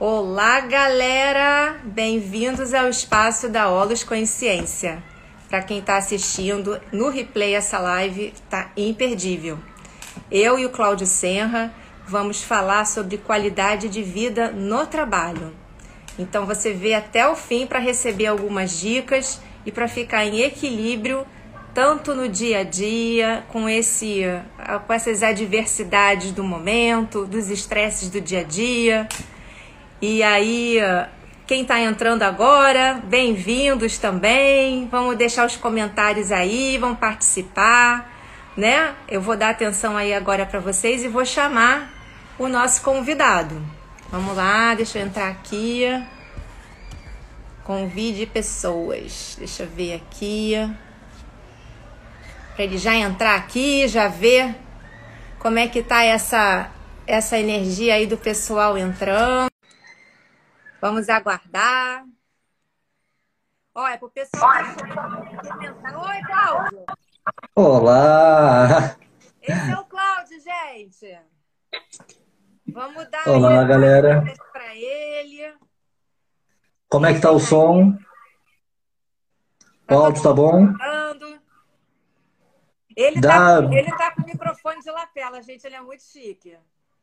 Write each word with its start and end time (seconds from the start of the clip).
Olá, 0.00 0.60
galera! 0.60 1.76
Bem-vindos 1.82 2.72
ao 2.72 2.88
espaço 2.88 3.48
da 3.48 3.68
Olos 3.68 4.04
Consciência. 4.04 5.02
Para 5.48 5.60
quem 5.60 5.80
está 5.80 5.96
assistindo 5.96 6.80
no 6.92 7.08
replay, 7.10 7.56
essa 7.56 7.80
live 7.80 8.32
tá 8.48 8.70
imperdível. 8.76 9.58
Eu 10.30 10.56
e 10.56 10.64
o 10.64 10.70
Cláudio 10.70 11.04
Senra 11.04 11.74
vamos 12.06 12.40
falar 12.40 12.84
sobre 12.84 13.18
qualidade 13.18 13.88
de 13.88 14.00
vida 14.00 14.52
no 14.52 14.86
trabalho. 14.86 15.52
Então 16.16 16.46
você 16.46 16.72
vê 16.72 16.94
até 16.94 17.28
o 17.28 17.34
fim 17.34 17.66
para 17.66 17.80
receber 17.80 18.28
algumas 18.28 18.78
dicas 18.78 19.40
e 19.66 19.72
para 19.72 19.88
ficar 19.88 20.24
em 20.24 20.42
equilíbrio 20.42 21.26
tanto 21.74 22.14
no 22.14 22.28
dia 22.28 22.60
a 22.60 22.62
dia, 22.62 23.44
com 23.48 23.68
esse 23.68 24.22
com 24.86 24.92
essas 24.92 25.24
adversidades 25.24 26.30
do 26.30 26.44
momento, 26.44 27.26
dos 27.26 27.50
estresses 27.50 28.08
do 28.08 28.20
dia 28.20 28.42
a 28.42 28.44
dia. 28.44 29.08
E 30.00 30.22
aí, 30.22 30.78
quem 31.44 31.62
está 31.62 31.80
entrando 31.80 32.22
agora, 32.22 33.02
bem-vindos 33.04 33.98
também. 33.98 34.86
Vamos 34.86 35.16
deixar 35.16 35.44
os 35.44 35.56
comentários 35.56 36.30
aí, 36.30 36.78
vamos 36.78 37.00
participar, 37.00 38.08
né? 38.56 38.94
Eu 39.08 39.20
vou 39.20 39.36
dar 39.36 39.50
atenção 39.50 39.96
aí 39.96 40.14
agora 40.14 40.46
para 40.46 40.60
vocês 40.60 41.02
e 41.02 41.08
vou 41.08 41.24
chamar 41.24 41.92
o 42.38 42.46
nosso 42.46 42.80
convidado. 42.82 43.60
Vamos 44.08 44.36
lá, 44.36 44.72
deixa 44.76 45.00
eu 45.00 45.06
entrar 45.06 45.30
aqui. 45.30 45.82
Convide 47.64 48.24
pessoas. 48.24 49.34
Deixa 49.36 49.64
eu 49.64 49.68
ver 49.68 49.94
aqui 49.94 50.54
para 52.54 52.64
ele 52.64 52.78
já 52.78 52.94
entrar 52.94 53.34
aqui, 53.34 53.88
já 53.88 54.06
ver 54.06 54.54
como 55.40 55.58
é 55.58 55.66
que 55.66 55.82
tá 55.82 56.04
essa 56.04 56.70
essa 57.04 57.36
energia 57.36 57.94
aí 57.94 58.06
do 58.06 58.16
pessoal 58.16 58.78
entrando. 58.78 59.57
Vamos 60.80 61.08
aguardar. 61.08 62.06
Olha, 63.74 63.98
pro 63.98 64.10
pessoal 64.10 64.52
Oi, 64.52 66.22
Cláudio. 66.26 66.84
Olá. 67.54 68.96
Esse 69.42 69.70
é 69.72 69.78
o 69.78 69.84
Cláudio, 69.86 70.38
gente. 70.40 71.18
Vamos 72.72 73.10
dar 73.10 73.28
Olá, 73.28 73.64
galera. 73.64 74.22
para 74.52 74.76
ele. 74.76 75.52
Como 76.88 77.06
é 77.06 77.14
que 77.14 77.20
tá 77.20 77.32
o 77.32 77.40
som? 77.40 77.98
O 79.90 79.94
áudio 79.94 80.22
tá 80.22 80.32
bom? 80.32 80.68
Ele, 82.94 83.20
tá, 83.20 83.58
ele 83.72 83.96
tá 83.96 84.14
com 84.14 84.22
o 84.22 84.26
microfone 84.26 84.80
de 84.80 84.90
lapela, 84.90 85.42
gente, 85.42 85.64
ele 85.64 85.76
é 85.76 85.80
muito 85.80 86.02
chique. 86.02 86.56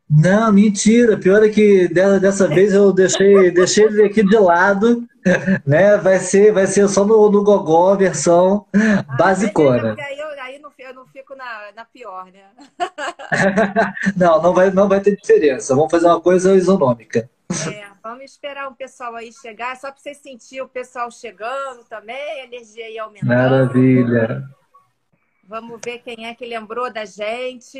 Não, 0.09 0.51
mentira. 0.53 1.17
Pior 1.17 1.43
é 1.43 1.49
que 1.49 1.87
dessa 1.87 2.47
vez 2.47 2.73
eu 2.73 2.93
deixei, 2.93 3.49
deixei 3.51 3.85
ele 3.85 4.03
aqui 4.03 4.23
de 4.23 4.37
lado, 4.37 5.03
né? 5.65 5.97
Vai 5.97 6.19
ser, 6.19 6.53
vai 6.53 6.67
ser 6.67 6.87
só 6.87 7.03
no, 7.03 7.29
no 7.31 7.43
gogó 7.43 7.95
versão 7.95 8.65
ah, 8.73 9.15
basicona. 9.17 9.95
Aí, 9.99 10.19
eu, 10.19 10.27
aí 10.43 10.59
não, 10.59 10.71
eu 10.77 10.93
não 10.93 11.07
fico 11.07 11.35
na, 11.35 11.71
na 11.75 11.85
pior, 11.85 12.25
né? 12.31 12.45
não, 14.15 14.41
não 14.41 14.53
vai, 14.53 14.69
não 14.69 14.87
vai 14.87 15.01
ter 15.01 15.15
diferença. 15.15 15.75
Vamos 15.75 15.89
fazer 15.89 16.05
uma 16.05 16.21
coisa 16.21 16.55
isonômica. 16.55 17.27
É, 17.71 17.87
vamos 18.03 18.25
esperar 18.25 18.67
o 18.67 18.75
pessoal 18.75 19.15
aí 19.15 19.31
chegar, 19.31 19.75
só 19.77 19.91
para 19.91 19.99
você 19.99 20.13
sentir 20.13 20.61
o 20.61 20.67
pessoal 20.67 21.09
chegando 21.11 21.83
também, 21.83 22.15
a 22.15 22.43
energia 22.45 22.85
aí 22.85 22.97
aumentando. 22.97 23.29
Maravilha. 23.29 24.43
Vamos 25.47 25.79
ver 25.83 25.99
quem 25.99 26.27
é 26.27 26.33
que 26.33 26.45
lembrou 26.45 26.91
da 26.91 27.05
gente. 27.05 27.79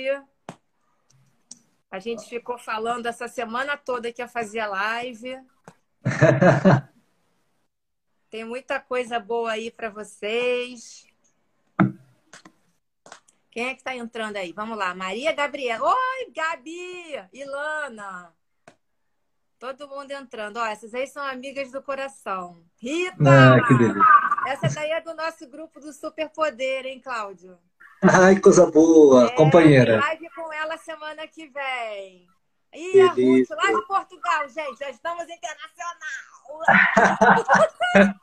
A 1.91 1.99
gente 1.99 2.27
ficou 2.27 2.57
falando 2.57 3.05
essa 3.05 3.27
semana 3.27 3.77
toda 3.77 4.11
que 4.11 4.21
ia 4.21 4.27
fazer 4.27 4.65
live. 4.65 5.39
Tem 8.29 8.43
muita 8.43 8.79
coisa 8.79 9.19
boa 9.19 9.51
aí 9.51 9.71
para 9.71 9.89
vocês. 9.89 11.05
Quem 13.49 13.67
é 13.67 13.73
que 13.73 13.79
está 13.79 13.95
entrando 13.95 14.35
aí? 14.35 14.51
Vamos 14.51 14.77
lá. 14.77 14.93
Maria 14.93 15.31
Gabriela. 15.31 15.87
Oi, 15.87 16.31
Gabi! 16.35 17.29
Ilana. 17.31 18.33
Todo 19.57 19.87
mundo 19.87 20.11
entrando. 20.11 20.57
Ó, 20.57 20.65
essas 20.65 20.93
aí 20.93 21.07
são 21.07 21.23
amigas 21.23 21.71
do 21.71 21.81
coração. 21.81 22.61
Rita! 22.75 23.55
Ah. 23.55 24.51
Essa 24.51 24.67
daí 24.67 24.91
é 24.91 24.99
do 24.99 25.13
nosso 25.15 25.47
grupo 25.47 25.79
do 25.79 25.93
Superpoder, 25.93 26.85
hein, 26.85 26.99
Cláudio? 26.99 27.57
Ai, 28.21 28.39
coisa 28.39 28.69
boa, 28.69 29.25
é, 29.25 29.35
companheira. 29.35 29.99
Live 29.99 30.29
com 30.35 30.53
ela 30.53 30.77
semana 30.77 31.27
que 31.27 31.47
vem. 31.47 32.27
E 32.73 33.01
a 33.01 33.07
Ruth, 33.07 33.49
lá 33.49 33.71
de 33.71 33.87
Portugal, 33.87 34.49
gente, 34.49 34.77
já 34.79 34.89
estamos 34.89 35.23
internacional. 35.23 36.59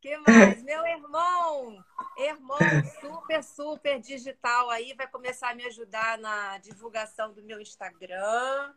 que 0.00 0.16
mais? 0.18 0.62
Meu 0.62 0.86
irmão, 0.86 1.84
irmão 2.16 2.58
super, 3.00 3.44
super 3.44 4.00
digital 4.00 4.70
aí, 4.70 4.94
vai 4.94 5.06
começar 5.06 5.50
a 5.50 5.54
me 5.54 5.64
ajudar 5.66 6.18
na 6.18 6.58
divulgação 6.58 7.32
do 7.32 7.42
meu 7.42 7.60
Instagram. 7.60 8.72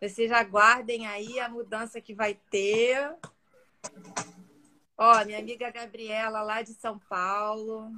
Vocês 0.00 0.32
aguardem 0.32 1.06
aí 1.06 1.38
a 1.38 1.48
mudança 1.48 2.00
que 2.00 2.14
vai 2.14 2.34
ter. 2.50 3.14
Ó, 4.96 5.24
minha 5.24 5.38
amiga 5.38 5.70
Gabriela, 5.70 6.42
lá 6.42 6.62
de 6.62 6.72
São 6.72 6.98
Paulo. 6.98 7.92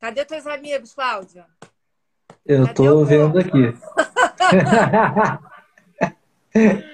Cadê 0.00 0.24
teus 0.24 0.46
amigos, 0.46 0.94
Cláudia? 0.94 1.44
Eu 2.46 2.66
Cadê 2.66 2.74
tô 2.74 3.04
vendo 3.04 3.38
aqui. 3.38 3.74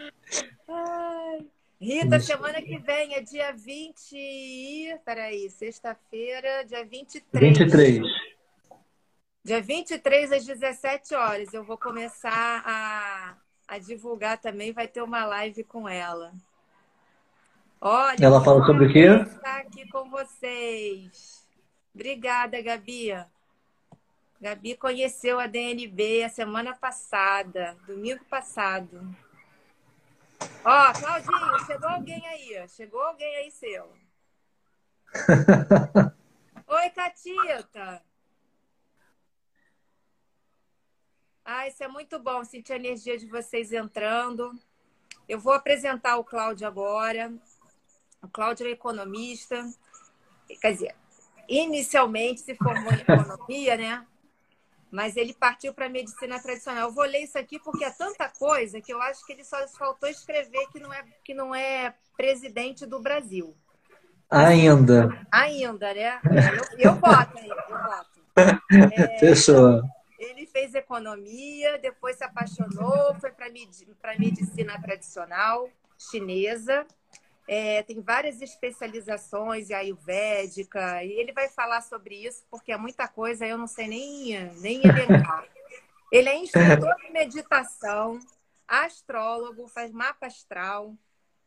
Ai. 0.67 1.47
Rita, 1.81 2.19
semana 2.19 2.63
que 2.63 2.79
vem 2.79 3.15
é 3.15 3.21
dia 3.21 3.53
20. 3.53 5.01
Peraí, 5.05 5.51
sexta-feira, 5.51 6.65
dia 6.65 6.85
23. 6.85 7.59
23. 7.59 8.03
Dia 9.45 9.61
23 9.61 10.33
às 10.33 10.47
17 10.47 11.15
horas. 11.15 11.53
Eu 11.53 11.63
vou 11.63 11.77
começar 11.77 12.63
a, 12.65 13.37
a 13.69 13.79
divulgar 13.79 14.39
também. 14.39 14.73
Vai 14.73 14.89
ter 14.89 15.03
uma 15.03 15.27
live 15.27 15.63
com 15.65 15.87
ela. 15.87 16.33
Olha, 17.79 18.25
ela 18.25 18.43
fala 18.43 18.65
sobre 18.65 18.87
o 18.87 18.93
quê? 18.93 19.09
Está 19.09 19.59
aqui 19.59 19.87
com 19.91 20.09
vocês. 20.09 21.44
Obrigada, 21.95 22.61
Gabi. 22.61 23.11
Gabi 24.41 24.77
conheceu 24.77 25.39
a 25.39 25.47
DNB 25.47 26.25
a 26.25 26.29
semana 26.29 26.75
passada, 26.75 27.77
domingo 27.87 28.25
passado. 28.25 29.01
Ó, 30.65 30.93
Claudinho, 30.93 31.67
chegou 31.67 31.89
alguém 31.89 32.27
aí? 32.27 32.69
Chegou 32.69 33.01
alguém 33.01 33.37
aí 33.37 33.51
seu? 33.51 33.93
Oi, 36.67 36.91
Catita. 36.91 38.03
Ah, 41.45 41.69
isso 41.69 41.85
é 41.85 41.89
muito 41.89 42.19
bom, 42.19 42.43
sentir 42.43 42.73
a 42.73 42.77
energia 42.77 43.17
de 43.17 43.27
vocês 43.27 43.73
entrando. 43.73 44.59
Eu 45.29 45.39
vou 45.39 45.53
apresentar 45.53 46.17
o 46.17 46.25
Cláudio 46.25 46.67
agora. 46.67 47.33
O 48.21 48.29
Cláudio 48.29 48.67
é 48.67 48.71
economista, 48.71 49.63
quer 50.61 50.73
dizer, 50.73 50.97
inicialmente 51.49 52.41
se 52.41 52.55
formou 52.55 52.93
em 52.93 53.01
economia, 53.01 53.77
né? 53.77 54.07
Mas 54.91 55.17
ele 55.17 55.35
partiu 55.35 55.75
para 55.75 55.87
a 55.87 55.89
medicina 55.89 56.41
tradicional. 56.41 56.89
Eu 56.89 56.95
vou 56.95 57.05
ler 57.05 57.25
isso 57.25 57.39
aqui 57.39 57.59
porque 57.59 57.85
é 57.85 57.91
tanta 57.91 58.29
coisa 58.29 58.81
que 58.81 58.93
eu 58.93 59.03
acho 59.03 59.25
que 59.27 59.33
ele 59.33 59.45
só 59.45 59.57
faltou 59.69 60.09
escrever 60.09 60.69
que 60.71 60.79
não 60.79 60.93
é, 60.93 61.05
que 61.25 61.35
não 61.35 61.55
é 61.55 61.95
presidente 62.17 62.87
do 62.87 63.01
Brasil. 63.01 63.57
Ainda. 64.31 65.27
Ainda, 65.33 65.93
né? 65.93 66.21
Eu, 66.79 66.91
eu 66.91 66.95
boto 66.95 67.39
aí, 67.39 67.49
eu 67.49 67.57
boto. 67.57 68.15
É, 68.73 69.19
Fechou. 69.21 69.81
Ele 70.19 70.45
fez 70.47 70.75
economia, 70.75 71.79
depois 71.79 72.17
se 72.17 72.25
apaixonou, 72.25 73.15
foi 73.21 73.31
para 73.31 73.47
a 73.47 74.19
medicina 74.19 74.81
tradicional 74.81 75.69
chinesa 75.97 76.85
é, 77.47 77.83
tem 77.83 78.01
várias 78.01 78.41
especializações 78.41 79.71
ayurvédica, 79.71 81.05
e 81.05 81.13
ele 81.13 81.33
vai 81.33 81.49
falar 81.49 81.83
sobre 81.83 82.27
isso, 82.27 82.45
porque 82.51 82.73
é 82.73 82.77
muita 82.77 83.07
coisa, 83.07 83.47
eu 83.47 83.59
não 83.59 83.67
sei 83.67 83.87
nem, 83.87 84.51
nem 84.61 84.81
elencar. 84.85 85.47
Ele 86.11 86.29
é 86.29 86.37
instrutor 86.37 86.95
de 86.97 87.11
meditação, 87.11 88.21
astrólogo, 88.67 89.67
faz 89.69 89.93
mapa 89.93 90.27
astral, 90.27 90.95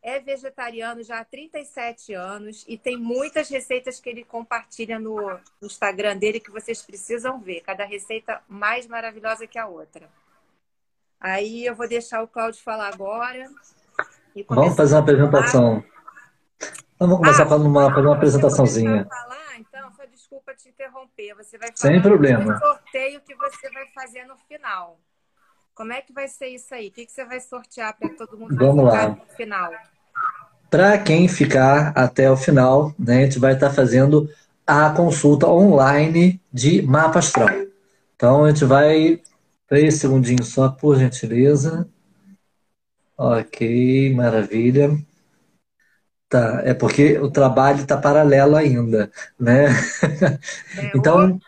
é 0.02 0.20
vegetariano 0.20 1.02
já 1.02 1.20
há 1.20 1.24
37 1.24 2.14
anos 2.14 2.64
e 2.68 2.78
tem 2.78 2.96
muitas 2.96 3.48
receitas 3.48 3.98
que 3.98 4.08
ele 4.08 4.24
compartilha 4.24 4.98
no 4.98 5.40
Instagram 5.60 6.16
dele 6.16 6.38
que 6.38 6.50
vocês 6.50 6.82
precisam 6.82 7.40
ver. 7.40 7.62
Cada 7.62 7.84
receita 7.84 8.42
mais 8.48 8.86
maravilhosa 8.86 9.46
que 9.46 9.58
a 9.58 9.66
outra. 9.66 10.08
Aí 11.20 11.66
eu 11.66 11.74
vou 11.74 11.88
deixar 11.88 12.22
o 12.22 12.28
Cláudio 12.28 12.62
falar 12.62 12.92
agora. 12.92 13.50
Vamos 14.48 14.76
fazer 14.76 14.94
uma 14.94 15.00
apresentação. 15.00 15.84
Vamos 16.98 17.18
começar 17.18 17.44
ah, 17.44 17.56
uma, 17.56 17.94
fazer 17.94 18.06
uma 18.06 18.16
apresentaçãozinha. 18.16 19.06
Falar, 19.08 19.58
então, 19.58 19.92
só 19.92 20.04
desculpa 20.04 20.52
te 20.54 20.68
interromper. 20.68 21.34
Você 21.36 21.56
vai 21.56 21.68
falar 21.68 21.92
Sem 21.92 22.02
problema. 22.02 22.58
sorteio 22.58 23.20
que 23.20 23.34
você 23.36 23.70
vai 23.70 23.86
fazer 23.94 24.24
no 24.24 24.36
final. 24.36 24.98
Como 25.74 25.92
é 25.92 26.00
que 26.00 26.12
vai 26.12 26.26
ser 26.26 26.48
isso 26.48 26.74
aí? 26.74 26.88
O 26.88 26.90
que, 26.90 27.06
que 27.06 27.12
você 27.12 27.24
vai 27.24 27.40
sortear 27.40 27.96
para 27.96 28.08
todo 28.08 28.36
mundo 28.36 28.56
Vamos 28.56 28.84
lá. 28.84 29.10
no 29.10 29.20
final? 29.36 29.72
Para 30.68 30.98
quem 30.98 31.28
ficar 31.28 31.92
até 31.96 32.28
o 32.28 32.36
final, 32.36 32.92
né, 32.98 33.18
a 33.18 33.24
gente 33.24 33.38
vai 33.38 33.54
estar 33.54 33.68
tá 33.68 33.74
fazendo 33.74 34.28
a 34.66 34.90
consulta 34.90 35.46
online 35.46 36.42
de 36.52 36.82
mapa 36.82 37.20
astral. 37.20 37.48
Então 38.16 38.44
a 38.44 38.50
gente 38.50 38.64
vai. 38.64 39.22
Três 39.68 39.96
segundinhos 39.96 40.48
só, 40.48 40.68
por 40.70 40.96
gentileza. 40.96 41.88
Ok, 43.18 43.60
maravilha. 44.14 44.88
Tá, 46.28 46.60
é 46.64 46.74
porque 46.74 47.18
o 47.18 47.30
trabalho 47.30 47.80
está 47.80 47.96
paralelo 47.96 48.54
ainda, 48.56 49.10
né? 49.40 49.68
É 50.76 50.90
então, 50.94 51.40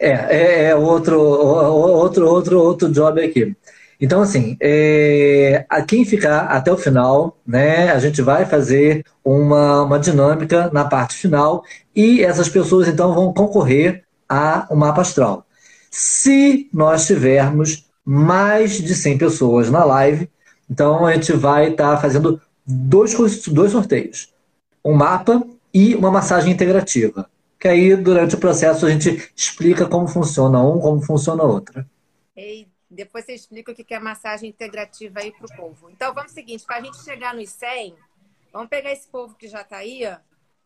é, 0.00 0.10
é, 0.10 0.64
é, 0.70 0.76
outro, 0.76 1.20
outro, 1.20 2.28
outro, 2.28 2.60
outro 2.60 2.92
job 2.92 3.20
aqui. 3.22 3.56
Então, 4.00 4.22
assim, 4.22 4.56
é, 4.60 5.64
a 5.68 5.82
quem 5.82 6.04
ficar 6.04 6.42
até 6.46 6.72
o 6.72 6.76
final, 6.78 7.36
né, 7.46 7.90
a 7.90 7.98
gente 7.98 8.22
vai 8.22 8.46
fazer 8.46 9.04
uma, 9.24 9.82
uma 9.82 9.98
dinâmica 9.98 10.70
na 10.72 10.84
parte 10.84 11.16
final 11.16 11.64
e 11.94 12.22
essas 12.22 12.48
pessoas, 12.48 12.86
então, 12.88 13.14
vão 13.14 13.32
concorrer 13.32 14.04
a 14.28 14.68
um 14.70 14.76
mapa 14.76 15.02
astral. 15.02 15.44
Se 15.90 16.68
nós 16.72 17.06
tivermos 17.06 17.86
mais 18.04 18.80
de 18.80 18.94
100 18.94 19.18
pessoas 19.18 19.70
na 19.70 19.84
live, 19.84 20.28
então 20.70 21.06
a 21.06 21.12
gente 21.14 21.32
vai 21.32 21.70
estar 21.70 21.94
tá 21.94 22.00
fazendo 22.00 22.40
dois, 22.64 23.14
dois 23.46 23.72
sorteios. 23.72 24.32
Um 24.84 24.94
mapa 24.94 25.42
e 25.72 25.94
uma 25.94 26.10
massagem 26.10 26.52
integrativa 26.52 27.28
que 27.58 27.66
aí 27.66 27.96
durante 27.96 28.36
o 28.36 28.38
processo 28.38 28.86
a 28.86 28.90
gente 28.90 29.32
explica 29.34 29.88
como 29.88 30.06
funciona 30.06 30.62
um, 30.62 30.78
como 30.80 31.02
funciona 31.02 31.42
outro. 31.42 31.84
E 32.36 32.68
depois 32.88 33.24
você 33.24 33.34
explica 33.34 33.72
o 33.72 33.74
que 33.74 33.92
é 33.92 33.98
massagem 33.98 34.48
integrativa 34.48 35.20
aí 35.20 35.32
para 35.32 35.46
o 35.46 35.56
povo. 35.56 35.90
Então 35.90 36.14
vamos 36.14 36.32
seguinte, 36.32 36.64
para 36.64 36.76
a 36.76 36.80
gente 36.80 37.02
chegar 37.02 37.34
nos 37.34 37.50
100, 37.50 37.96
vamos 38.52 38.68
pegar 38.68 38.92
esse 38.92 39.08
povo 39.08 39.34
que 39.34 39.48
já 39.48 39.62
está 39.62 39.78
aí, 39.78 40.02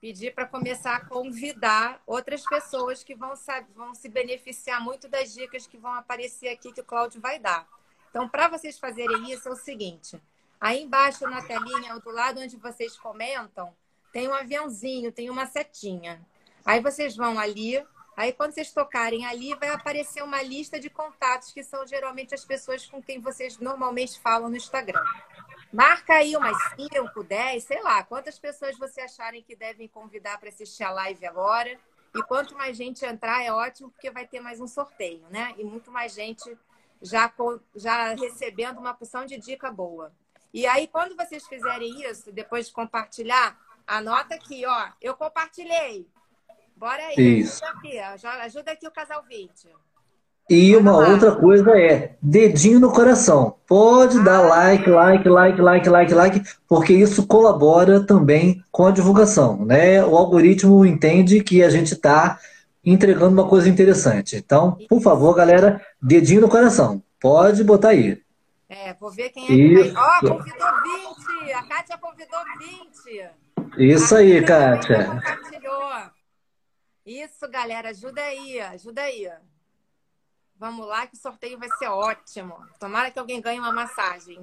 pedir 0.01 0.35
para 0.35 0.47
começar 0.47 0.97
a 0.97 1.05
convidar 1.05 2.03
outras 2.07 2.45
pessoas 2.45 3.03
que 3.03 3.15
vão, 3.15 3.35
sabe, 3.37 3.69
vão 3.75 3.95
se 3.95 4.09
beneficiar 4.09 4.83
muito 4.83 5.09
das 5.09 5.33
dicas 5.33 5.67
que 5.67 5.79
vão 5.79 5.95
aparecer 5.95 6.49
aqui 6.49 6.73
que 6.73 6.81
o 6.81 6.85
Cláudio 6.85 7.21
vai 7.21 7.39
dar. 7.39 7.67
Então, 8.13 8.29
para 8.29 8.47
vocês 8.47 8.79
fazerem 8.79 9.33
isso, 9.33 9.49
é 9.49 9.53
o 9.53 9.57
seguinte: 9.57 10.23
aí 10.61 10.83
embaixo 10.83 11.27
na 11.27 11.41
telinha, 11.41 11.99
do 11.99 12.11
lado 12.11 12.41
onde 12.41 12.59
vocês 12.59 12.95
comentam, 12.99 13.75
tem 14.13 14.29
um 14.29 14.35
aviãozinho, 14.35 15.11
tem 15.11 15.31
uma 15.31 15.47
setinha. 15.47 16.21
Aí 16.63 16.79
vocês 16.79 17.17
vão 17.17 17.39
ali, 17.39 17.83
aí 18.15 18.31
quando 18.35 18.53
vocês 18.53 18.71
tocarem 18.71 19.25
ali, 19.25 19.55
vai 19.55 19.71
aparecer 19.71 20.23
uma 20.23 20.43
lista 20.43 20.79
de 20.79 20.91
contatos, 20.91 21.53
que 21.53 21.65
são 21.65 21.87
geralmente 21.87 22.35
as 22.35 22.45
pessoas 22.45 22.87
com 22.87 23.03
quem 23.03 23.19
vocês 23.19 23.57
normalmente 23.57 24.21
falam 24.21 24.51
no 24.51 24.57
Instagram. 24.57 25.03
Marca 25.73 26.17
aí 26.17 26.37
umas 26.37 26.57
5, 26.77 27.25
10, 27.25 27.65
sei 27.65 27.83
lá, 27.83 28.05
quantas 28.05 28.39
pessoas 28.39 28.77
você 28.77 29.01
acharem 29.01 29.43
que 29.43 29.57
devem 29.57 29.89
convidar 29.89 30.39
para 30.39 30.51
assistir 30.51 30.85
a 30.85 30.91
live 30.91 31.25
agora. 31.25 31.79
E 32.15 32.23
quanto 32.25 32.55
mais 32.55 32.77
gente 32.77 33.07
entrar, 33.07 33.43
é 33.43 33.51
ótimo, 33.51 33.91
porque 33.91 34.11
vai 34.11 34.27
ter 34.27 34.39
mais 34.39 34.61
um 34.61 34.67
sorteio, 34.67 35.25
né? 35.31 35.55
E 35.57 35.65
muito 35.65 35.91
mais 35.91 36.13
gente 36.13 36.59
já, 37.03 37.33
já 37.75 38.15
recebendo 38.15 38.79
uma 38.79 38.95
porção 38.95 39.27
de 39.27 39.39
dica 39.39 39.71
boa. 39.71 40.13
E 40.55 40.67
aí, 40.67 40.87
quando 40.87 41.17
vocês 41.17 41.47
fizerem 41.47 42.03
isso, 42.11 42.31
depois 42.31 42.67
de 42.67 42.73
compartilhar, 42.73 43.57
anota 43.87 44.35
aqui, 44.35 44.65
ó. 44.67 44.89
Eu 45.01 45.15
compartilhei. 45.15 46.07
Bora 46.77 47.03
aí, 47.03 47.41
Isso. 47.41 47.63
ajuda 47.65 47.79
aqui, 47.79 47.99
ajuda 47.99 48.73
aqui 48.73 48.87
o 48.87 48.91
casal 48.91 49.23
20. 49.29 49.69
E 50.51 50.77
uma 50.77 50.97
outra 50.97 51.35
coisa 51.37 51.71
é 51.79 52.17
dedinho 52.21 52.81
no 52.81 52.93
coração. 52.93 53.55
Pode 53.67 54.19
ah, 54.19 54.23
dar 54.23 54.41
like, 54.41 54.91
like, 54.91 55.29
like, 55.29 55.61
like, 55.61 55.89
like, 55.89 56.15
like, 56.15 56.43
porque 56.69 56.93
isso 56.93 57.27
colabora 57.27 58.05
também 58.05 58.63
com 58.71 58.87
a 58.87 58.91
divulgação, 58.91 59.65
né? 59.65 60.05
O 60.05 60.17
algoritmo 60.17 60.85
entende 60.85 61.43
que 61.43 61.63
a 61.63 61.71
gente 61.71 61.95
está 61.95 62.39
entregando 62.85 63.33
uma 63.33 63.49
coisa 63.49 63.69
interessante. 63.69 64.37
Então, 64.37 64.77
por 64.89 65.01
favor, 65.01 65.35
galera, 65.35 65.85
dedinho 66.01 66.41
no 66.41 66.49
coração. 66.49 67.03
Pode 67.21 67.63
botar 67.63 67.91
aí. 67.91 68.21
É, 68.69 68.95
vou 68.95 69.11
ver 69.11 69.31
quem 69.31 69.45
é 69.45 69.47
que 69.47 69.93
vai. 69.93 70.03
Ó, 70.03 70.17
oh, 70.17 70.39
convidou 70.39 70.69
20! 71.45 71.53
A 71.53 71.63
Kátia 71.65 71.99
convidou 71.99 72.41
20! 72.59 73.31
Isso 73.79 74.17
aí, 74.17 74.43
Kátia. 74.45 75.07
Compartilhou. 75.07 75.91
Isso, 77.05 77.49
galera, 77.49 77.91
ajuda 77.91 78.23
aí, 78.23 78.61
ajuda 78.61 79.03
aí. 79.03 79.29
Vamos 80.57 80.87
lá 80.87 81.07
que 81.07 81.17
o 81.17 81.21
sorteio 81.21 81.59
vai 81.59 81.69
ser 81.79 81.89
ótimo. 81.89 82.57
Tomara 82.79 83.11
que 83.11 83.19
alguém 83.19 83.41
ganhe 83.41 83.59
uma 83.59 83.73
massagem. 83.73 84.39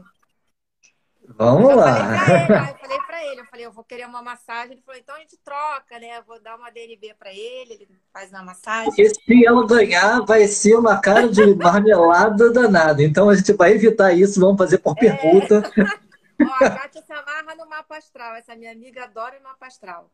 Vamos 1.28 1.70
eu 1.70 1.76
lá. 1.76 1.96
Falei 1.96 2.44
ele, 2.44 2.54
eu 2.70 2.78
falei 2.78 3.00
pra 3.06 3.26
ele, 3.26 3.42
eu 3.42 3.46
falei, 3.46 3.66
eu 3.66 3.72
vou 3.72 3.84
querer 3.84 4.06
uma 4.06 4.22
massagem. 4.22 4.74
Ele 4.74 4.82
falou, 4.82 5.00
então 5.00 5.16
a 5.16 5.20
gente 5.20 5.38
troca, 5.38 6.00
né? 6.00 6.18
Eu 6.18 6.24
vou 6.24 6.42
dar 6.42 6.56
uma 6.56 6.70
DNB 6.70 7.14
pra 7.18 7.32
ele, 7.32 7.74
ele 7.74 7.88
faz 8.12 8.30
uma 8.30 8.44
massagem. 8.44 8.86
Porque 8.86 9.10
se 9.10 9.46
ela 9.46 9.66
ganhar, 9.66 10.22
vai 10.26 10.48
ser 10.48 10.76
uma 10.76 11.00
cara 11.00 11.28
de 11.30 11.44
marmelada 11.56 12.52
danada. 12.52 13.04
Então 13.04 13.30
a 13.30 13.36
gente 13.36 13.54
vai 13.54 13.74
evitar 13.74 14.14
isso, 14.14 14.40
vamos 14.40 14.58
fazer 14.58 14.80
por 14.80 14.96
é. 14.98 15.02
pergunta. 15.02 15.64
Ó, 16.42 16.66
a 16.66 16.70
Kátia 16.70 17.02
se 17.02 17.12
amarra 17.12 17.56
no 17.56 17.70
mapa 17.70 17.98
astral. 17.98 18.36
Essa 18.36 18.56
minha 18.56 18.72
amiga 18.72 19.04
adora 19.04 19.38
o 19.40 19.44
mapa 19.44 19.68
astral. 19.68 20.10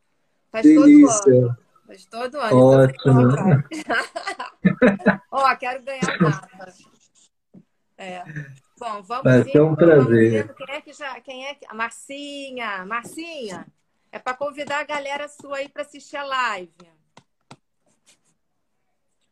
Faz 0.51 0.65
Delícia. 0.65 1.21
todo 1.23 1.35
ano. 1.35 1.57
Mas 1.87 2.05
todo 2.05 2.39
ano. 2.39 2.57
Ótimo. 2.57 3.21
Ó, 5.31 5.55
quero 5.55 5.83
ganhar 5.83 6.17
o 6.19 6.23
mapa. 6.23 6.73
É. 7.97 8.23
Bom, 8.77 9.01
vamos 9.03 9.23
Vai 9.23 9.43
ser 9.43 9.61
um 9.61 9.75
prazer. 9.75 10.53
Quem 10.53 10.75
é 10.75 10.81
que 10.81 10.93
já. 10.93 11.19
Quem 11.21 11.47
é 11.47 11.55
que. 11.55 11.65
A 11.67 11.73
Marcinha. 11.73 12.85
Marcinha, 12.85 13.65
é 14.11 14.19
para 14.19 14.33
convidar 14.33 14.79
a 14.79 14.83
galera 14.83 15.27
sua 15.27 15.57
aí 15.57 15.69
para 15.69 15.81
assistir 15.81 16.17
a 16.17 16.23
live. 16.23 16.71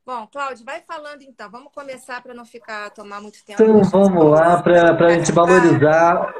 Bom, 0.06 0.28
Cláudio, 0.28 0.66
vai 0.66 0.82
falando 0.82 1.22
então. 1.22 1.50
Vamos 1.50 1.72
começar 1.74 2.22
para 2.22 2.34
não 2.34 2.46
ficar 2.46 2.90
tomar 2.90 3.22
muito 3.22 3.44
tempo. 3.46 3.62
Então 3.62 3.84
vamos 3.84 4.32
lá 4.32 4.62
para 4.62 5.08
a 5.08 5.10
gente 5.12 5.32
valorizar 5.32 6.34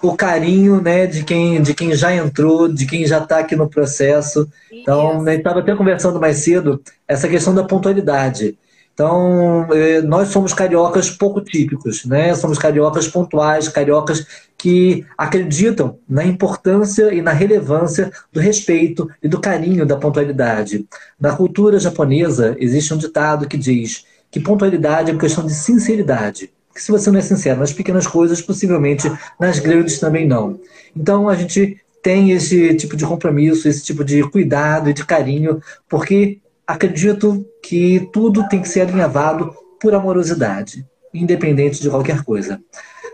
o 0.00 0.16
carinho, 0.16 0.80
né, 0.80 1.06
de 1.06 1.24
quem 1.24 1.60
de 1.60 1.74
quem 1.74 1.92
já 1.94 2.14
entrou, 2.14 2.68
de 2.68 2.86
quem 2.86 3.04
já 3.04 3.18
está 3.18 3.40
aqui 3.40 3.56
no 3.56 3.68
processo. 3.68 4.48
Então, 4.70 5.26
estava 5.28 5.58
até 5.58 5.74
conversando 5.74 6.20
mais 6.20 6.38
cedo 6.38 6.80
essa 7.08 7.28
questão 7.28 7.52
da 7.52 7.64
pontualidade. 7.64 8.56
Então, 8.98 9.68
eh, 9.72 10.02
nós 10.02 10.30
somos 10.30 10.52
cariocas 10.52 11.08
pouco 11.08 11.40
típicos, 11.40 12.04
né? 12.04 12.34
Somos 12.34 12.58
cariocas 12.58 13.06
pontuais, 13.06 13.68
cariocas 13.68 14.26
que 14.56 15.06
acreditam 15.16 16.00
na 16.08 16.24
importância 16.24 17.14
e 17.14 17.22
na 17.22 17.30
relevância 17.30 18.10
do 18.32 18.40
respeito 18.40 19.08
e 19.22 19.28
do 19.28 19.40
carinho 19.40 19.86
da 19.86 19.96
pontualidade. 19.96 20.84
Na 21.20 21.36
cultura 21.36 21.78
japonesa, 21.78 22.56
existe 22.58 22.92
um 22.92 22.98
ditado 22.98 23.46
que 23.46 23.56
diz 23.56 24.04
que 24.32 24.40
pontualidade 24.40 25.10
é 25.10 25.14
uma 25.14 25.20
questão 25.20 25.46
de 25.46 25.54
sinceridade. 25.54 26.50
Que 26.74 26.82
se 26.82 26.90
você 26.90 27.08
não 27.08 27.20
é 27.20 27.22
sincero 27.22 27.60
nas 27.60 27.72
pequenas 27.72 28.04
coisas, 28.04 28.42
possivelmente 28.42 29.08
nas 29.38 29.60
grandes 29.60 30.00
também 30.00 30.26
não. 30.26 30.58
Então, 30.96 31.28
a 31.28 31.36
gente 31.36 31.80
tem 32.02 32.32
esse 32.32 32.74
tipo 32.74 32.96
de 32.96 33.06
compromisso, 33.06 33.68
esse 33.68 33.84
tipo 33.84 34.04
de 34.04 34.28
cuidado 34.28 34.90
e 34.90 34.92
de 34.92 35.06
carinho, 35.06 35.62
porque 35.88 36.40
acredito 36.68 37.46
que 37.62 38.10
tudo 38.12 38.46
tem 38.46 38.60
que 38.60 38.68
ser 38.68 38.82
alinhavado 38.82 39.56
por 39.80 39.94
amorosidade, 39.94 40.86
independente 41.14 41.80
de 41.80 41.88
qualquer 41.88 42.22
coisa. 42.22 42.60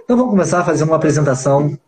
Então 0.02 0.16
vamos 0.16 0.32
começar 0.32 0.60
a 0.60 0.64
fazer 0.64 0.82
uma 0.82 0.96
apresentação 0.96 1.78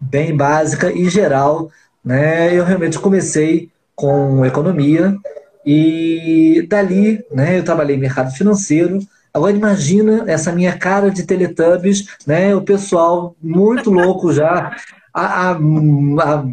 bem 0.00 0.36
básica 0.36 0.92
e 0.92 1.10
geral. 1.10 1.68
Né? 2.04 2.54
Eu 2.54 2.64
realmente 2.64 3.00
comecei 3.00 3.68
com 3.96 4.46
economia 4.46 5.16
e 5.64 6.64
dali 6.68 7.24
né, 7.32 7.58
eu 7.58 7.64
trabalhei 7.64 7.96
em 7.96 8.00
mercado 8.00 8.30
financeiro. 8.30 9.00
Agora 9.34 9.56
imagina 9.56 10.24
essa 10.28 10.52
minha 10.52 10.78
cara 10.78 11.10
de 11.10 11.24
Teletubbies, 11.24 12.06
né? 12.24 12.54
o 12.54 12.62
pessoal 12.62 13.34
muito 13.42 13.90
louco 13.90 14.32
já. 14.32 14.76
A, 15.12 15.50
a, 15.50 15.52
a 15.52 16.44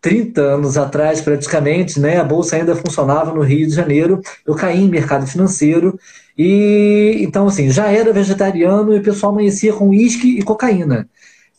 30 0.00 0.40
anos 0.40 0.78
atrás, 0.78 1.20
praticamente, 1.20 2.00
né, 2.00 2.18
a 2.18 2.24
bolsa 2.24 2.56
ainda 2.56 2.74
funcionava 2.74 3.34
no 3.34 3.42
Rio 3.42 3.66
de 3.66 3.74
Janeiro. 3.74 4.20
Eu 4.46 4.54
caí 4.54 4.80
em 4.80 4.88
mercado 4.88 5.26
financeiro 5.26 5.98
e 6.38 7.18
então 7.20 7.46
assim 7.46 7.70
já 7.70 7.88
era 7.88 8.12
vegetariano 8.12 8.94
e 8.94 9.00
o 9.00 9.02
pessoal 9.02 9.32
amanhecia 9.32 9.72
com 9.72 9.90
uísque 9.90 10.38
e 10.38 10.42
cocaína, 10.42 11.08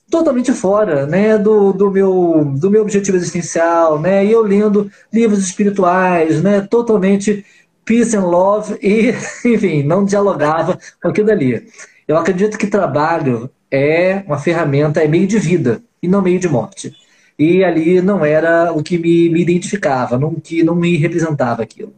totalmente 0.10 0.52
fora, 0.54 1.06
né, 1.06 1.38
do, 1.38 1.72
do 1.74 1.92
meu 1.92 2.54
do 2.58 2.72
meu 2.72 2.82
objetivo 2.82 3.18
existencial, 3.18 4.00
né, 4.00 4.26
e 4.26 4.32
eu 4.32 4.42
lendo 4.42 4.90
livros 5.14 5.40
espirituais, 5.40 6.42
né, 6.42 6.62
totalmente 6.62 7.46
peace 7.86 8.16
and 8.16 8.26
love 8.26 8.78
e 8.82 9.14
enfim 9.46 9.84
não 9.84 10.06
dialogava 10.06 10.80
com 11.02 11.10
aquilo 11.10 11.32
ali. 11.32 11.68
Eu 12.08 12.18
acredito 12.18 12.58
que 12.58 12.68
trabalho 12.68 13.50
é 13.70 14.24
uma 14.28 14.40
ferramenta, 14.40 15.02
é 15.04 15.08
meio 15.08 15.28
de 15.28 15.40
vida 15.40 15.82
e 16.02 16.08
não 16.08 16.22
meio 16.22 16.40
de 16.40 16.50
morte 16.50 17.01
e 17.42 17.64
ali 17.64 18.02
não 18.04 18.24
era 18.24 18.72
o 18.72 18.84
que 18.84 19.00
me, 19.00 19.28
me 19.28 19.42
identificava, 19.42 20.16
não, 20.16 20.36
que 20.36 20.64
não 20.64 20.76
me 20.76 20.96
representava 20.96 21.64
aquilo. 21.64 21.92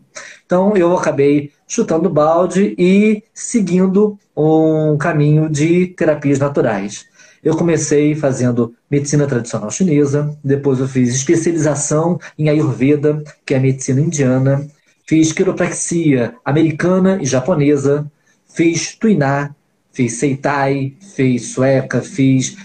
Então 0.46 0.78
eu 0.78 0.96
acabei 0.96 1.52
chutando 1.68 2.10
balde 2.10 2.74
e 2.78 3.22
seguindo 3.34 4.18
um 4.38 4.98
caminho 4.98 5.50
de 5.50 5.88
terapias 5.88 6.40
naturais. 6.40 7.06
Eu 7.44 7.58
comecei 7.58 8.16
fazendo 8.16 8.74
medicina 8.90 9.28
tradicional 9.28 9.70
chinesa, 9.70 10.34
depois 10.42 10.80
eu 10.80 10.88
fiz 10.88 11.14
especialização 11.14 12.18
em 12.40 12.48
Ayurveda, 12.48 13.22
que 13.46 13.54
é 13.54 13.60
medicina 13.60 14.00
indiana, 14.00 14.66
fiz 15.06 15.34
quiropraxia 15.34 16.36
americana 16.46 17.20
e 17.22 17.26
japonesa, 17.26 18.10
fiz 18.48 18.96
tuiná, 18.96 19.54
fiz 19.92 20.14
seitai, 20.14 20.94
fiz 21.18 21.48
sueca, 21.48 22.02
fiz 22.02 22.56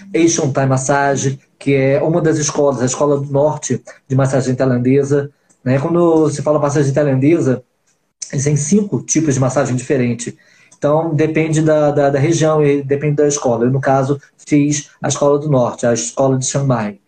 Thai 0.53 0.65
Massage, 0.65 1.37
que 1.59 1.75
é 1.75 2.01
uma 2.01 2.21
das 2.21 2.37
escolas, 2.37 2.81
a 2.81 2.85
escola 2.85 3.19
do 3.19 3.31
norte 3.31 3.83
de 4.07 4.15
massagem 4.15 4.55
tailandesa. 4.55 5.29
Né? 5.63 5.77
Quando 5.77 6.29
se 6.29 6.41
fala 6.41 6.57
massagem 6.57 6.93
tailandesa, 6.93 7.61
existem 8.31 8.55
cinco 8.55 9.01
tipos 9.01 9.33
de 9.33 9.39
massagem 9.41 9.75
diferente. 9.75 10.37
Então, 10.77 11.13
depende 11.13 11.61
da, 11.61 11.91
da, 11.91 12.09
da, 12.09 12.17
região 12.17 12.63
e 12.65 12.81
depende 12.81 13.17
da 13.17 13.27
escola. 13.27 13.65
Eu, 13.65 13.71
no 13.71 13.81
caso, 13.81 14.19
fiz 14.37 14.89
a 15.01 15.09
Escola 15.09 15.37
do 15.37 15.49
Norte, 15.49 15.85
a 15.85 15.93
Escola 15.93 16.37
de 16.37 16.45
Chiang 16.45 16.65
Mai. 16.65 16.99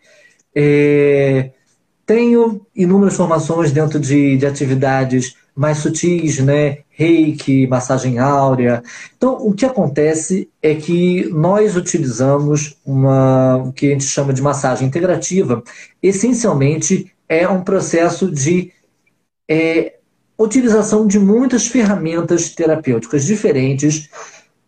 É, 0.53 1.51
tenho 2.05 2.59
inúmeras 2.75 3.15
formações 3.15 3.71
dentro 3.71 3.97
de, 3.97 4.35
de 4.35 4.45
atividades 4.45 5.37
mais 5.55 5.79
sutis, 5.79 6.39
né? 6.39 6.79
Reiki, 6.89 7.67
massagem 7.67 8.19
áurea. 8.19 8.83
Então, 9.17 9.35
o 9.35 9.53
que 9.53 9.65
acontece 9.65 10.49
é 10.61 10.75
que 10.75 11.27
nós 11.29 11.75
utilizamos 11.75 12.77
uma, 12.85 13.57
o 13.57 13.73
que 13.73 13.87
a 13.87 13.89
gente 13.89 14.05
chama 14.05 14.33
de 14.33 14.41
massagem 14.41 14.87
integrativa. 14.87 15.63
Essencialmente, 16.01 17.11
é 17.27 17.47
um 17.47 17.63
processo 17.63 18.29
de 18.29 18.71
é, 19.49 19.95
utilização 20.37 21.07
de 21.07 21.19
muitas 21.19 21.67
ferramentas 21.67 22.49
terapêuticas 22.49 23.25
diferentes 23.25 24.09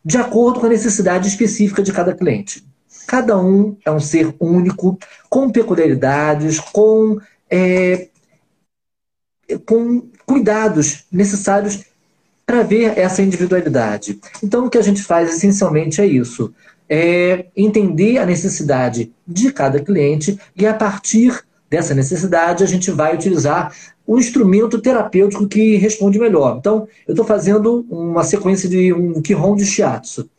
de 0.03 0.17
acordo 0.17 0.59
com 0.59 0.65
a 0.65 0.69
necessidade 0.69 1.27
específica 1.27 1.81
de 1.81 1.93
cada 1.93 2.13
cliente. 2.13 2.63
Cada 3.07 3.37
um 3.37 3.77
é 3.85 3.91
um 3.91 3.99
ser 3.99 4.33
único, 4.39 4.97
com 5.29 5.49
peculiaridades, 5.49 6.59
com, 6.59 7.19
é, 7.49 8.09
com 9.65 10.09
cuidados 10.25 11.05
necessários 11.11 11.83
para 12.45 12.63
ver 12.63 12.97
essa 12.97 13.21
individualidade. 13.21 14.19
Então, 14.43 14.65
o 14.65 14.69
que 14.69 14.77
a 14.77 14.81
gente 14.81 15.01
faz 15.01 15.29
essencialmente 15.29 16.01
é 16.01 16.05
isso: 16.05 16.53
é 16.89 17.45
entender 17.55 18.17
a 18.17 18.25
necessidade 18.25 19.11
de 19.27 19.51
cada 19.51 19.79
cliente 19.79 20.37
e, 20.55 20.65
a 20.65 20.73
partir 20.73 21.43
dessa 21.69 21.95
necessidade, 21.95 22.63
a 22.63 22.67
gente 22.67 22.91
vai 22.91 23.15
utilizar 23.15 23.73
o 24.05 24.19
instrumento 24.19 24.79
terapêutico 24.79 25.47
que 25.47 25.75
responde 25.77 26.19
melhor. 26.19 26.57
Então, 26.59 26.87
eu 27.07 27.13
estou 27.13 27.25
fazendo 27.25 27.85
uma 27.89 28.23
sequência 28.23 28.69
de 28.69 28.93
um 28.93 29.21
Quirón 29.21 29.55
de 29.55 29.65
Shiatsu. 29.65 30.29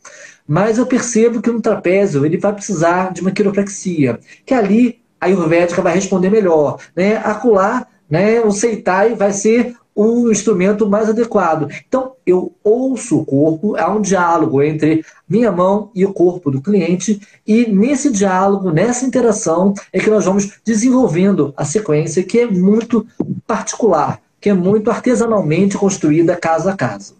Mas 0.47 0.77
eu 0.77 0.85
percebo 0.85 1.41
que 1.41 1.49
no 1.49 1.61
trapézio 1.61 2.23
ele 2.25 2.37
vai 2.37 2.53
precisar 2.53 3.11
de 3.11 3.21
uma 3.21 3.31
quiropraxia, 3.31 4.19
que 4.45 4.53
ali 4.53 4.99
a 5.19 5.25
Ayurvédica 5.25 5.81
vai 5.81 5.95
responder 5.95 6.29
melhor. 6.29 6.79
Né? 6.95 7.17
Acular, 7.17 7.87
né, 8.09 8.41
o 8.41 8.51
Seitai 8.51 9.15
vai 9.15 9.31
ser 9.31 9.75
o 9.95 10.29
instrumento 10.29 10.89
mais 10.89 11.09
adequado. 11.09 11.69
Então, 11.87 12.13
eu 12.25 12.53
ouço 12.61 13.19
o 13.19 13.25
corpo, 13.25 13.77
há 13.77 13.89
um 13.89 14.01
diálogo 14.01 14.61
entre 14.61 15.05
minha 15.27 15.51
mão 15.51 15.89
e 15.95 16.05
o 16.05 16.11
corpo 16.11 16.51
do 16.51 16.61
cliente, 16.61 17.21
e 17.47 17.65
nesse 17.67 18.11
diálogo, 18.11 18.71
nessa 18.71 19.05
interação, 19.05 19.73
é 19.93 19.99
que 19.99 20.09
nós 20.09 20.25
vamos 20.25 20.59
desenvolvendo 20.65 21.53
a 21.55 21.63
sequência 21.63 22.23
que 22.23 22.39
é 22.39 22.45
muito 22.45 23.07
particular, 23.47 24.19
que 24.41 24.49
é 24.49 24.53
muito 24.53 24.91
artesanalmente 24.91 25.77
construída 25.77 26.35
caso 26.35 26.67
a 26.67 26.75
caso. 26.75 27.15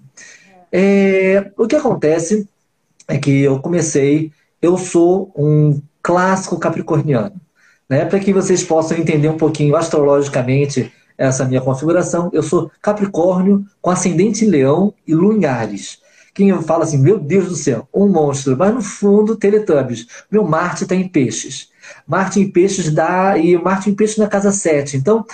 É, 0.70 1.52
o 1.58 1.66
que 1.68 1.76
acontece 1.78 2.46
é 3.08 3.18
que 3.18 3.42
eu 3.42 3.60
comecei, 3.60 4.32
eu 4.62 4.78
sou 4.78 5.32
um 5.34 5.80
clássico 6.04 6.60
capricorniano. 6.60 7.45
Né? 7.90 8.06
Para 8.06 8.20
que 8.20 8.34
vocês 8.34 8.64
possam 8.64 8.98
entender 8.98 9.30
um 9.30 9.38
pouquinho 9.38 9.76
astrologicamente 9.76 10.92
essa 11.18 11.46
minha 11.46 11.62
configuração. 11.62 12.30
Eu 12.34 12.44
sou 12.44 12.72
Capricórnio 12.82 13.66
com 13.82 13.90
ascendente 13.90 14.46
Leão 14.46 14.94
e 15.08 15.14
Lua 15.14 15.36
em 15.36 15.46
Ares. 15.46 16.00
Quem 16.34 16.62
fala 16.64 16.84
assim, 16.84 16.98
meu 16.98 17.18
Deus 17.18 17.48
do 17.48 17.56
céu, 17.56 17.88
um 17.94 18.10
monstro, 18.10 18.58
mas 18.58 18.74
no 18.74 18.82
fundo, 18.82 19.38
Teletubbies. 19.38 20.06
Meu 20.30 20.44
Marte 20.44 20.84
está 20.84 20.94
em 20.94 21.08
peixes. 21.08 21.70
Marte 22.06 22.42
em 22.42 22.52
peixes 22.52 22.92
dá. 22.92 23.38
E 23.38 23.58
Marte 23.58 23.90
em 23.90 23.96
peixes 23.96 24.18
na 24.18 24.28
casa 24.28 24.52
7. 24.52 24.98
Então, 24.98 25.26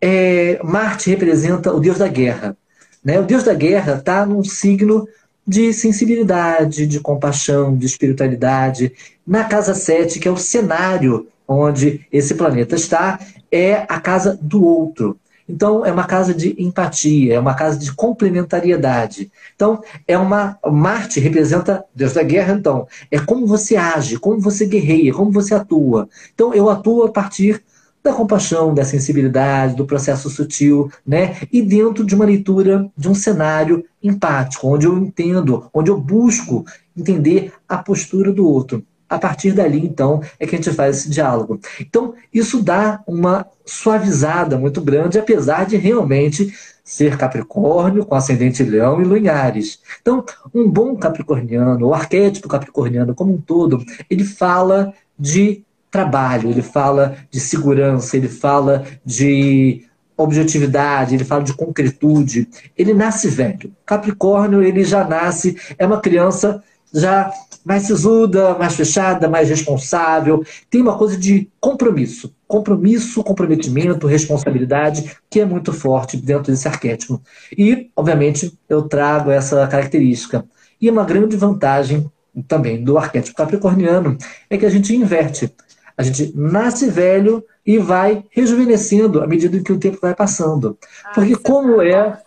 é, 0.00 0.58
Marte 0.64 1.10
representa 1.10 1.70
o 1.72 1.78
deus 1.78 1.98
da 1.98 2.08
guerra. 2.08 2.56
Né? 3.04 3.20
O 3.20 3.24
deus 3.24 3.44
da 3.44 3.52
guerra 3.52 3.96
está 3.96 4.24
num 4.24 4.42
signo 4.42 5.06
de 5.46 5.72
sensibilidade, 5.74 6.86
de 6.86 6.98
compaixão, 6.98 7.76
de 7.76 7.84
espiritualidade. 7.84 8.92
Na 9.26 9.44
casa 9.44 9.74
7, 9.74 10.18
que 10.18 10.28
é 10.28 10.30
o 10.30 10.36
cenário 10.38 11.26
onde 11.48 12.06
esse 12.12 12.34
planeta 12.34 12.76
está, 12.76 13.18
é 13.50 13.86
a 13.88 13.98
casa 13.98 14.38
do 14.40 14.62
outro. 14.62 15.18
Então, 15.48 15.84
é 15.84 15.90
uma 15.90 16.04
casa 16.04 16.34
de 16.34 16.54
empatia, 16.62 17.34
é 17.34 17.40
uma 17.40 17.54
casa 17.54 17.78
de 17.78 17.90
complementariedade. 17.94 19.32
Então, 19.56 19.82
é 20.06 20.18
uma. 20.18 20.58
Marte 20.66 21.18
representa 21.20 21.82
Deus 21.94 22.12
da 22.12 22.22
guerra, 22.22 22.52
então. 22.52 22.86
É 23.10 23.18
como 23.18 23.46
você 23.46 23.74
age, 23.74 24.18
como 24.18 24.38
você 24.38 24.66
guerreia, 24.66 25.14
como 25.14 25.32
você 25.32 25.54
atua. 25.54 26.06
Então, 26.34 26.52
eu 26.52 26.68
atuo 26.68 27.04
a 27.04 27.10
partir 27.10 27.64
da 28.02 28.12
compaixão, 28.12 28.74
da 28.74 28.84
sensibilidade, 28.84 29.74
do 29.74 29.86
processo 29.86 30.28
sutil, 30.28 30.90
né? 31.06 31.36
E 31.50 31.62
dentro 31.62 32.04
de 32.04 32.14
uma 32.14 32.26
leitura 32.26 32.88
de 32.96 33.08
um 33.08 33.14
cenário 33.14 33.84
empático, 34.02 34.68
onde 34.68 34.86
eu 34.86 34.98
entendo, 34.98 35.68
onde 35.72 35.90
eu 35.90 35.98
busco 35.98 36.64
entender 36.96 37.52
a 37.66 37.78
postura 37.78 38.30
do 38.32 38.46
outro. 38.46 38.84
A 39.08 39.18
partir 39.18 39.52
dali, 39.52 39.84
então, 39.84 40.22
é 40.38 40.46
que 40.46 40.54
a 40.54 40.58
gente 40.58 40.74
faz 40.74 40.98
esse 40.98 41.10
diálogo. 41.10 41.60
Então, 41.80 42.14
isso 42.32 42.62
dá 42.62 43.02
uma 43.06 43.46
suavizada 43.64 44.58
muito 44.58 44.80
grande, 44.80 45.18
apesar 45.18 45.64
de 45.64 45.76
realmente 45.76 46.52
ser 46.84 47.18
Capricórnio, 47.18 48.04
com 48.04 48.14
ascendente 48.14 48.62
Leão 48.62 49.00
e 49.00 49.04
Lunhares. 49.04 49.78
Então, 50.00 50.24
um 50.54 50.68
bom 50.68 50.96
capricorniano, 50.96 51.86
o 51.86 51.94
arquétipo 51.94 52.48
capricorniano 52.48 53.14
como 53.14 53.34
um 53.34 53.40
todo, 53.40 53.84
ele 54.08 54.24
fala 54.24 54.94
de 55.18 55.62
trabalho, 55.90 56.50
ele 56.50 56.62
fala 56.62 57.16
de 57.30 57.40
segurança, 57.40 58.16
ele 58.16 58.28
fala 58.28 58.84
de 59.04 59.86
objetividade, 60.16 61.14
ele 61.14 61.24
fala 61.24 61.44
de 61.44 61.54
concretude. 61.54 62.48
Ele 62.76 62.92
nasce 62.92 63.28
velho. 63.28 63.70
Capricórnio, 63.86 64.62
ele 64.62 64.82
já 64.82 65.04
nasce, 65.04 65.56
é 65.78 65.86
uma 65.86 66.00
criança 66.00 66.62
já 66.92 67.32
mais 67.64 67.82
sisuda, 67.82 68.54
mais 68.54 68.74
fechada, 68.74 69.28
mais 69.28 69.48
responsável. 69.48 70.42
Tem 70.70 70.80
uma 70.80 70.96
coisa 70.96 71.16
de 71.16 71.50
compromisso. 71.60 72.34
Compromisso, 72.46 73.22
comprometimento, 73.22 74.06
responsabilidade, 74.06 75.16
que 75.28 75.40
é 75.40 75.44
muito 75.44 75.72
forte 75.72 76.16
dentro 76.16 76.50
desse 76.50 76.66
arquétipo. 76.66 77.20
E, 77.56 77.90
obviamente, 77.94 78.58
eu 78.68 78.82
trago 78.82 79.30
essa 79.30 79.66
característica. 79.66 80.44
E 80.80 80.88
uma 80.90 81.04
grande 81.04 81.36
vantagem 81.36 82.10
também 82.46 82.82
do 82.82 82.96
arquétipo 82.96 83.36
capricorniano 83.36 84.16
é 84.48 84.56
que 84.56 84.64
a 84.64 84.70
gente 84.70 84.94
inverte. 84.94 85.52
A 85.96 86.02
gente 86.02 86.32
nasce 86.34 86.88
velho 86.88 87.44
e 87.66 87.76
vai 87.76 88.24
rejuvenescendo 88.30 89.20
à 89.20 89.26
medida 89.26 89.60
que 89.60 89.72
o 89.72 89.78
tempo 89.78 89.98
vai 90.00 90.14
passando. 90.14 90.78
Ah, 91.04 91.10
Porque 91.12 91.32
é 91.32 91.36
como 91.36 91.82
é 91.82 92.18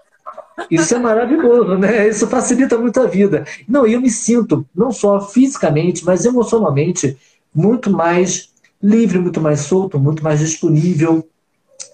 isso 0.70 0.96
é 0.96 1.00
maravilhoso, 1.00 1.78
né? 1.78 2.08
Isso 2.08 2.28
facilita 2.28 2.78
muito 2.78 3.00
a 3.00 3.06
vida. 3.06 3.46
Não, 3.68 3.86
eu 3.86 4.00
me 4.00 4.10
sinto, 4.10 4.66
não 4.76 4.92
só 4.92 5.22
fisicamente, 5.22 6.06
mas 6.06 6.26
emocionalmente, 6.26 7.18
muito 7.54 7.90
mais 7.90 8.50
livre, 8.82 9.20
muito 9.20 9.40
mais 9.40 9.62
solto, 9.62 10.00
muito 10.00 10.24
mais 10.24 10.40
disponível. 10.40 11.28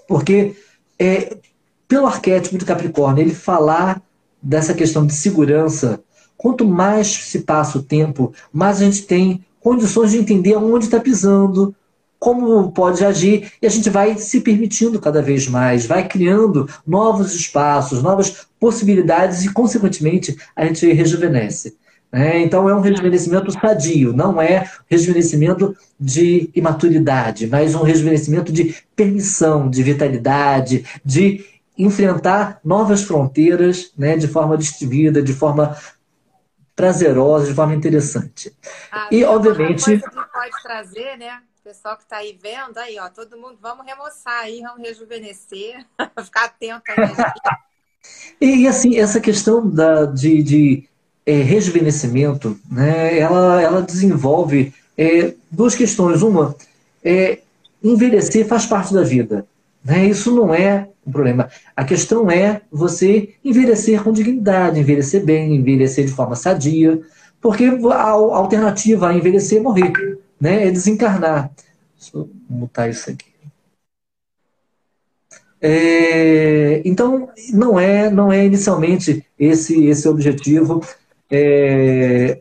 Porque, 0.08 0.56
é, 0.98 1.38
pelo 1.88 2.08
arquétipo 2.08 2.58
de 2.58 2.66
Capricórnio, 2.66 3.24
ele 3.24 3.34
falar 3.34 4.02
dessa 4.42 4.74
questão 4.74 5.06
de 5.06 5.14
segurança, 5.14 6.02
quanto 6.38 6.66
mais 6.66 7.08
se 7.08 7.40
passa 7.40 7.80
o 7.80 7.84
tempo, 7.84 8.34
mais 8.54 8.82
a 8.82 8.86
gente 8.86 9.04
tem 9.04 9.44
condições 9.60 10.12
de 10.12 10.20
entender 10.20 10.54
aonde 10.54 10.86
está 10.86 11.00
pisando, 11.00 11.76
como 12.20 12.72
pode 12.72 13.06
agir, 13.06 13.52
e 13.62 13.68
a 13.68 13.70
gente 13.70 13.90
vai 13.90 14.18
se 14.18 14.42
permitindo 14.42 15.00
cada 15.00 15.22
vez 15.22 15.48
mais, 15.48 15.86
vai 15.86 16.08
criando 16.08 16.68
novos 16.86 17.36
espaços, 17.36 18.02
novas 18.02 18.48
possibilidades 18.60 19.46
e, 19.46 19.54
consequentemente, 19.54 20.36
a 20.56 20.66
gente 20.66 20.92
rejuvenesce. 20.92 21.78
Né? 22.12 22.42
Então, 22.42 22.68
é 22.70 22.76
um 22.76 22.80
rejuvenescimento 22.80 23.52
sadio, 23.52 24.14
não 24.14 24.42
é 24.42 24.70
rejuvenescimento 24.90 25.76
de 26.00 26.50
imaturidade, 26.56 27.48
mas 27.48 27.76
um 27.76 27.84
rejuvenescimento 27.84 28.52
de 28.52 28.76
permissão, 28.96 29.70
de 29.70 29.84
vitalidade, 29.84 30.86
de 31.04 31.46
enfrentar 31.78 32.60
novas 32.64 33.04
fronteiras 33.04 33.92
né, 33.98 34.18
de 34.18 34.28
forma 34.28 34.58
distribuída, 34.58 35.22
de 35.22 35.34
forma 35.34 35.78
prazerosa, 36.76 37.48
de 37.48 37.54
forma 37.54 37.76
interessante. 37.76 38.56
Ah, 38.92 39.08
e, 39.12 39.24
obviamente. 39.24 39.84
Coisa 39.84 40.10
que 40.10 40.16
pode 40.16 40.64
trazer, 40.64 41.18
né? 41.18 41.40
Pessoal 41.68 41.98
que 41.98 42.04
está 42.04 42.18
aí 42.18 42.38
vendo, 42.42 42.78
aí, 42.78 42.98
ó, 42.98 43.10
todo 43.10 43.36
mundo, 43.36 43.58
vamos 43.62 43.86
remoçar 43.86 44.44
aí, 44.44 44.62
vamos 44.62 44.88
rejuvenescer, 44.88 45.86
ficar 46.24 46.46
atento. 46.46 46.82
E, 48.40 48.62
e 48.62 48.68
assim, 48.70 48.98
essa 48.98 49.20
questão 49.20 49.70
da, 49.70 50.06
de, 50.06 50.42
de 50.42 50.90
é, 51.26 51.34
rejuvenescimento, 51.42 52.58
né, 52.72 53.20
ela, 53.20 53.62
ela 53.62 53.82
desenvolve 53.82 54.74
é, 54.98 55.34
duas 55.52 55.76
questões. 55.76 56.22
Uma, 56.22 56.56
é, 57.04 57.40
envelhecer 57.84 58.48
faz 58.48 58.66
parte 58.66 58.94
da 58.94 59.04
vida. 59.04 59.46
Né? 59.84 60.06
Isso 60.06 60.34
não 60.34 60.54
é 60.54 60.88
um 61.06 61.12
problema. 61.12 61.50
A 61.76 61.84
questão 61.84 62.32
é 62.32 62.62
você 62.72 63.34
envelhecer 63.44 64.02
com 64.02 64.14
dignidade, 64.14 64.80
envelhecer 64.80 65.26
bem, 65.26 65.54
envelhecer 65.54 66.06
de 66.06 66.14
forma 66.14 66.36
sadia, 66.38 67.02
porque 67.42 67.66
a 67.92 68.10
alternativa 68.10 69.10
a 69.10 69.14
envelhecer 69.14 69.60
é 69.60 69.62
morrer, 69.62 69.92
né? 70.40 70.68
é 70.68 70.72
desencarnar. 70.72 71.52
Deixa 71.98 72.18
eu 72.18 72.30
mutar 72.50 72.90
isso 72.90 73.10
aqui. 73.10 73.38
É, 75.60 76.82
então, 76.86 77.30
não 77.52 77.80
é, 77.80 78.10
não 78.10 78.32
é 78.32 78.46
inicialmente 78.46 79.26
esse, 79.40 79.86
esse 79.86 80.08
objetivo. 80.08 80.82
É, 81.30 82.40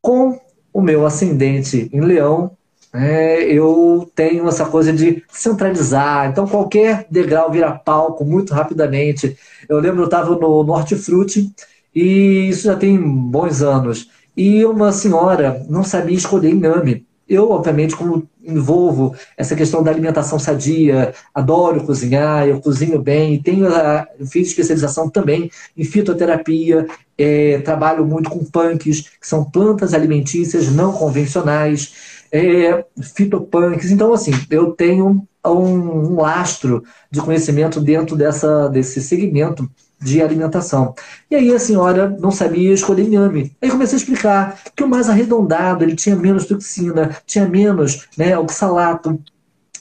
com 0.00 0.40
o 0.72 0.80
meu 0.80 1.06
ascendente 1.06 1.88
em 1.92 2.00
Leão, 2.00 2.56
é, 2.92 3.42
eu 3.44 4.10
tenho 4.14 4.48
essa 4.48 4.64
coisa 4.66 4.92
de 4.92 5.22
centralizar. 5.28 6.28
Então, 6.30 6.46
qualquer 6.46 7.06
degrau 7.10 7.50
vira 7.50 7.72
palco 7.72 8.24
muito 8.24 8.54
rapidamente. 8.54 9.36
Eu 9.68 9.78
lembro, 9.80 10.02
eu 10.02 10.06
estava 10.06 10.34
no 10.36 10.64
Norte 10.64 10.96
Frute, 10.96 11.52
e 11.94 12.48
isso 12.48 12.64
já 12.64 12.76
tem 12.76 12.98
bons 12.98 13.62
anos. 13.62 14.08
E 14.36 14.64
uma 14.64 14.92
senhora 14.92 15.66
não 15.68 15.84
sabia 15.84 16.16
escolher 16.16 16.50
inhame. 16.50 17.07
Eu, 17.28 17.50
obviamente, 17.50 17.94
como 17.94 18.26
envolvo 18.42 19.14
essa 19.36 19.54
questão 19.54 19.82
da 19.82 19.90
alimentação 19.90 20.38
sadia, 20.38 21.12
adoro 21.34 21.84
cozinhar, 21.84 22.46
eu 22.46 22.60
cozinho 22.60 22.98
bem, 23.00 23.42
tenho 23.42 23.68
a, 23.68 24.06
fiz 24.30 24.48
especialização 24.48 25.10
também 25.10 25.50
em 25.76 25.84
fitoterapia, 25.84 26.86
é, 27.18 27.58
trabalho 27.58 28.06
muito 28.06 28.30
com 28.30 28.44
punks, 28.44 29.00
que 29.20 29.28
são 29.28 29.44
plantas 29.44 29.92
alimentícias 29.92 30.72
não 30.72 30.92
convencionais 30.92 31.92
é, 32.32 32.84
fitopunks. 33.14 33.90
Então, 33.90 34.12
assim, 34.12 34.32
eu 34.50 34.72
tenho 34.72 35.26
um, 35.44 35.50
um 35.50 36.20
lastro 36.20 36.82
de 37.10 37.20
conhecimento 37.20 37.80
dentro 37.80 38.16
dessa, 38.16 38.68
desse 38.68 39.02
segmento 39.02 39.68
de 40.00 40.22
alimentação. 40.22 40.94
E 41.30 41.34
aí 41.34 41.52
a 41.52 41.58
senhora 41.58 42.16
não 42.20 42.30
sabia 42.30 42.72
escolher 42.72 43.02
inhame. 43.02 43.56
Aí 43.60 43.70
comecei 43.70 43.96
a 43.96 44.00
explicar 44.00 44.58
que 44.74 44.84
o 44.84 44.88
mais 44.88 45.08
arredondado, 45.08 45.84
ele 45.84 45.96
tinha 45.96 46.14
menos 46.14 46.46
toxina, 46.46 47.16
tinha 47.26 47.46
menos 47.46 48.06
né, 48.16 48.38
oxalato. 48.38 49.20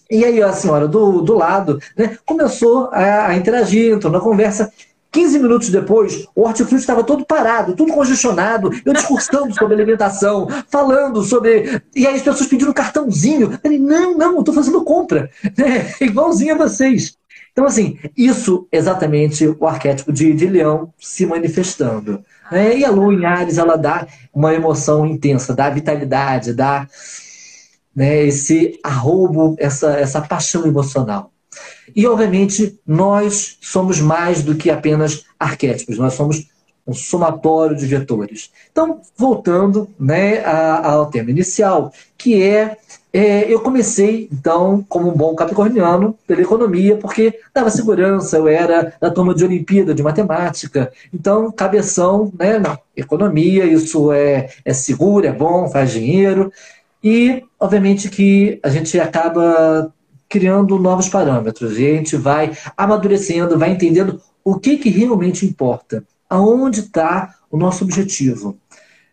E 0.09 0.23
aí 0.23 0.41
a 0.41 0.53
senhora 0.53 0.87
do, 0.87 1.21
do 1.21 1.35
lado 1.35 1.79
né, 1.95 2.17
começou 2.25 2.89
a, 2.91 3.27
a 3.27 3.35
interagir, 3.35 3.93
entrou 3.93 4.11
na 4.11 4.19
conversa. 4.19 4.71
15 5.11 5.39
minutos 5.39 5.69
depois, 5.69 6.27
o 6.35 6.43
hortifruti 6.43 6.81
estava 6.81 7.03
todo 7.03 7.25
parado, 7.25 7.75
tudo 7.75 7.93
congestionado, 7.93 8.69
eu 8.85 8.93
discursando 8.93 9.53
sobre 9.53 9.73
alimentação, 9.73 10.47
falando 10.69 11.23
sobre. 11.23 11.81
E 11.95 12.05
aí 12.05 12.15
as 12.15 12.21
pessoas 12.21 12.47
pedindo 12.47 12.73
cartãozinho. 12.73 13.51
Eu 13.51 13.59
falei, 13.59 13.79
não, 13.79 14.15
não, 14.15 14.39
estou 14.39 14.53
fazendo 14.53 14.83
compra. 14.83 15.29
É, 15.43 16.03
igualzinho 16.05 16.53
a 16.53 16.57
vocês. 16.57 17.16
Então, 17.57 17.65
assim, 17.65 17.97
isso 18.15 18.67
exatamente 18.71 19.47
o 19.47 19.65
arquétipo 19.65 20.13
de, 20.13 20.31
de 20.31 20.45
leão 20.45 20.93
se 20.99 21.25
manifestando. 21.25 22.23
É, 22.51 22.77
e 22.77 22.85
a 22.85 22.91
lua 22.91 23.11
em 23.11 23.25
Ares, 23.25 23.57
ela 23.57 23.75
dá 23.75 24.05
uma 24.31 24.53
emoção 24.53 25.07
intensa, 25.07 25.55
dá 25.55 25.67
vitalidade, 25.67 26.53
dá 26.53 26.87
né, 27.95 28.27
esse 28.27 28.79
arrobo, 28.83 29.55
essa, 29.57 29.93
essa 29.93 30.21
paixão 30.21 30.67
emocional. 30.67 31.31
E, 31.95 32.05
obviamente, 32.05 32.79
nós 32.85 33.57
somos 33.59 33.99
mais 33.99 34.43
do 34.43 34.53
que 34.53 34.69
apenas 34.69 35.25
arquétipos, 35.39 35.97
nós 35.97 36.13
somos 36.13 36.47
um 36.85 36.93
somatório 36.93 37.75
de 37.75 37.87
vetores. 37.87 38.51
Então, 38.71 39.01
voltando 39.17 39.89
né, 39.99 40.45
ao 40.45 41.07
tema 41.07 41.31
inicial, 41.31 41.91
que 42.15 42.39
é, 42.39 42.77
é, 43.17 43.51
eu 43.51 43.59
comecei, 43.61 44.29
então, 44.31 44.85
como 44.87 45.09
um 45.09 45.17
bom 45.17 45.33
capricorniano, 45.33 46.15
pela 46.27 46.39
economia, 46.39 46.97
porque 46.97 47.39
dava 47.51 47.71
segurança, 47.71 48.37
eu 48.37 48.47
era 48.47 48.93
da 49.01 49.09
turma 49.09 49.33
de 49.33 49.43
Olimpíada 49.43 49.91
de 49.91 50.03
Matemática, 50.03 50.91
então, 51.11 51.51
cabeção, 51.51 52.31
né, 52.37 52.61
economia, 52.95 53.65
isso 53.65 54.11
é, 54.11 54.51
é 54.63 54.71
seguro, 54.71 55.25
é 55.25 55.31
bom, 55.31 55.67
faz 55.67 55.89
dinheiro, 55.93 56.53
e, 57.03 57.41
obviamente, 57.59 58.07
que 58.07 58.59
a 58.61 58.69
gente 58.69 58.99
acaba 58.99 59.91
criando 60.29 60.77
novos 60.77 61.09
parâmetros. 61.09 61.79
E 61.79 61.87
a 61.87 61.95
gente 61.95 62.15
vai 62.17 62.51
amadurecendo, 62.77 63.57
vai 63.57 63.71
entendendo 63.71 64.21
o 64.43 64.59
que, 64.59 64.77
que 64.77 64.89
realmente 64.89 65.43
importa, 65.43 66.03
aonde 66.29 66.81
está 66.81 67.33
o 67.49 67.57
nosso 67.57 67.83
objetivo. 67.83 68.55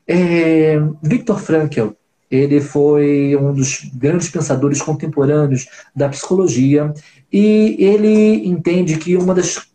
É, 0.06 0.78
Viktor 1.02 1.38
Frankl, 1.38 1.92
ele 2.30 2.60
foi 2.60 3.36
um 3.36 3.52
dos 3.52 3.90
grandes 3.94 4.28
pensadores 4.28 4.82
contemporâneos 4.82 5.68
da 5.94 6.08
psicologia 6.08 6.92
e 7.32 7.76
ele 7.78 8.46
entende 8.46 8.96
que 8.96 9.16
uma 9.16 9.34
das 9.34 9.68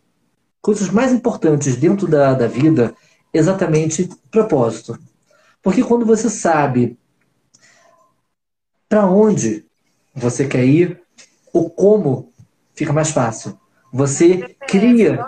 coisas 0.60 0.90
mais 0.90 1.12
importantes 1.12 1.76
dentro 1.76 2.06
da, 2.06 2.34
da 2.34 2.46
vida 2.46 2.94
é 3.32 3.38
exatamente 3.38 4.08
propósito. 4.30 4.98
Porque 5.62 5.82
quando 5.82 6.04
você 6.04 6.28
sabe 6.28 6.98
para 8.88 9.06
onde 9.06 9.64
você 10.14 10.46
quer 10.46 10.64
ir, 10.64 11.00
o 11.52 11.70
como 11.70 12.32
fica 12.74 12.92
mais 12.92 13.10
fácil. 13.10 13.58
Você 13.92 14.56
cria. 14.66 15.24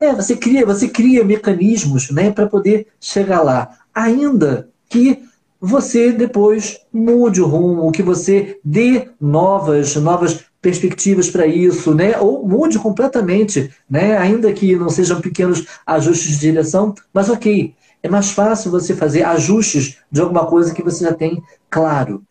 É, 0.00 0.12
você 0.12 0.36
cria, 0.36 0.64
você 0.64 0.88
cria 0.88 1.24
mecanismos 1.24 2.10
né, 2.10 2.30
para 2.30 2.46
poder 2.46 2.86
chegar 3.00 3.42
lá. 3.42 3.78
Ainda 3.92 4.70
que 4.88 5.27
você 5.60 6.12
depois 6.12 6.78
mude 6.92 7.40
o 7.42 7.46
rumo, 7.46 7.90
que 7.90 8.02
você 8.02 8.58
dê 8.64 9.08
novas, 9.20 9.96
novas 9.96 10.44
perspectivas 10.60 11.30
para 11.30 11.46
isso, 11.46 11.94
né? 11.94 12.18
Ou 12.18 12.46
mude 12.46 12.78
completamente, 12.78 13.70
né? 13.88 14.16
Ainda 14.16 14.52
que 14.52 14.76
não 14.76 14.88
sejam 14.88 15.20
pequenos 15.20 15.66
ajustes 15.86 16.32
de 16.32 16.40
direção, 16.40 16.94
mas 17.12 17.28
ok, 17.28 17.74
é 18.02 18.08
mais 18.08 18.30
fácil 18.30 18.70
você 18.70 18.94
fazer 18.94 19.24
ajustes 19.24 19.98
de 20.10 20.20
alguma 20.20 20.46
coisa 20.46 20.74
que 20.74 20.82
você 20.82 21.04
já 21.04 21.12
tem 21.12 21.42
claro. 21.68 22.22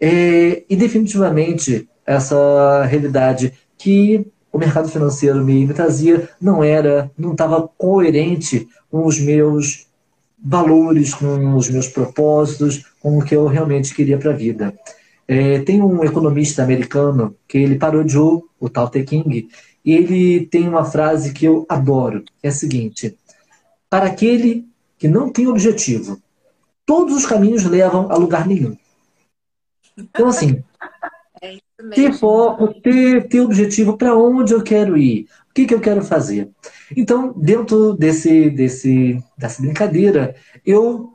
É, 0.00 0.64
e 0.68 0.76
definitivamente 0.76 1.88
essa 2.06 2.84
realidade 2.84 3.52
que 3.76 4.26
o 4.52 4.58
mercado 4.58 4.88
financeiro 4.88 5.44
me, 5.44 5.66
me 5.66 5.74
trazia 5.74 6.28
não 6.40 6.64
era, 6.64 7.10
não 7.16 7.32
estava 7.32 7.68
coerente 7.78 8.66
com 8.90 9.06
os 9.06 9.20
meus 9.20 9.86
valores, 10.42 11.14
com 11.14 11.54
os 11.54 11.68
meus 11.68 11.88
propósitos, 11.88 12.84
com 13.00 13.18
o 13.18 13.24
que 13.24 13.34
eu 13.34 13.46
realmente 13.46 13.94
queria 13.94 14.18
para 14.18 14.30
a 14.30 14.36
vida. 14.36 14.74
É, 15.28 15.60
tem 15.60 15.82
um 15.82 16.02
economista 16.04 16.62
americano 16.62 17.36
que 17.46 17.58
ele 17.58 17.78
parodiou 17.78 18.48
o 18.58 18.68
Tao 18.68 18.88
Te 18.88 19.02
King 19.04 19.48
e 19.84 19.92
ele 19.92 20.46
tem 20.46 20.68
uma 20.68 20.84
frase 20.84 21.32
que 21.32 21.44
eu 21.44 21.64
adoro. 21.68 22.24
É 22.42 22.48
a 22.48 22.52
seguinte: 22.52 23.16
para 23.88 24.06
aquele 24.06 24.66
que 24.98 25.08
não 25.08 25.30
tem 25.30 25.46
objetivo, 25.46 26.20
todos 26.84 27.14
os 27.14 27.26
caminhos 27.26 27.64
levam 27.64 28.10
a 28.10 28.16
lugar 28.16 28.46
nenhum. 28.46 28.76
Então, 29.96 30.28
assim, 30.28 30.62
é 31.40 31.58
ter 31.94 32.12
foco, 32.12 32.74
ter, 32.80 33.28
ter 33.28 33.40
objetivo 33.40 33.96
para 33.96 34.16
onde 34.16 34.52
eu 34.52 34.62
quero 34.62 34.96
ir, 34.96 35.26
o 35.50 35.54
que, 35.54 35.66
que 35.66 35.74
eu 35.74 35.80
quero 35.80 36.02
fazer. 36.02 36.48
Então, 36.96 37.32
dentro 37.36 37.94
desse, 37.94 38.50
desse, 38.50 39.22
dessa 39.36 39.60
brincadeira, 39.60 40.34
eu 40.64 41.10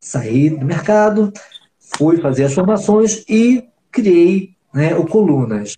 saí 0.00 0.50
do 0.50 0.64
mercado, 0.64 1.32
fui 1.78 2.18
fazer 2.18 2.44
as 2.44 2.54
formações 2.54 3.24
e 3.28 3.64
criei 3.90 4.50
né, 4.72 4.94
o 4.94 5.06
Colunas. 5.06 5.76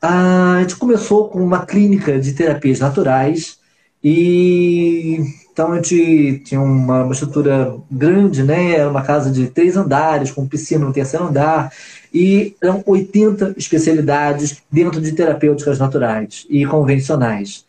A 0.00 0.58
gente 0.60 0.76
começou 0.76 1.28
com 1.28 1.42
uma 1.42 1.64
clínica 1.64 2.18
de 2.18 2.32
terapias 2.32 2.80
naturais 2.80 3.58
e 4.02 5.20
então 5.52 5.72
a 5.72 5.76
gente 5.76 6.42
tinha 6.44 6.60
uma, 6.60 7.04
uma 7.04 7.12
estrutura 7.12 7.76
grande, 7.90 8.42
né? 8.42 8.72
Era 8.72 8.90
uma 8.90 9.02
casa 9.02 9.30
de 9.30 9.48
três 9.48 9.76
andares, 9.76 10.30
com 10.30 10.48
piscina 10.48 10.84
no 10.84 10.92
terceiro 10.92 11.26
andar, 11.26 11.70
e 12.12 12.54
eram 12.60 12.82
80 12.86 13.54
especialidades 13.56 14.62
dentro 14.70 15.00
de 15.00 15.12
terapêuticas 15.12 15.78
naturais 15.78 16.46
e 16.48 16.66
convencionais. 16.66 17.64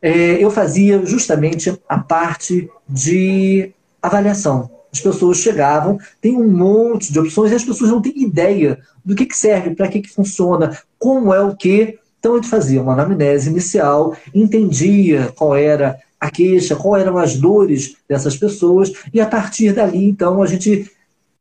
É, 0.00 0.42
eu 0.42 0.50
fazia 0.50 1.04
justamente 1.04 1.76
a 1.88 1.98
parte 1.98 2.70
de 2.88 3.72
avaliação. 4.02 4.70
As 4.92 5.00
pessoas 5.00 5.38
chegavam, 5.38 5.98
tem 6.20 6.36
um 6.36 6.48
monte 6.48 7.12
de 7.12 7.18
opções 7.18 7.52
e 7.52 7.54
as 7.54 7.64
pessoas 7.64 7.90
não 7.90 8.02
têm 8.02 8.22
ideia 8.22 8.78
do 9.04 9.14
que, 9.14 9.26
que 9.26 9.36
serve, 9.36 9.74
para 9.74 9.88
que, 9.88 10.00
que 10.00 10.08
funciona, 10.08 10.76
como 10.98 11.32
é 11.32 11.40
o 11.40 11.54
que. 11.54 11.98
Então 12.18 12.34
a 12.34 12.36
gente 12.36 12.48
fazia 12.48 12.82
uma 12.82 12.92
anamnese 12.92 13.50
inicial, 13.50 14.16
entendia 14.34 15.32
qual 15.36 15.54
era 15.54 15.98
a 16.18 16.30
queixa, 16.30 16.76
quais 16.76 17.04
eram 17.04 17.16
as 17.16 17.36
dores 17.36 17.96
dessas 18.08 18.36
pessoas, 18.36 18.92
e 19.12 19.20
a 19.20 19.26
partir 19.26 19.72
dali, 19.72 20.04
então, 20.04 20.42
a 20.42 20.46
gente 20.46 20.90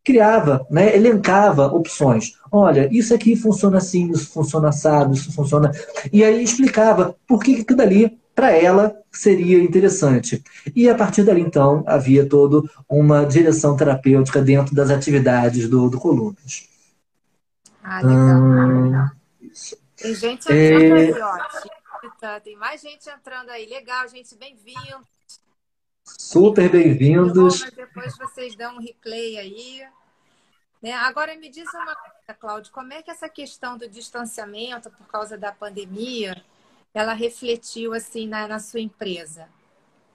criava, 0.03 0.65
né, 0.71 0.95
elencava 0.95 1.67
opções. 1.67 2.33
Olha, 2.51 2.89
isso 2.91 3.13
aqui 3.13 3.35
funciona 3.35 3.77
assim, 3.77 4.11
isso 4.11 4.31
funciona 4.31 4.69
assado, 4.69 5.13
isso 5.13 5.31
funciona. 5.31 5.71
E 6.11 6.23
aí 6.23 6.43
explicava 6.43 7.15
por 7.27 7.43
que 7.43 7.61
aquilo 7.61 7.77
dali, 7.77 8.19
para 8.33 8.51
ela, 8.51 8.95
seria 9.11 9.61
interessante. 9.61 10.41
E 10.75 10.89
a 10.89 10.95
partir 10.95 11.23
dali, 11.23 11.41
então, 11.41 11.83
havia 11.85 12.27
toda 12.27 12.67
uma 12.87 13.25
direção 13.25 13.75
terapêutica 13.75 14.41
dentro 14.41 14.73
das 14.73 14.89
atividades 14.89 15.67
do, 15.67 15.89
do 15.89 15.99
Colunas. 15.99 16.69
Ah, 17.83 18.01
legal. 18.01 18.41
Hum, 18.41 19.09
Tem 19.97 20.15
gente 20.15 20.45
entrando 20.51 20.53
é... 20.53 21.01
aí, 21.01 21.21
ó. 21.21 22.39
Tem 22.39 22.55
mais 22.55 22.81
gente 22.81 23.09
entrando 23.09 23.49
aí. 23.49 23.65
Legal, 23.65 24.07
gente, 24.07 24.35
bem-vindo. 24.35 25.05
Super 26.17 26.69
bem-vindos. 26.69 27.69
Depois 27.75 28.17
vocês 28.17 28.55
dão 28.55 28.75
um 28.75 28.79
replay 28.79 29.37
aí. 29.37 29.81
Né? 30.81 30.93
Agora 30.93 31.35
me 31.35 31.49
diz 31.49 31.67
uma 31.73 31.95
coisa, 31.95 32.18
Cláudio, 32.33 32.71
como 32.71 32.93
é 32.93 33.01
que 33.01 33.11
essa 33.11 33.29
questão 33.29 33.77
do 33.77 33.87
distanciamento 33.87 34.89
por 34.89 35.07
causa 35.07 35.37
da 35.37 35.51
pandemia, 35.51 36.35
ela 36.93 37.13
refletiu 37.13 37.93
assim 37.93 38.27
na, 38.27 38.47
na 38.47 38.59
sua 38.59 38.79
empresa? 38.79 39.45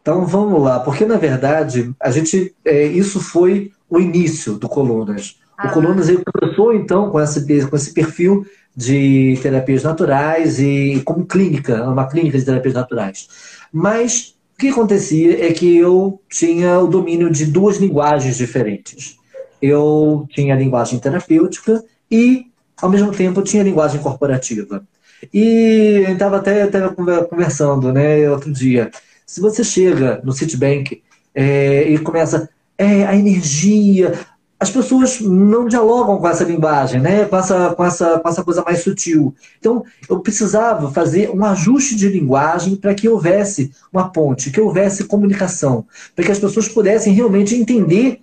Então 0.02 0.26
vamos 0.26 0.62
lá, 0.62 0.80
porque 0.80 1.04
na 1.04 1.16
verdade 1.16 1.94
a 1.98 2.10
gente 2.10 2.54
é, 2.64 2.84
isso 2.84 3.20
foi 3.20 3.72
o 3.88 3.98
início 3.98 4.58
do 4.58 4.68
Colunas. 4.68 5.40
Ah. 5.56 5.68
O 5.68 5.72
Colunas 5.72 6.08
ele 6.08 6.22
começou 6.24 6.74
então 6.74 7.10
com 7.10 7.20
esse, 7.20 7.66
com 7.66 7.76
esse 7.76 7.94
perfil 7.94 8.46
de 8.76 9.38
terapias 9.40 9.82
naturais 9.82 10.58
e 10.58 11.00
como 11.04 11.24
clínica, 11.24 11.88
uma 11.88 12.08
clínica 12.08 12.38
de 12.38 12.44
terapias 12.44 12.74
naturais. 12.74 13.28
Mas 13.72 14.36
o 14.54 14.58
que 14.58 14.68
acontecia 14.68 15.46
é 15.46 15.52
que 15.52 15.76
eu 15.76 16.20
tinha 16.28 16.78
o 16.80 16.86
domínio 16.86 17.30
de 17.30 17.46
duas 17.46 17.78
linguagens 17.78 18.36
diferentes 18.36 19.18
eu 19.64 20.26
tinha 20.28 20.54
linguagem 20.54 20.98
terapêutica 20.98 21.82
e, 22.14 22.46
ao 22.80 22.88
mesmo 22.88 23.10
tempo, 23.10 23.42
tinha 23.42 23.64
linguagem 23.64 24.00
corporativa. 24.00 24.84
E 25.32 26.04
eu 26.06 26.12
estava 26.12 26.36
até, 26.36 26.62
até 26.62 26.80
conversando 27.28 27.92
né, 27.92 28.30
outro 28.30 28.52
dia. 28.52 28.92
Se 29.26 29.40
você 29.40 29.64
chega 29.64 30.20
no 30.22 30.32
Citibank 30.32 31.02
é, 31.34 31.88
e 31.88 31.98
começa 31.98 32.48
é, 32.78 33.04
a 33.04 33.16
energia, 33.16 34.12
as 34.60 34.70
pessoas 34.70 35.20
não 35.20 35.66
dialogam 35.66 36.18
com 36.18 36.28
essa 36.28 36.44
linguagem, 36.44 37.00
né? 37.00 37.24
com, 37.24 37.36
essa, 37.36 37.74
com, 37.74 37.84
essa, 37.84 38.20
com 38.20 38.28
essa 38.28 38.44
coisa 38.44 38.62
mais 38.62 38.84
sutil. 38.84 39.34
Então, 39.58 39.84
eu 40.08 40.20
precisava 40.20 40.92
fazer 40.92 41.30
um 41.30 41.44
ajuste 41.44 41.96
de 41.96 42.08
linguagem 42.08 42.76
para 42.76 42.94
que 42.94 43.08
houvesse 43.08 43.72
uma 43.92 44.08
ponte, 44.08 44.52
que 44.52 44.60
houvesse 44.60 45.04
comunicação, 45.04 45.84
para 46.14 46.24
que 46.24 46.30
as 46.30 46.38
pessoas 46.38 46.68
pudessem 46.68 47.12
realmente 47.12 47.56
entender 47.56 48.20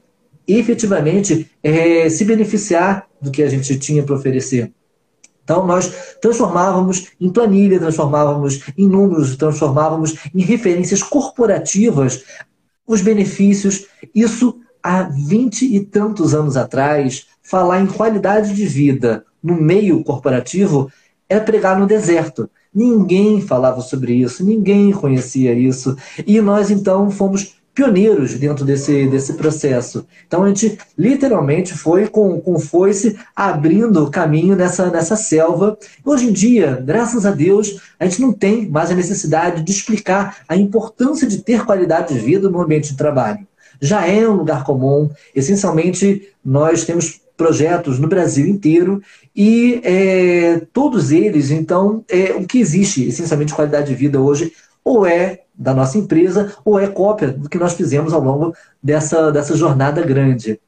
efetivamente 0.59 1.49
é, 1.63 2.09
se 2.09 2.25
beneficiar 2.25 3.07
do 3.21 3.31
que 3.31 3.43
a 3.43 3.49
gente 3.49 3.77
tinha 3.77 4.03
para 4.03 4.15
oferecer. 4.15 4.71
Então, 5.43 5.65
nós 5.65 6.15
transformávamos 6.21 7.07
em 7.19 7.29
planilha, 7.29 7.79
transformávamos 7.79 8.61
em 8.77 8.87
números, 8.87 9.35
transformávamos 9.35 10.15
em 10.33 10.41
referências 10.41 11.03
corporativas 11.03 12.23
os 12.87 13.01
benefícios. 13.01 13.85
Isso 14.13 14.59
há 14.83 15.03
vinte 15.03 15.65
e 15.65 15.79
tantos 15.79 16.33
anos 16.33 16.57
atrás, 16.57 17.27
falar 17.41 17.81
em 17.81 17.87
qualidade 17.87 18.53
de 18.53 18.65
vida 18.65 19.25
no 19.41 19.55
meio 19.55 20.03
corporativo 20.03 20.91
era 21.27 21.43
pregar 21.43 21.79
no 21.79 21.87
deserto. 21.87 22.49
Ninguém 22.73 23.41
falava 23.41 23.81
sobre 23.81 24.13
isso, 24.13 24.45
ninguém 24.45 24.91
conhecia 24.91 25.53
isso. 25.53 25.95
E 26.25 26.39
nós 26.39 26.71
então 26.71 27.09
fomos 27.11 27.55
pioneiros 27.81 28.35
dentro 28.35 28.63
desse, 28.63 29.07
desse 29.07 29.33
processo. 29.33 30.05
Então 30.27 30.43
a 30.43 30.47
gente 30.47 30.77
literalmente 30.95 31.73
foi 31.73 32.07
com, 32.07 32.39
com 32.39 32.59
foice 32.59 33.17
abrindo 33.35 34.09
caminho 34.11 34.55
nessa, 34.55 34.91
nessa 34.91 35.15
selva. 35.15 35.75
Hoje 36.05 36.27
em 36.27 36.31
dia, 36.31 36.79
graças 36.85 37.25
a 37.25 37.31
Deus, 37.31 37.81
a 37.99 38.05
gente 38.05 38.21
não 38.21 38.31
tem 38.31 38.69
mais 38.69 38.91
a 38.91 38.95
necessidade 38.95 39.63
de 39.63 39.71
explicar 39.71 40.37
a 40.47 40.55
importância 40.55 41.27
de 41.27 41.39
ter 41.39 41.65
qualidade 41.65 42.13
de 42.13 42.19
vida 42.19 42.47
no 42.49 42.61
ambiente 42.61 42.91
de 42.91 42.97
trabalho. 42.97 43.47
Já 43.81 44.05
é 44.05 44.29
um 44.29 44.35
lugar 44.35 44.63
comum, 44.63 45.09
essencialmente 45.33 46.29
nós 46.45 46.85
temos 46.85 47.19
projetos 47.35 47.97
no 47.97 48.07
Brasil 48.07 48.45
inteiro 48.45 49.01
e 49.35 49.81
é, 49.83 50.61
todos 50.71 51.11
eles, 51.11 51.49
então, 51.49 52.05
é, 52.07 52.33
o 52.33 52.45
que 52.45 52.59
existe 52.59 53.07
essencialmente 53.07 53.49
de 53.49 53.55
qualidade 53.55 53.87
de 53.87 53.95
vida 53.95 54.21
hoje 54.21 54.53
ou 54.83 55.03
é 55.03 55.41
da 55.61 55.75
nossa 55.75 55.95
empresa 55.99 56.51
ou 56.65 56.79
é 56.79 56.87
cópia 56.87 57.27
do 57.27 57.47
que 57.47 57.59
nós 57.59 57.73
fizemos 57.73 58.13
ao 58.13 58.21
longo 58.21 58.55
dessa, 58.81 59.31
dessa 59.31 59.55
jornada 59.55 60.01
grande. 60.01 60.59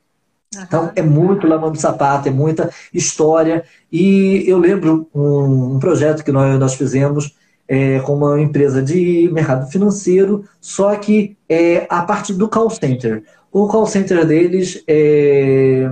Uhum. 0.55 0.61
Então, 0.61 0.91
é 0.95 1.01
muito 1.01 1.47
lavando 1.47 1.79
sapato, 1.79 2.27
é 2.29 2.31
muita 2.31 2.69
história. 2.93 3.63
E 3.91 4.43
eu 4.47 4.59
lembro 4.59 5.09
um, 5.13 5.75
um 5.75 5.79
projeto 5.79 6.23
que 6.23 6.31
nós, 6.31 6.59
nós 6.59 6.75
fizemos 6.75 7.35
é, 7.67 7.99
com 8.01 8.13
uma 8.13 8.39
empresa 8.39 8.83
de 8.83 9.27
mercado 9.33 9.67
financeiro, 9.71 10.45
só 10.61 10.95
que 10.95 11.35
é 11.49 11.87
a 11.89 12.03
parte 12.03 12.31
do 12.31 12.47
call 12.47 12.69
center. 12.69 13.23
O 13.51 13.67
call 13.67 13.87
center 13.87 14.23
deles 14.27 14.83
é, 14.87 15.89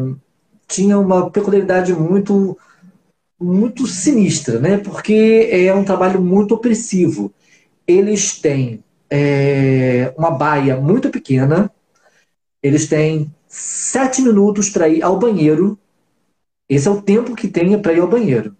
tinha 0.67 0.99
uma 0.99 1.31
peculiaridade 1.31 1.91
muito, 1.93 2.55
muito 3.39 3.87
sinistra, 3.87 4.59
né? 4.59 4.77
porque 4.77 5.49
é 5.51 5.73
um 5.73 5.83
trabalho 5.83 6.21
muito 6.21 6.53
opressivo. 6.53 7.33
Eles 7.87 8.39
têm 8.39 8.83
é, 9.11 10.13
uma 10.17 10.31
baia 10.31 10.77
muito 10.77 11.09
pequena. 11.09 11.69
Eles 12.63 12.87
têm 12.87 13.29
sete 13.47 14.21
minutos 14.21 14.69
para 14.69 14.87
ir 14.87 15.03
ao 15.03 15.19
banheiro. 15.19 15.77
Esse 16.69 16.87
é 16.87 16.91
o 16.91 17.01
tempo 17.01 17.35
que 17.35 17.49
tem 17.49 17.77
para 17.79 17.91
ir 17.91 17.99
ao 17.99 18.07
banheiro. 18.07 18.55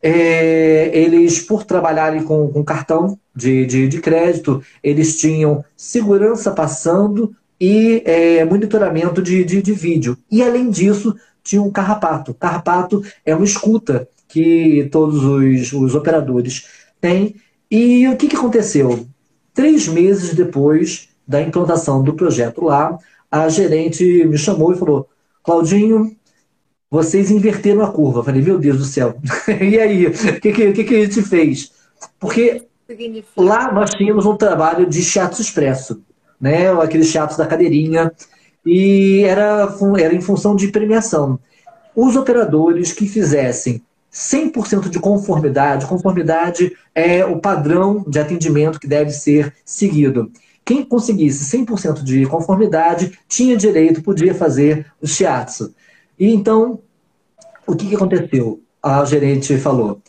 É, 0.00 0.90
eles, 0.98 1.40
por 1.40 1.64
trabalharem 1.64 2.24
com, 2.24 2.48
com 2.48 2.64
cartão 2.64 3.18
de, 3.36 3.66
de, 3.66 3.86
de, 3.86 4.00
crédito, 4.00 4.62
eles 4.82 5.16
tinham 5.20 5.64
segurança 5.76 6.50
passando 6.50 7.36
e 7.60 8.02
é, 8.04 8.44
monitoramento 8.44 9.22
de, 9.22 9.44
de, 9.44 9.62
de, 9.62 9.72
vídeo. 9.72 10.18
E, 10.30 10.42
além 10.42 10.70
disso, 10.70 11.14
tinha 11.44 11.62
um 11.62 11.70
carrapato. 11.70 12.34
Carrapato 12.34 13.04
é 13.24 13.34
uma 13.34 13.44
escuta 13.44 14.08
que 14.26 14.88
todos 14.90 15.22
os, 15.22 15.72
os 15.72 15.94
operadores 15.94 16.66
têm. 17.00 17.36
E 17.70 18.08
o 18.08 18.16
que, 18.16 18.26
que 18.26 18.36
aconteceu? 18.36 19.06
Três 19.54 19.86
meses 19.88 20.34
depois 20.34 21.08
da 21.26 21.40
implantação 21.40 22.02
do 22.02 22.14
projeto 22.14 22.64
lá, 22.64 22.98
a 23.30 23.48
gerente 23.48 24.24
me 24.24 24.38
chamou 24.38 24.72
e 24.72 24.78
falou: 24.78 25.08
Claudinho, 25.42 26.16
vocês 26.90 27.30
inverteram 27.30 27.82
a 27.82 27.90
curva. 27.90 28.20
Eu 28.20 28.24
falei: 28.24 28.42
Meu 28.42 28.58
Deus 28.58 28.78
do 28.78 28.84
céu. 28.84 29.16
e 29.48 29.78
aí, 29.78 30.06
o 30.06 30.40
que, 30.40 30.52
que, 30.52 30.84
que, 30.84 30.94
a 30.94 31.04
gente 31.04 31.22
fez? 31.22 31.72
Porque 32.18 32.66
lá 33.36 33.72
nós 33.72 33.90
tínhamos 33.90 34.26
um 34.26 34.36
trabalho 34.36 34.86
de 34.86 35.02
chato 35.02 35.40
expresso, 35.40 36.02
né? 36.40 36.70
aqueles 36.72 37.08
chatos 37.08 37.36
da 37.36 37.46
cadeirinha, 37.46 38.12
e 38.64 39.22
era, 39.24 39.74
era 39.98 40.14
em 40.14 40.20
função 40.20 40.54
de 40.54 40.68
premiação. 40.68 41.38
Os 41.94 42.16
operadores 42.16 42.92
que 42.92 43.06
fizessem 43.06 43.82
100% 44.12 44.88
de 44.88 44.98
conformidade. 44.98 45.86
Conformidade 45.86 46.76
é 46.94 47.24
o 47.24 47.40
padrão 47.40 48.04
de 48.06 48.18
atendimento 48.18 48.78
que 48.78 48.86
deve 48.86 49.10
ser 49.10 49.54
seguido. 49.64 50.30
Quem 50.64 50.84
conseguisse 50.84 51.56
100% 51.56 52.02
de 52.02 52.26
conformidade 52.26 53.18
tinha 53.26 53.56
direito, 53.56 54.02
podia 54.02 54.34
fazer 54.34 54.86
o 55.00 55.06
shiatsu. 55.06 55.74
E 56.18 56.32
então, 56.32 56.80
o 57.66 57.74
que, 57.74 57.94
aconteceu? 57.94 58.60
A 58.82 59.04
gerente 59.04 59.56
falou: 59.56 60.00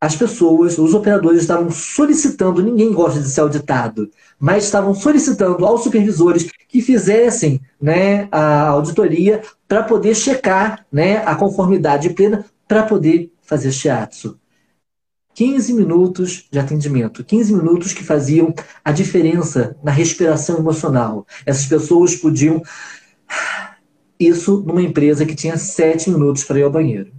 as 0.00 0.14
pessoas, 0.14 0.78
os 0.78 0.94
operadores 0.94 1.40
estavam 1.40 1.70
solicitando, 1.70 2.62
ninguém 2.62 2.92
gosta 2.92 3.20
de 3.20 3.28
ser 3.28 3.40
auditado, 3.40 4.10
mas 4.38 4.64
estavam 4.64 4.94
solicitando 4.94 5.64
aos 5.64 5.82
supervisores 5.82 6.50
que 6.68 6.82
fizessem 6.82 7.60
né, 7.80 8.28
a 8.30 8.68
auditoria 8.68 9.42
para 9.66 9.82
poder 9.82 10.14
checar 10.14 10.84
né, 10.92 11.18
a 11.24 11.34
conformidade 11.34 12.10
plena 12.10 12.44
para 12.66 12.82
poder 12.82 13.32
fazer 13.42 13.72
shiatsu. 13.72 14.38
15 15.34 15.72
minutos 15.72 16.46
de 16.50 16.58
atendimento, 16.58 17.24
15 17.24 17.54
minutos 17.54 17.92
que 17.92 18.04
faziam 18.04 18.54
a 18.84 18.92
diferença 18.92 19.76
na 19.82 19.90
respiração 19.90 20.58
emocional. 20.58 21.26
Essas 21.44 21.66
pessoas 21.66 22.14
podiam. 22.16 22.62
Isso 24.18 24.62
numa 24.64 24.80
empresa 24.80 25.26
que 25.26 25.34
tinha 25.34 25.58
7 25.58 26.08
minutos 26.08 26.44
para 26.44 26.60
ir 26.60 26.62
ao 26.62 26.70
banheiro. 26.70 27.12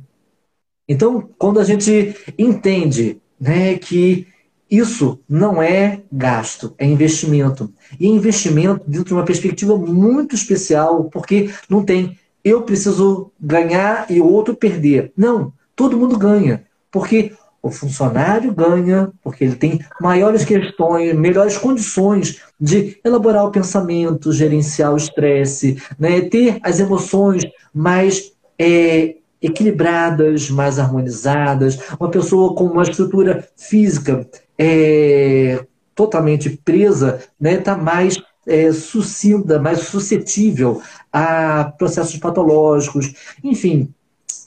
Então, 0.87 1.29
quando 1.37 1.59
a 1.59 1.63
gente 1.63 2.15
entende 2.37 3.21
né, 3.37 3.77
que 3.77 4.27
isso 4.69 5.19
não 5.27 5.61
é 5.61 6.01
gasto, 6.11 6.73
é 6.77 6.85
investimento. 6.85 7.71
E 7.99 8.05
é 8.05 8.09
investimento 8.09 8.83
dentro 8.87 9.07
de 9.07 9.13
uma 9.13 9.25
perspectiva 9.25 9.77
muito 9.77 10.35
especial, 10.35 11.05
porque 11.05 11.49
não 11.69 11.83
tem 11.83 12.17
eu 12.45 12.61
preciso 12.61 13.31
ganhar 13.41 14.05
e 14.07 14.21
o 14.21 14.31
outro 14.31 14.55
perder. 14.55 15.11
Não, 15.17 15.51
todo 15.75 15.97
mundo 15.97 16.15
ganha. 16.15 16.63
Porque 16.91 17.33
o 17.59 17.71
funcionário 17.71 18.53
ganha 18.53 19.11
porque 19.23 19.43
ele 19.43 19.55
tem 19.55 19.79
maiores 19.99 20.45
questões, 20.45 21.15
melhores 21.15 21.57
condições 21.57 22.39
de 22.61 22.99
elaborar 23.03 23.43
o 23.43 23.51
pensamento, 23.51 24.31
gerenciar 24.31 24.93
o 24.93 24.97
estresse, 24.97 25.81
né? 25.97 26.21
ter 26.21 26.59
as 26.61 26.79
emoções 26.79 27.41
mais 27.73 28.31
é, 28.59 29.15
equilibradas, 29.41 30.51
mais 30.51 30.77
harmonizadas. 30.77 31.79
Uma 31.99 32.11
pessoa 32.11 32.53
com 32.53 32.65
uma 32.65 32.83
estrutura 32.83 33.47
física 33.57 34.29
é, 34.59 35.65
totalmente 35.95 36.51
presa 36.63 37.15
está 37.15 37.29
né? 37.39 37.57
Tá 37.57 37.75
mais 37.75 38.21
é, 38.47 38.71
sucinta, 38.71 39.59
mais 39.59 39.79
suscetível 39.79 40.81
a 41.11 41.73
processos 41.77 42.17
patológicos. 42.17 43.13
Enfim, 43.43 43.93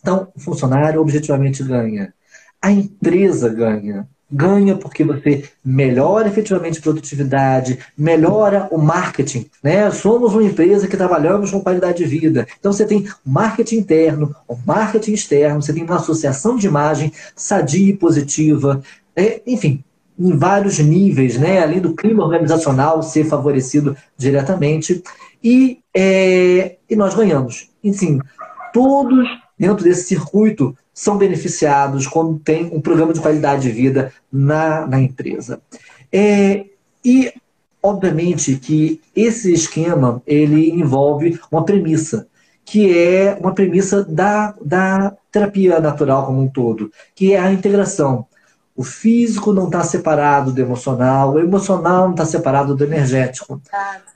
então 0.00 0.28
o 0.34 0.40
funcionário 0.40 1.00
objetivamente 1.00 1.62
ganha 1.62 2.12
a 2.60 2.70
empresa 2.70 3.48
ganha. 3.48 4.08
Ganha 4.30 4.76
porque 4.76 5.02
você 5.04 5.44
melhora 5.64 6.28
efetivamente 6.28 6.78
a 6.78 6.82
produtividade, 6.82 7.78
melhora 7.96 8.68
o 8.70 8.76
marketing. 8.76 9.48
Né? 9.62 9.90
Somos 9.90 10.34
uma 10.34 10.42
empresa 10.42 10.86
que 10.86 10.98
trabalhamos 10.98 11.50
com 11.50 11.62
qualidade 11.62 11.98
de 11.98 12.04
vida. 12.04 12.46
Então 12.58 12.70
você 12.70 12.84
tem 12.84 13.08
marketing 13.24 13.76
interno, 13.76 14.36
marketing 14.66 15.12
externo, 15.12 15.62
você 15.62 15.72
tem 15.72 15.82
uma 15.82 15.96
associação 15.96 16.56
de 16.56 16.66
imagem 16.66 17.10
sadia 17.34 17.90
e 17.90 17.96
positiva. 17.96 18.82
É, 19.16 19.40
enfim, 19.46 19.82
em 20.18 20.36
vários 20.36 20.78
níveis, 20.78 21.38
né? 21.38 21.62
além 21.62 21.80
do 21.80 21.94
clima 21.94 22.24
organizacional 22.24 23.02
ser 23.02 23.24
favorecido 23.24 23.96
diretamente. 24.16 25.02
E, 25.42 25.78
é, 25.94 26.76
e 26.90 26.96
nós 26.96 27.14
ganhamos. 27.14 27.70
Enfim, 27.82 28.20
todos 28.72 29.28
dentro 29.58 29.84
desse 29.84 30.04
circuito 30.04 30.76
são 30.92 31.16
beneficiados 31.16 32.06
quando 32.06 32.38
tem 32.40 32.66
um 32.72 32.80
programa 32.80 33.12
de 33.12 33.20
qualidade 33.20 33.62
de 33.62 33.70
vida 33.70 34.12
na, 34.32 34.86
na 34.86 35.00
empresa. 35.00 35.60
É, 36.12 36.64
e, 37.04 37.32
obviamente, 37.82 38.56
que 38.56 39.00
esse 39.14 39.52
esquema 39.52 40.20
ele 40.26 40.70
envolve 40.70 41.38
uma 41.52 41.64
premissa, 41.64 42.26
que 42.64 42.96
é 42.98 43.38
uma 43.40 43.54
premissa 43.54 44.04
da, 44.04 44.54
da 44.60 45.16
terapia 45.30 45.78
natural 45.80 46.26
como 46.26 46.42
um 46.42 46.48
todo, 46.48 46.90
que 47.14 47.32
é 47.32 47.38
a 47.38 47.52
integração. 47.52 48.26
O 48.78 48.84
físico 48.84 49.52
não 49.52 49.64
está 49.64 49.82
separado 49.82 50.52
do 50.52 50.60
emocional, 50.60 51.32
o 51.32 51.40
emocional 51.40 52.04
não 52.04 52.12
está 52.12 52.24
separado 52.24 52.76
do 52.76 52.84
energético. 52.84 53.60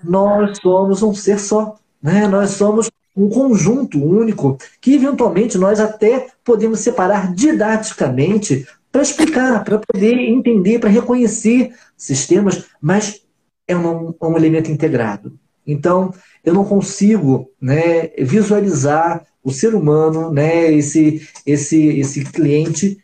Nós 0.04 0.56
somos 0.62 1.02
um 1.02 1.12
ser 1.12 1.40
só. 1.40 1.74
Né? 2.00 2.28
Nós 2.28 2.50
somos 2.50 2.88
um 3.16 3.28
conjunto 3.28 4.00
único 4.00 4.56
que 4.80 4.94
eventualmente 4.94 5.58
nós 5.58 5.80
até 5.80 6.28
podemos 6.44 6.78
separar 6.78 7.34
didaticamente 7.34 8.64
para 8.92 9.02
explicar, 9.02 9.64
para 9.64 9.80
poder 9.80 10.16
entender, 10.16 10.78
para 10.78 10.90
reconhecer 10.90 11.74
sistemas, 11.96 12.66
mas 12.80 13.20
é 13.66 13.76
um, 13.76 14.14
um, 14.22 14.36
elemento 14.36 14.70
integrado. 14.70 15.36
Então, 15.66 16.14
eu 16.44 16.54
não 16.54 16.64
consigo 16.64 17.50
né, 17.60 18.10
visualizar 18.16 19.26
o 19.42 19.50
ser 19.50 19.74
humano, 19.74 20.32
né, 20.32 20.72
esse, 20.72 21.28
esse, 21.44 21.98
esse 21.98 22.24
cliente, 22.26 23.01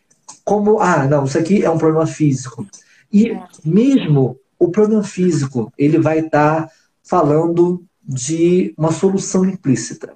como, 0.49 0.81
ah, 0.81 1.07
não, 1.07 1.25
isso 1.25 1.37
aqui 1.37 1.63
é 1.63 1.69
um 1.69 1.77
problema 1.77 2.07
físico. 2.07 2.67
E 3.13 3.37
mesmo 3.63 4.39
o 4.59 4.71
problema 4.71 5.05
físico, 5.05 5.71
ele 5.77 5.99
vai 5.99 6.21
estar 6.21 6.63
tá 6.63 6.71
falando 7.03 7.85
de 8.03 8.73
uma 8.79 8.91
solução 8.91 9.45
implícita. 9.45 10.15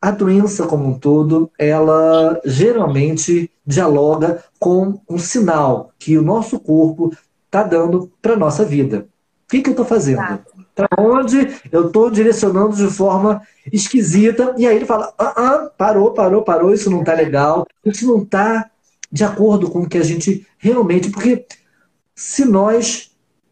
A 0.00 0.12
doença 0.12 0.64
como 0.68 0.86
um 0.86 0.96
todo, 0.96 1.50
ela 1.58 2.40
geralmente 2.44 3.50
dialoga 3.66 4.44
com 4.60 5.00
um 5.10 5.18
sinal 5.18 5.90
que 5.98 6.16
o 6.16 6.22
nosso 6.22 6.60
corpo 6.60 7.12
está 7.46 7.64
dando 7.64 8.12
para 8.22 8.34
a 8.34 8.38
nossa 8.38 8.64
vida. 8.64 9.08
O 9.44 9.50
que, 9.50 9.60
que 9.60 9.70
eu 9.70 9.72
estou 9.72 9.84
fazendo? 9.84 10.22
Para 10.72 10.88
onde 10.96 11.52
eu 11.72 11.88
estou 11.88 12.12
direcionando 12.12 12.76
de 12.76 12.86
forma 12.88 13.42
esquisita? 13.72 14.54
E 14.56 14.68
aí 14.68 14.76
ele 14.76 14.86
fala: 14.86 15.12
ah, 15.18 15.34
ah, 15.36 15.70
parou, 15.76 16.12
parou, 16.12 16.42
parou, 16.42 16.72
isso 16.72 16.88
não 16.88 17.00
está 17.00 17.14
legal, 17.14 17.66
isso 17.84 18.06
não 18.06 18.22
está 18.22 18.70
de 19.10 19.24
acordo 19.24 19.70
com 19.70 19.80
o 19.80 19.88
que 19.88 19.98
a 19.98 20.04
gente 20.04 20.46
realmente. 20.58 21.10
Porque 21.10 21.46
se 22.14 22.44
nós 22.44 23.10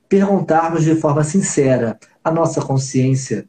perguntarmos 0.08 0.84
de 0.84 0.94
forma 0.94 1.24
sincera 1.24 1.98
a 2.22 2.30
nossa 2.30 2.60
consciência. 2.60 3.48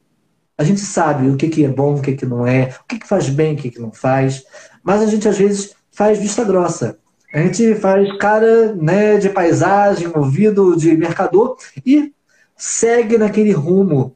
A 0.57 0.63
gente 0.63 0.79
sabe 0.79 1.29
o 1.29 1.37
que, 1.37 1.47
que 1.47 1.63
é 1.63 1.67
bom, 1.67 1.95
o 1.95 2.01
que, 2.01 2.13
que 2.13 2.25
não 2.25 2.47
é, 2.47 2.75
o 2.83 2.87
que, 2.87 2.99
que 2.99 3.07
faz 3.07 3.29
bem, 3.29 3.53
o 3.53 3.57
que, 3.57 3.69
que 3.69 3.79
não 3.79 3.91
faz, 3.91 4.43
mas 4.83 5.01
a 5.01 5.05
gente 5.05 5.27
às 5.27 5.37
vezes 5.37 5.75
faz 5.91 6.17
vista 6.17 6.43
grossa. 6.43 6.97
A 7.33 7.39
gente 7.39 7.75
faz 7.75 8.17
cara 8.17 8.73
né, 8.73 9.17
de 9.17 9.29
paisagem, 9.29 10.11
ouvido 10.15 10.75
de 10.75 10.95
mercador 10.95 11.57
e 11.85 12.13
segue 12.57 13.17
naquele 13.17 13.51
rumo 13.51 14.15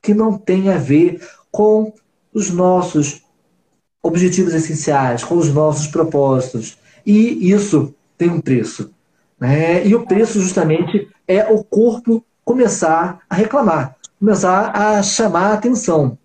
que 0.00 0.14
não 0.14 0.38
tem 0.38 0.70
a 0.70 0.78
ver 0.78 1.20
com 1.50 1.92
os 2.32 2.50
nossos 2.50 3.22
objetivos 4.02 4.54
essenciais, 4.54 5.22
com 5.22 5.36
os 5.36 5.52
nossos 5.52 5.88
propósitos. 5.88 6.78
E 7.04 7.50
isso 7.50 7.94
tem 8.16 8.30
um 8.30 8.40
preço. 8.40 8.90
Né? 9.38 9.86
E 9.86 9.94
o 9.94 10.06
preço, 10.06 10.40
justamente, 10.40 11.08
é 11.26 11.44
o 11.44 11.64
corpo 11.64 12.24
começar 12.44 13.20
a 13.28 13.34
reclamar 13.34 13.96
começar 14.20 14.70
a 14.76 15.02
chamar 15.02 15.46
a 15.46 15.54
atenção. 15.54 16.18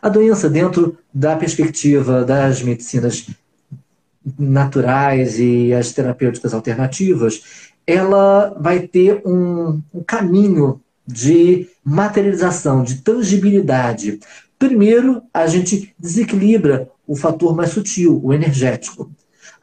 A 0.00 0.08
doença, 0.08 0.48
dentro 0.48 0.96
da 1.12 1.36
perspectiva 1.36 2.24
das 2.24 2.62
medicinas 2.62 3.28
naturais 4.38 5.38
e 5.38 5.74
as 5.74 5.92
terapêuticas 5.92 6.54
alternativas, 6.54 7.74
ela 7.86 8.56
vai 8.58 8.80
ter 8.88 9.20
um, 9.26 9.82
um 9.92 10.02
caminho 10.02 10.80
de 11.06 11.68
materialização, 11.84 12.82
de 12.82 13.02
tangibilidade. 13.02 14.18
Primeiro, 14.58 15.22
a 15.32 15.46
gente 15.46 15.94
desequilibra 15.98 16.88
o 17.06 17.14
fator 17.14 17.54
mais 17.54 17.70
sutil, 17.70 18.18
o 18.24 18.32
energético. 18.32 19.10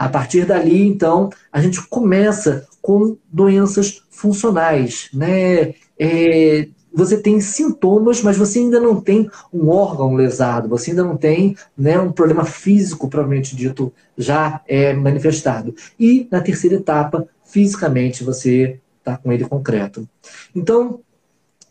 A 0.01 0.09
partir 0.09 0.47
dali, 0.47 0.87
então, 0.87 1.29
a 1.53 1.61
gente 1.61 1.79
começa 1.87 2.67
com 2.81 3.15
doenças 3.31 4.01
funcionais, 4.09 5.09
né? 5.13 5.75
É, 5.99 6.67
você 6.91 7.21
tem 7.21 7.39
sintomas, 7.39 8.19
mas 8.23 8.35
você 8.35 8.57
ainda 8.57 8.79
não 8.79 8.99
tem 8.99 9.29
um 9.53 9.69
órgão 9.69 10.15
lesado, 10.15 10.67
você 10.67 10.89
ainda 10.89 11.03
não 11.03 11.15
tem 11.15 11.55
né, 11.77 11.99
um 11.99 12.11
problema 12.11 12.43
físico, 12.43 13.07
propriamente 13.07 13.55
dito, 13.55 13.93
já 14.17 14.63
é 14.67 14.91
manifestado. 14.91 15.75
E 15.99 16.27
na 16.31 16.41
terceira 16.41 16.77
etapa, 16.77 17.27
fisicamente, 17.45 18.23
você 18.23 18.79
está 18.97 19.17
com 19.17 19.31
ele 19.31 19.45
concreto. 19.47 20.09
Então, 20.55 21.01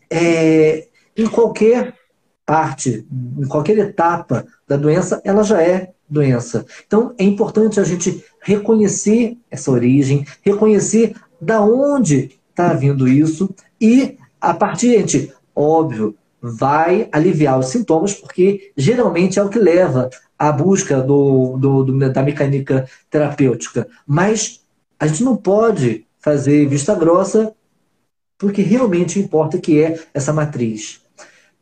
é, 0.09 0.87
em 1.17 1.27
qualquer 1.27 1.95
parte, 2.45 3.05
em 3.37 3.45
qualquer 3.45 3.77
etapa 3.77 4.45
da 4.65 4.77
doença, 4.77 5.21
ela 5.25 5.43
já 5.43 5.61
é 5.61 5.91
doença. 6.11 6.65
Então, 6.85 7.15
é 7.17 7.23
importante 7.23 7.79
a 7.79 7.83
gente 7.83 8.23
reconhecer 8.41 9.37
essa 9.49 9.71
origem, 9.71 10.25
reconhecer 10.43 11.15
da 11.39 11.61
onde 11.61 12.31
está 12.49 12.73
vindo 12.73 13.07
isso 13.07 13.49
e 13.79 14.17
a 14.39 14.53
partir, 14.53 14.97
gente, 14.97 15.33
óbvio, 15.55 16.15
vai 16.41 17.07
aliviar 17.11 17.59
os 17.59 17.67
sintomas, 17.67 18.13
porque 18.13 18.71
geralmente 18.75 19.37
é 19.37 19.43
o 19.43 19.49
que 19.49 19.59
leva 19.59 20.09
à 20.37 20.51
busca 20.51 20.99
do, 20.99 21.55
do, 21.57 21.83
do, 21.83 22.11
da 22.11 22.23
mecânica 22.23 22.87
terapêutica. 23.09 23.87
Mas 24.07 24.61
a 24.99 25.05
gente 25.05 25.23
não 25.23 25.37
pode 25.37 26.05
fazer 26.19 26.67
vista 26.67 26.95
grossa, 26.95 27.53
porque 28.39 28.63
realmente 28.63 29.19
importa 29.19 29.59
que 29.59 29.79
é 29.79 29.99
essa 30.13 30.33
matriz. 30.33 31.01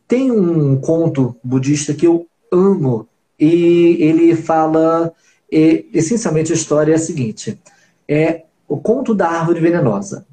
Tem 0.07 0.31
um 0.31 0.79
conto 0.79 1.35
budista 1.43 1.93
que 1.93 2.07
eu 2.07 2.25
amo, 2.51 3.08
e 3.39 3.97
ele 3.99 4.35
fala, 4.35 5.11
e, 5.51 5.87
essencialmente 5.93 6.51
a 6.51 6.55
história 6.55 6.91
é 6.91 6.95
a 6.95 6.99
seguinte, 6.99 7.59
é 8.07 8.43
o 8.67 8.77
conto 8.77 9.15
da 9.15 9.29
árvore 9.29 9.59
venenosa. 9.59 10.25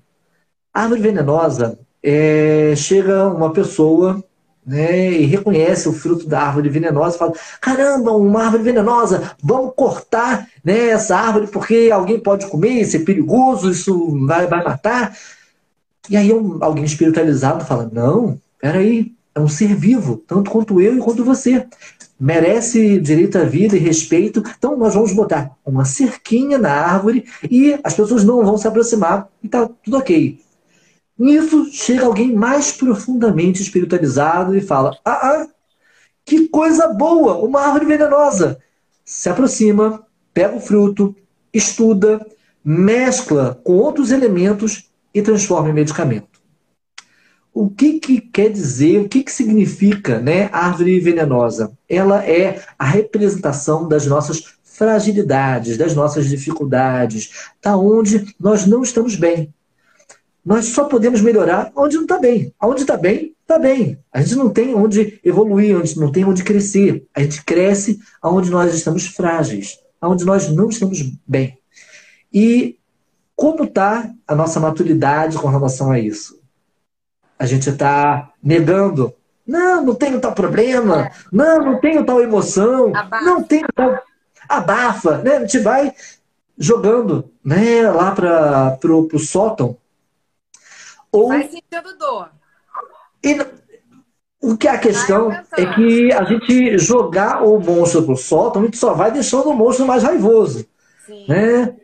A 0.73 0.83
árvore 0.83 1.01
venenosa 1.01 1.79
é, 2.03 2.75
chega 2.77 3.29
uma 3.29 3.53
pessoa 3.53 4.23
né, 4.67 5.13
e 5.13 5.25
reconhece 5.27 5.89
o 5.89 5.93
fruto 5.93 6.27
da 6.27 6.43
árvore 6.43 6.69
venenosa 6.69 7.15
e 7.15 7.19
fala: 7.19 7.33
caramba, 7.61 8.13
uma 8.13 8.45
árvore 8.45 8.65
venenosa, 8.65 9.37
vamos 9.41 9.73
cortar 9.77 10.49
né, 10.65 10.89
essa 10.89 11.17
árvore 11.17 11.47
porque 11.47 11.89
alguém 11.93 12.19
pode 12.19 12.47
comer, 12.47 12.81
isso 12.81 12.97
é 12.97 13.01
perigoso, 13.01 13.71
isso 13.71 14.27
vai, 14.27 14.47
vai 14.49 14.65
matar. 14.65 15.17
E 16.11 16.17
aí 16.17 16.33
um, 16.33 16.59
alguém 16.63 16.85
espiritualizado 16.85 17.65
fala: 17.65 17.89
não, 17.93 18.41
peraí, 18.61 19.15
é 19.35 19.41
um 19.41 19.49
ser 19.49 19.75
vivo, 19.75 20.17
tanto 20.27 20.51
quanto 20.51 20.81
eu 20.81 20.97
e 20.97 21.01
quanto 21.01 21.25
você. 21.25 21.65
Merece 22.19 22.99
direito 22.99 23.37
à 23.37 23.45
vida 23.45 23.77
e 23.77 23.79
respeito, 23.79 24.43
então 24.57 24.77
nós 24.77 24.95
vamos 24.95 25.13
botar 25.13 25.55
uma 25.65 25.85
cerquinha 25.85 26.57
na 26.57 26.73
árvore 26.73 27.27
e 27.51 27.79
as 27.85 27.95
pessoas 27.95 28.25
não 28.25 28.43
vão 28.43 28.57
se 28.57 28.67
aproximar 28.67 29.29
e 29.43 29.49
tá 29.49 29.69
tudo 29.85 29.99
ok. 29.99 30.41
Nisso 31.19 31.71
chega 31.73 32.07
alguém 32.07 32.35
mais 32.35 32.73
profundamente 32.73 33.61
espiritualizado 33.61 34.57
e 34.57 34.61
fala: 34.61 34.97
Ah, 35.05 35.11
ah 35.13 35.49
que 36.25 36.49
coisa 36.49 36.89
boa! 36.89 37.37
Uma 37.37 37.61
árvore 37.61 37.87
venenosa! 37.87 38.59
Se 39.05 39.29
aproxima, 39.29 40.05
pega 40.35 40.57
o 40.57 40.61
fruto, 40.61 41.15
estuda, 41.53 42.27
mescla 42.65 43.61
com 43.63 43.75
outros 43.75 44.11
elementos 44.11 44.91
e 45.15 45.23
transforma 45.23 45.71
em 45.71 45.75
medicamento. 45.75 46.36
O 47.59 47.71
que, 47.71 47.99
que 47.99 48.21
quer 48.21 48.51
dizer, 48.51 49.01
o 49.01 49.09
que, 49.09 49.23
que 49.23 49.33
significa 49.33 50.21
né, 50.21 50.51
árvore 50.53 51.01
venenosa? 51.01 51.73
Ela 51.89 52.23
é 52.23 52.63
a 52.79 52.85
representação 52.85 53.89
das 53.89 54.05
nossas 54.05 54.59
fragilidades, 54.63 55.79
das 55.79 55.95
nossas 55.95 56.29
dificuldades, 56.29 57.49
da 57.63 57.75
onde 57.75 58.35
nós 58.39 58.67
não 58.67 58.83
estamos 58.83 59.17
bem. 59.17 59.55
Nós 60.45 60.67
só 60.67 60.85
podemos 60.85 61.23
melhorar 61.23 61.73
onde 61.75 61.97
não 61.97 62.03
está 62.03 62.19
bem. 62.19 62.53
Onde 62.63 62.83
está 62.83 62.95
bem, 62.99 63.35
está 63.41 63.59
bem. 63.59 63.99
A 64.13 64.21
gente 64.21 64.35
não 64.35 64.51
tem 64.51 64.75
onde 64.75 65.19
evoluir, 65.25 65.79
onde 65.79 65.99
não 65.99 66.13
tem 66.13 66.27
onde 66.27 66.45
crescer. 66.45 67.07
A 67.15 67.23
gente 67.23 67.43
cresce 67.43 67.99
onde 68.23 68.51
nós 68.51 68.75
estamos 68.75 69.07
frágeis, 69.07 69.79
onde 70.03 70.27
nós 70.27 70.51
não 70.51 70.69
estamos 70.69 71.03
bem. 71.27 71.59
E 72.31 72.77
como 73.35 73.65
está 73.65 74.13
a 74.29 74.35
nossa 74.35 74.61
maturidade 74.61 75.39
com 75.39 75.49
relação 75.49 75.91
a 75.91 75.99
isso? 75.99 76.37
A 77.39 77.47
gente 77.47 77.69
está 77.71 78.31
negando. 78.43 79.15
Não, 79.47 79.85
não 79.85 79.95
tenho 79.95 80.21
tal 80.21 80.33
problema. 80.33 81.11
Não, 81.33 81.65
não 81.65 81.81
tenho 81.81 82.05
tal 82.05 82.21
emoção. 82.21 82.95
Abafa. 82.95 83.25
Não 83.25 83.43
tenho 83.43 83.67
tal. 83.75 83.99
Abafa, 84.49 85.19
né? 85.19 85.37
A 85.37 85.41
gente 85.41 85.59
vai 85.59 85.93
jogando 86.59 87.31
né, 87.45 87.91
lá 87.91 88.13
para 88.13 88.79
o 88.83 89.19
sótão. 89.19 89.77
Ou... 91.13 91.29
Vai 91.29 91.43
sentindo 91.43 91.97
dor. 91.99 92.31
E, 93.23 93.39
o 94.41 94.57
que 94.57 94.69
é 94.69 94.73
a 94.73 94.79
questão 94.79 95.31
é 95.33 95.67
que 95.75 96.13
a 96.13 96.25
gente 96.25 96.79
jogar 96.79 97.43
o 97.43 97.59
monstro 97.59 98.03
para 98.03 98.15
o 98.15 98.17
sótão, 98.17 98.63
a 98.63 98.65
gente 98.65 98.77
só 98.77 98.95
vai 98.95 99.11
deixando 99.11 99.51
o 99.51 99.55
monstro 99.55 99.87
mais 99.87 100.03
raivoso. 100.03 100.67
Sim. 101.05 101.27
Né? 101.29 101.75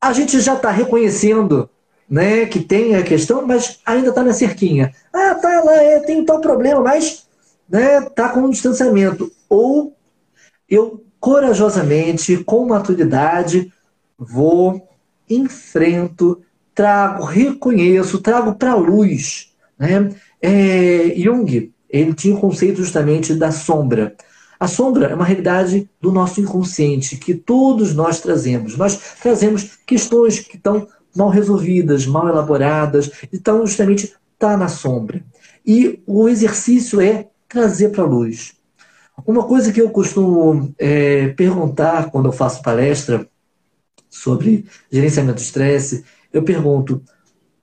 A 0.00 0.12
gente 0.12 0.40
já 0.40 0.54
está 0.54 0.70
reconhecendo 0.70 1.68
né, 2.08 2.46
que 2.46 2.60
tem 2.60 2.94
a 2.96 3.02
questão, 3.02 3.46
mas 3.46 3.80
ainda 3.84 4.10
está 4.10 4.22
na 4.22 4.32
cerquinha. 4.32 4.92
Ah, 5.12 5.34
tá 5.34 5.62
lá, 5.62 5.76
é, 5.76 6.00
tem 6.00 6.24
tal 6.24 6.40
problema, 6.40 6.80
mas 6.80 7.26
né, 7.68 8.00
tá 8.00 8.28
com 8.28 8.40
um 8.40 8.50
distanciamento. 8.50 9.30
Ou 9.48 9.94
eu 10.68 11.04
corajosamente, 11.18 12.44
com 12.44 12.66
maturidade, 12.66 13.72
vou, 14.18 14.86
enfrento, 15.28 16.42
trago, 16.74 17.24
reconheço, 17.24 18.20
trago 18.20 18.54
para 18.54 18.72
a 18.72 18.76
luz. 18.76 19.52
Né? 19.78 20.10
É, 20.42 21.14
Jung, 21.16 21.72
ele 21.88 22.12
tinha 22.12 22.34
o 22.34 22.40
conceito 22.40 22.82
justamente 22.82 23.34
da 23.34 23.50
sombra. 23.50 24.14
A 24.58 24.68
sombra 24.68 25.06
é 25.06 25.14
uma 25.14 25.24
realidade 25.24 25.88
do 26.00 26.12
nosso 26.12 26.40
inconsciente, 26.40 27.16
que 27.16 27.34
todos 27.34 27.94
nós 27.94 28.20
trazemos. 28.20 28.76
Nós 28.76 29.16
trazemos 29.22 29.78
questões 29.86 30.40
que 30.40 30.56
estão 30.56 30.86
mal 31.16 31.28
resolvidas, 31.28 32.06
mal 32.06 32.28
elaboradas. 32.28 33.10
Então, 33.32 33.66
justamente, 33.66 34.14
está 34.32 34.56
na 34.56 34.68
sombra. 34.68 35.24
E 35.64 36.02
o 36.06 36.28
exercício 36.28 37.00
é 37.00 37.28
trazer 37.48 37.90
para 37.90 38.02
a 38.02 38.06
luz. 38.06 38.54
Uma 39.26 39.44
coisa 39.44 39.72
que 39.72 39.80
eu 39.80 39.90
costumo 39.90 40.74
é, 40.78 41.28
perguntar 41.28 42.10
quando 42.10 42.26
eu 42.26 42.32
faço 42.32 42.62
palestra 42.62 43.28
sobre 44.10 44.66
gerenciamento 44.90 45.38
de 45.38 45.44
estresse, 45.44 46.04
eu 46.32 46.42
pergunto 46.42 47.02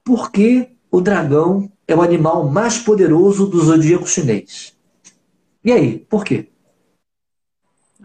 por 0.03 0.31
que 0.31 0.69
o 0.89 1.01
dragão 1.01 1.71
é 1.87 1.95
o 1.95 2.01
animal 2.01 2.49
mais 2.49 2.77
poderoso 2.77 3.47
do 3.47 3.61
zodíaco 3.61 4.07
chinês? 4.07 4.75
E 5.63 5.71
aí, 5.71 5.99
por 6.09 6.23
quê? 6.23 6.47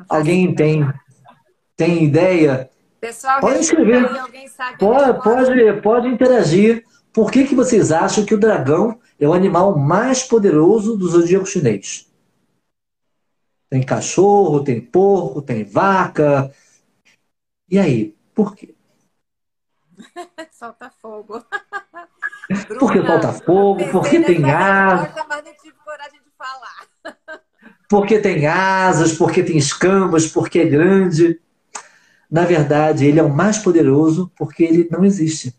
Alguém 0.09 0.55
tem, 0.55 0.87
tem 1.77 2.05
ideia 2.05 2.69
Pessoal, 3.01 3.41
pode 3.41 3.61
escrever. 3.61 4.09
Pode, 4.79 5.23
pode, 5.23 5.81
pode 5.83 6.09
interagir. 6.09 6.85
Por 7.13 7.31
que, 7.31 7.47
que 7.47 7.55
vocês 7.55 7.93
acham 7.93 8.25
que 8.25 8.35
o 8.35 8.41
dragão 8.41 9.01
é 9.19 9.27
o 9.27 9.33
animal 9.33 9.79
mais 9.79 10.23
poderoso 10.23 10.97
do 10.97 11.09
zodíaco 11.09 11.47
chinês? 11.47 12.11
Tem 13.69 13.83
cachorro, 13.83 14.63
tem 14.63 14.81
porco, 14.81 15.43
tem 15.43 15.65
vaca. 15.65 16.53
E 17.69 17.79
aí, 17.79 18.15
por 18.35 18.55
quê? 18.55 18.75
solta 20.53 20.91
fogo. 20.91 21.45
Por 22.79 22.93
que 22.93 23.05
solta 23.05 23.33
fogo? 23.33 23.89
Porque 23.91 24.21
tem 24.21 24.49
asas. 24.53 25.13
Porque 27.89 28.21
tem 28.21 28.47
asas, 28.47 29.15
porque 29.15 29.43
tem 29.43 29.57
escamas, 29.59 30.29
porque 30.29 30.61
é 30.61 30.65
grande. 30.65 31.41
Na 32.31 32.45
verdade, 32.45 33.07
ele 33.07 33.19
é 33.19 33.23
o 33.23 33.33
mais 33.33 33.59
poderoso 33.59 34.31
porque 34.37 34.65
ele 34.65 34.89
não 34.91 35.05
existe. 35.05 35.55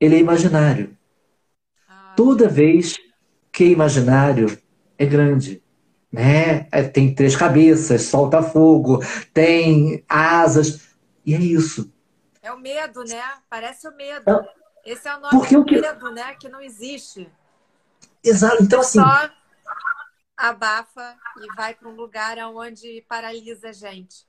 Ele 0.00 0.16
é 0.16 0.18
imaginário. 0.18 0.96
Toda 2.16 2.48
vez 2.48 2.96
que 3.52 3.64
é 3.64 3.68
imaginário, 3.68 4.58
é 4.98 5.04
grande. 5.04 5.62
Né? 6.10 6.66
É, 6.70 6.82
tem 6.82 7.14
três 7.14 7.36
cabeças, 7.36 8.02
solta 8.02 8.42
fogo, 8.42 9.00
tem 9.34 10.04
asas. 10.08 10.88
E 11.24 11.34
é 11.34 11.38
isso. 11.38 11.92
É 12.42 12.52
o 12.52 12.58
medo, 12.58 13.04
né? 13.04 13.22
Parece 13.50 13.88
o 13.88 13.96
medo. 13.96 14.30
É. 14.30 14.92
Esse 14.92 15.08
é 15.08 15.16
o 15.16 15.20
nome 15.20 15.36
Porque 15.36 15.56
do 15.56 15.64
que... 15.64 15.80
medo, 15.80 16.10
né? 16.12 16.34
Que 16.34 16.48
não 16.48 16.60
existe. 16.60 17.30
Exato. 18.22 18.62
Então, 18.62 18.80
assim. 18.80 19.00
Só 19.00 19.30
abafa 20.36 21.16
e 21.38 21.54
vai 21.56 21.74
para 21.74 21.88
um 21.88 21.96
lugar 21.96 22.38
onde 22.38 23.04
paralisa 23.08 23.70
a 23.70 23.72
gente. 23.72 24.26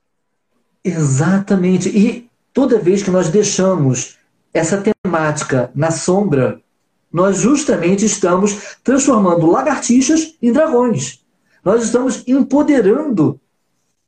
Exatamente. 0.84 1.88
E 1.88 2.28
toda 2.52 2.78
vez 2.78 3.02
que 3.02 3.10
nós 3.10 3.28
deixamos 3.28 4.18
essa 4.52 4.82
temática 4.82 5.70
na 5.74 5.90
sombra, 5.90 6.60
nós 7.12 7.38
justamente 7.38 8.04
estamos 8.04 8.76
transformando 8.82 9.50
lagartixas 9.50 10.34
em 10.40 10.52
dragões. 10.52 11.24
Nós 11.64 11.84
estamos 11.84 12.22
empoderando 12.26 13.40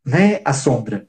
né, 0.04 0.40
a 0.44 0.52
sombra. 0.52 1.06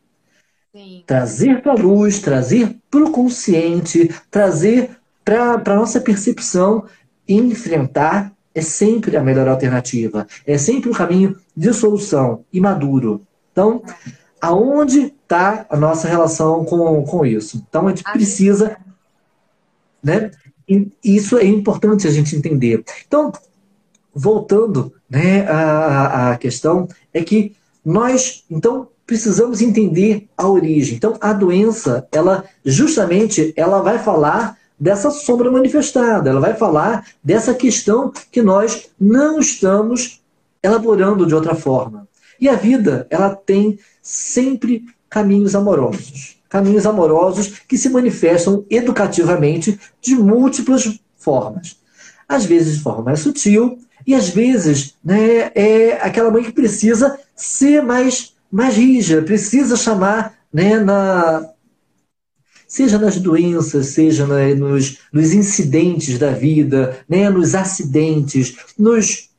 Sim. 0.73 1.03
Trazer 1.05 1.61
para 1.61 1.73
a 1.73 1.75
luz, 1.75 2.19
trazer 2.19 2.77
para 2.89 3.03
o 3.03 3.11
consciente, 3.11 4.09
trazer 4.29 4.91
para 5.23 5.53
a 5.53 5.75
nossa 5.75 5.99
percepção 5.99 6.85
e 7.27 7.35
enfrentar 7.35 8.33
é 8.53 8.61
sempre 8.61 9.15
a 9.15 9.23
melhor 9.23 9.47
alternativa. 9.47 10.27
É 10.45 10.57
sempre 10.57 10.89
o 10.89 10.93
caminho 10.93 11.37
de 11.55 11.73
solução 11.73 12.43
e 12.51 12.59
maduro. 12.59 13.21
Então, 13.51 13.83
aonde 14.41 15.13
está 15.23 15.65
a 15.69 15.77
nossa 15.77 16.07
relação 16.07 16.65
com, 16.65 17.03
com 17.03 17.25
isso. 17.25 17.63
Então, 17.69 17.87
a 17.87 17.89
gente 17.91 18.03
precisa. 18.03 18.75
Né? 20.03 20.31
E 20.67 20.91
isso 21.03 21.37
é 21.37 21.45
importante 21.45 22.07
a 22.07 22.11
gente 22.11 22.35
entender. 22.35 22.83
Então, 23.07 23.31
voltando 24.13 24.93
né, 25.09 25.47
à, 25.47 26.31
à 26.31 26.37
questão, 26.37 26.87
é 27.13 27.23
que 27.23 27.55
nós, 27.85 28.43
então, 28.49 28.87
precisamos 29.05 29.61
entender 29.61 30.27
a 30.37 30.47
origem. 30.47 30.95
Então, 30.95 31.17
a 31.19 31.33
doença, 31.33 32.07
ela 32.11 32.45
justamente, 32.63 33.53
ela 33.55 33.81
vai 33.81 33.99
falar 33.99 34.57
dessa 34.79 35.11
sombra 35.11 35.51
manifestada, 35.51 36.29
ela 36.29 36.39
vai 36.39 36.55
falar 36.55 37.05
dessa 37.23 37.53
questão 37.53 38.11
que 38.31 38.41
nós 38.41 38.89
não 38.99 39.39
estamos 39.39 40.21
elaborando 40.63 41.27
de 41.27 41.35
outra 41.35 41.53
forma. 41.53 42.07
E 42.39 42.49
a 42.49 42.55
vida, 42.55 43.05
ela 43.11 43.35
tem 43.35 43.77
sempre 44.01 44.85
caminhos 45.09 45.55
amorosos. 45.55 46.37
Caminhos 46.49 46.85
amorosos 46.85 47.59
que 47.67 47.77
se 47.77 47.89
manifestam 47.89 48.65
educativamente 48.69 49.79
de 50.01 50.15
múltiplas 50.15 50.99
formas. 51.17 51.77
Às 52.27 52.45
vezes 52.45 52.77
de 52.77 52.83
forma 52.83 53.03
mais 53.03 53.19
sutil, 53.19 53.77
e 54.05 54.15
às 54.15 54.29
vezes 54.29 54.95
né, 55.03 55.51
é 55.53 55.93
aquela 56.01 56.31
mãe 56.31 56.43
que 56.43 56.51
precisa 56.51 57.19
ser 57.35 57.81
mais, 57.81 58.33
mais 58.51 58.75
rígida, 58.75 59.21
precisa 59.21 59.75
chamar 59.75 60.33
né, 60.51 60.79
na, 60.79 61.47
seja 62.67 62.97
nas 62.97 63.17
doenças, 63.17 63.87
seja 63.87 64.25
né, 64.25 64.53
nos, 64.53 64.99
nos 65.11 65.33
incidentes 65.33 66.17
da 66.17 66.31
vida, 66.31 66.99
né, 67.07 67.29
nos 67.29 67.53
acidentes, 67.53 68.55
nos 68.77 69.30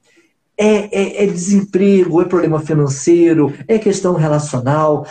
é, 0.62 0.88
é, 0.92 1.24
é 1.24 1.26
desemprego, 1.26 2.22
é 2.22 2.24
problema 2.24 2.60
financeiro, 2.60 3.52
é 3.66 3.80
questão 3.80 4.14
relacional. 4.14 5.04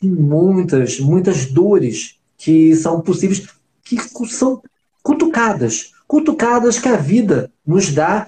Tem 0.00 0.08
muitas, 0.08 0.98
muitas 0.98 1.44
dores 1.44 2.18
que 2.38 2.74
são 2.74 3.02
possíveis, 3.02 3.46
que 3.84 3.98
são 4.26 4.62
cutucadas. 5.02 5.92
Cutucadas 6.08 6.78
que 6.78 6.88
a 6.88 6.96
vida 6.96 7.52
nos 7.66 7.92
dá 7.92 8.26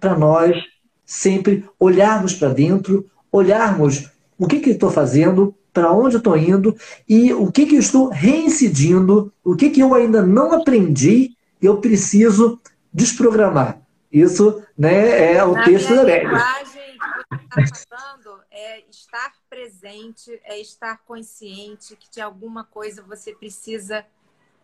para 0.00 0.18
nós 0.18 0.56
sempre 1.04 1.64
olharmos 1.78 2.34
para 2.34 2.52
dentro, 2.52 3.06
olharmos 3.30 4.10
o 4.36 4.48
que, 4.48 4.58
que 4.58 4.70
estou 4.70 4.90
fazendo, 4.90 5.54
para 5.72 5.92
onde 5.92 6.16
estou 6.16 6.36
indo 6.36 6.74
e 7.08 7.32
o 7.32 7.52
que, 7.52 7.64
que 7.64 7.76
estou 7.76 8.08
reincidindo, 8.08 9.32
o 9.44 9.54
que, 9.54 9.70
que 9.70 9.80
eu 9.80 9.94
ainda 9.94 10.20
não 10.20 10.52
aprendi 10.52 11.36
eu 11.62 11.78
preciso 11.78 12.58
desprogramar. 12.92 13.85
Isso 14.12 14.64
né, 14.76 15.34
é 15.34 15.44
o 15.44 15.52
Na 15.52 15.64
texto 15.64 15.94
da 15.94 16.04
Bíblia. 16.04 16.36
A 16.36 16.64
que 16.64 17.54
você 17.54 17.60
está 17.60 17.96
falando 17.96 18.42
é 18.50 18.80
estar 18.88 19.32
presente, 19.48 20.40
é 20.44 20.58
estar 20.58 20.98
consciente 21.04 21.96
que 21.96 22.10
de 22.10 22.20
alguma 22.20 22.64
coisa 22.64 23.02
você 23.02 23.34
precisa 23.34 24.06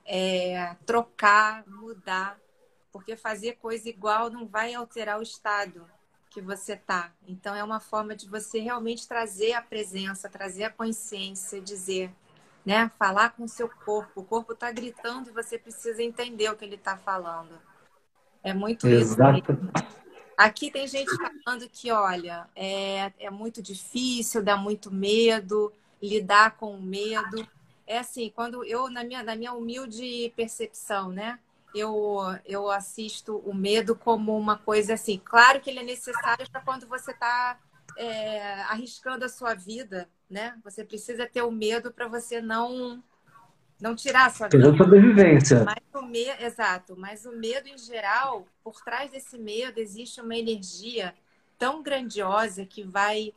é, 0.04 0.76
trocar, 0.86 1.64
mudar, 1.66 2.38
porque 2.92 3.16
fazer 3.16 3.56
coisa 3.56 3.88
igual 3.88 4.30
não 4.30 4.46
vai 4.46 4.74
alterar 4.74 5.18
o 5.18 5.22
estado 5.22 5.86
que 6.30 6.40
você 6.40 6.76
tá. 6.76 7.12
Então 7.26 7.54
é 7.54 7.62
uma 7.62 7.80
forma 7.80 8.14
de 8.14 8.28
você 8.28 8.58
realmente 8.58 9.06
trazer 9.06 9.52
a 9.52 9.62
presença, 9.62 10.28
trazer 10.28 10.64
a 10.64 10.70
consciência, 10.70 11.60
dizer, 11.60 12.10
né, 12.64 12.90
falar 12.98 13.30
com 13.30 13.44
o 13.44 13.48
seu 13.48 13.68
corpo. 13.68 14.20
O 14.20 14.24
corpo 14.24 14.52
está 14.52 14.70
gritando 14.70 15.28
e 15.28 15.32
você 15.32 15.58
precisa 15.58 16.02
entender 16.02 16.50
o 16.50 16.56
que 16.56 16.64
ele 16.64 16.76
está 16.76 16.96
falando. 16.96 17.60
É 18.42 18.52
muito 18.52 18.88
Exato. 18.88 19.38
isso. 19.38 19.92
Aqui 20.36 20.70
tem 20.70 20.86
gente 20.88 21.10
falando 21.16 21.68
que, 21.68 21.90
olha, 21.90 22.48
é, 22.56 23.12
é 23.18 23.30
muito 23.30 23.62
difícil, 23.62 24.42
dá 24.42 24.56
muito 24.56 24.90
medo, 24.90 25.72
lidar 26.02 26.56
com 26.56 26.74
o 26.74 26.82
medo. 26.82 27.46
É 27.86 27.98
assim, 27.98 28.32
quando 28.34 28.64
eu, 28.64 28.90
na 28.90 29.04
minha, 29.04 29.22
na 29.22 29.36
minha 29.36 29.52
humilde 29.52 30.32
percepção, 30.34 31.10
né? 31.10 31.38
Eu, 31.74 32.18
eu 32.44 32.70
assisto 32.70 33.38
o 33.38 33.54
medo 33.54 33.94
como 33.94 34.36
uma 34.36 34.58
coisa 34.58 34.94
assim. 34.94 35.20
Claro 35.24 35.60
que 35.60 35.70
ele 35.70 35.80
é 35.80 35.84
necessário 35.84 36.50
para 36.50 36.60
quando 36.60 36.86
você 36.86 37.12
está 37.12 37.58
é, 37.96 38.62
arriscando 38.62 39.24
a 39.24 39.28
sua 39.28 39.54
vida, 39.54 40.08
né? 40.28 40.58
Você 40.64 40.84
precisa 40.84 41.26
ter 41.26 41.42
o 41.42 41.50
medo 41.50 41.92
para 41.92 42.08
você 42.08 42.40
não 42.40 43.02
não 43.82 43.96
tirar 43.96 44.26
a 44.26 44.30
sua 44.30 44.48
vida. 44.48 44.76
sobrevivência. 44.76 45.64
Mas 45.64 45.82
o 45.92 46.02
medo, 46.02 46.42
exato, 46.42 46.94
mas 46.96 47.26
o 47.26 47.32
medo 47.32 47.68
em 47.68 47.76
geral, 47.76 48.46
por 48.62 48.80
trás 48.80 49.10
desse 49.10 49.36
medo 49.36 49.78
existe 49.78 50.20
uma 50.20 50.36
energia 50.36 51.12
tão 51.58 51.82
grandiosa 51.82 52.64
que 52.64 52.84
vai 52.84 53.34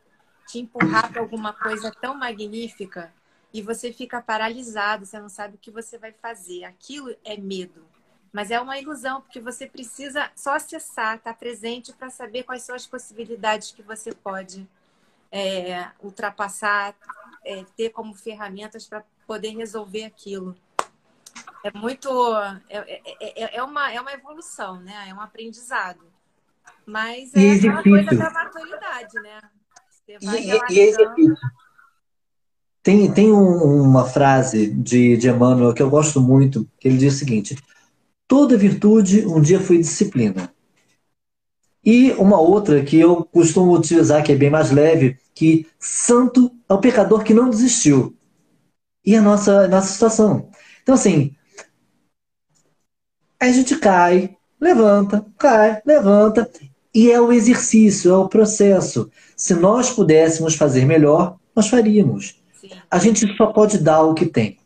te 0.47 0.59
empurrar 0.59 1.11
para 1.11 1.19
alguma 1.19 1.51
coisa 1.51 1.91
tão 1.99 2.15
magnífica 2.15 3.11
e 3.51 3.59
você 3.59 3.91
fica 3.91 4.21
paralisado, 4.21 5.03
você 5.03 5.19
não 5.19 5.29
sabe 5.29 5.55
o 5.55 5.57
que 5.57 5.71
você 5.71 5.97
vai 5.97 6.11
fazer. 6.11 6.63
Aquilo 6.65 7.15
é 7.23 7.35
medo. 7.35 7.83
Mas 8.31 8.51
é 8.51 8.59
uma 8.59 8.77
ilusão, 8.77 9.21
porque 9.21 9.39
você 9.39 9.65
precisa 9.65 10.29
só 10.35 10.55
acessar, 10.55 11.15
estar 11.15 11.33
tá 11.33 11.39
presente 11.39 11.91
para 11.93 12.09
saber 12.11 12.43
quais 12.43 12.61
são 12.61 12.75
as 12.75 12.85
possibilidades 12.85 13.71
que 13.71 13.81
você 13.81 14.13
pode 14.13 14.67
é, 15.31 15.89
ultrapassar, 16.03 16.93
é, 17.43 17.63
ter 17.75 17.89
como 17.89 18.13
ferramentas 18.13 18.85
para 18.87 19.03
poder 19.26 19.55
resolver 19.55 20.03
aquilo. 20.03 20.55
É 21.63 21.71
muito. 21.76 22.09
É, 22.69 22.78
é, 22.78 23.43
é, 23.43 23.57
é, 23.57 23.63
uma, 23.63 23.91
é 23.91 23.99
uma 23.99 24.13
evolução, 24.13 24.80
né? 24.82 25.07
É 25.09 25.13
um 25.13 25.19
aprendizado. 25.19 26.01
Mas 26.86 27.34
é 27.34 27.39
e 27.39 27.57
aquela 27.57 27.82
coisa 27.82 28.15
da 28.15 28.30
maturidade, 28.30 29.15
né? 29.15 29.41
Você 29.89 30.19
vai 30.23 30.39
e, 30.69 30.91
e 30.91 31.36
tem, 32.84 33.11
tem 33.11 33.32
uma 33.32 34.05
frase 34.05 34.67
de, 34.67 35.17
de 35.17 35.28
Emmanuel 35.28 35.73
que 35.73 35.82
eu 35.82 35.89
gosto 35.89 36.21
muito, 36.21 36.69
que 36.80 36.88
ele 36.88 36.97
diz 36.97 37.15
o 37.15 37.17
seguinte: 37.17 37.57
toda 38.28 38.55
virtude 38.55 39.26
um 39.26 39.41
dia 39.41 39.59
foi 39.59 39.80
disciplina. 39.80 40.53
E 41.84 42.11
uma 42.13 42.39
outra 42.39 42.84
que 42.84 42.99
eu 42.99 43.26
costumo 43.26 43.76
utilizar, 43.76 44.23
que 44.23 44.32
é 44.32 44.36
bem 44.36 44.51
mais 44.51 44.69
leve, 44.69 45.17
que 45.34 45.67
santo 45.80 46.51
é 46.69 46.73
o 46.73 46.80
pecador 46.80 47.23
que 47.23 47.34
não 47.34 47.49
desistiu 47.49 48.15
e 49.06 49.16
a 49.16 49.22
nossa, 49.22 49.68
nossa 49.68 49.93
situação. 49.93 50.49
Então, 50.82 50.95
assim, 50.95 51.36
a 53.39 53.51
gente 53.51 53.78
cai, 53.78 54.36
levanta, 54.60 55.26
cai, 55.38 55.82
levanta, 55.86 56.49
e 56.93 57.12
é 57.12 57.20
o 57.20 57.32
exercício, 57.32 58.12
é 58.12 58.18
o 58.18 58.30
processo. 58.30 59.10
Se 59.36 59.53
nós 59.53 59.91
pudéssemos 59.91 60.56
fazer 60.56 60.86
melhor, 60.86 61.38
nós 61.56 61.68
faríamos. 61.68 62.41
Sim. 62.60 62.70
A 62.89 62.97
gente 62.97 63.36
só 63.36 63.47
pode 63.47 63.78
dar 63.78 64.01
o 64.01 64.14
que 64.14 64.26
tem. 64.26 64.58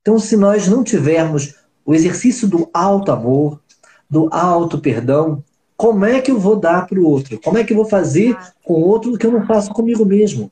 Então, 0.00 0.18
se 0.18 0.36
nós 0.36 0.68
não 0.68 0.84
tivermos 0.84 1.54
o 1.84 1.94
exercício 1.94 2.46
do 2.46 2.68
alto 2.72 3.10
amor, 3.10 3.60
do 4.08 4.28
alto 4.32 4.78
perdão, 4.78 5.42
como 5.76 6.04
é 6.04 6.20
que 6.20 6.30
eu 6.30 6.38
vou 6.38 6.56
dar 6.56 6.86
para 6.86 6.98
o 6.98 7.06
outro? 7.06 7.40
Como 7.40 7.58
é 7.58 7.64
que 7.64 7.72
eu 7.72 7.76
vou 7.76 7.86
fazer 7.86 8.38
com 8.62 8.74
o 8.74 8.86
outro 8.86 9.18
que 9.18 9.26
eu 9.26 9.32
não 9.32 9.46
faço 9.46 9.72
comigo 9.72 10.04
mesmo? 10.04 10.50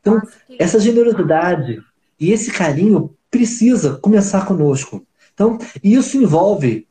Então, 0.00 0.20
essa 0.58 0.80
generosidade, 0.80 1.80
e 2.22 2.30
esse 2.30 2.52
carinho 2.52 3.16
precisa 3.28 3.96
começar 3.96 4.46
conosco. 4.46 5.04
Então, 5.34 5.58
isso 5.82 6.16
envolve 6.16 6.86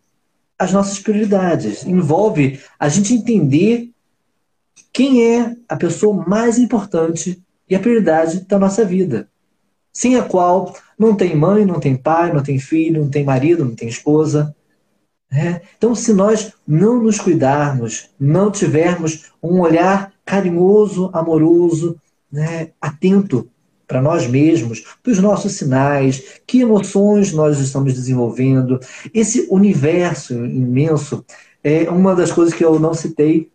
as 0.60 0.74
nossas 0.74 1.00
prioridades, 1.00 1.86
envolve 1.86 2.60
a 2.78 2.90
gente 2.90 3.14
entender 3.14 3.90
quem 4.92 5.34
é 5.34 5.56
a 5.70 5.78
pessoa 5.78 6.28
mais 6.28 6.60
importante 6.60 7.42
e 7.70 7.74
a 7.74 7.80
prioridade 7.80 8.42
da 8.42 8.60
nossa 8.60 8.84
vida. 8.84 9.30
Sem 9.94 10.18
a 10.18 10.24
qual 10.24 10.76
não 11.00 11.16
tem 11.16 11.34
mãe, 11.34 11.66
não 11.66 11.80
tem 11.80 11.96
pai, 11.96 12.34
não 12.34 12.44
tem 12.44 12.60
filho, 12.60 13.02
não 13.02 13.10
tem 13.10 13.24
marido, 13.24 13.64
não 13.64 13.74
tem 13.74 13.88
esposa. 13.88 14.54
É. 15.32 15.62
Então, 15.78 15.96
se 15.96 16.12
nós 16.12 16.52
não 16.68 17.02
nos 17.02 17.22
cuidarmos, 17.22 18.10
não 18.20 18.52
tivermos 18.52 19.32
um 19.42 19.62
olhar 19.62 20.12
carinhoso, 20.26 21.10
amoroso, 21.14 21.98
né, 22.30 22.72
atento 22.82 23.50
para 23.92 24.02
nós 24.02 24.26
mesmos, 24.26 24.86
para 25.04 25.12
os 25.12 25.20
nossos 25.20 25.52
sinais, 25.52 26.24
que 26.48 26.62
emoções 26.62 27.34
nós 27.34 27.60
estamos 27.60 27.94
desenvolvendo. 27.94 28.80
Esse 29.14 29.46
universo 29.50 30.34
imenso 30.46 31.26
é 31.62 31.90
uma 31.90 32.16
das 32.16 32.32
coisas 32.32 32.54
que 32.54 32.64
eu 32.64 32.80
não 32.80 32.94
citei. 32.94 33.50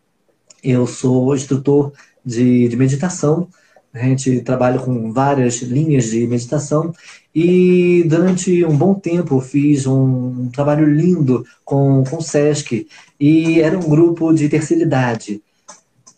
Eu 0.63 0.87
sou 0.87 1.35
instrutor 1.35 1.91
de, 2.23 2.69
de 2.69 2.77
meditação, 2.77 3.49
a 3.95 3.99
gente 4.01 4.43
trabalha 4.43 4.79
com 4.79 5.11
várias 5.11 5.63
linhas 5.63 6.11
de 6.11 6.27
meditação 6.27 6.93
e 7.35 8.05
durante 8.07 8.63
um 8.63 8.77
bom 8.77 8.93
tempo 8.93 9.41
fiz 9.41 9.87
um 9.87 10.51
trabalho 10.51 10.85
lindo 10.85 11.47
com, 11.65 12.05
com 12.05 12.19
o 12.19 12.23
SESC 12.23 12.87
e 13.19 13.59
era 13.63 13.79
um 13.79 13.89
grupo 13.89 14.35
de 14.35 14.51
terceira 14.51 14.83
idade. 14.83 15.41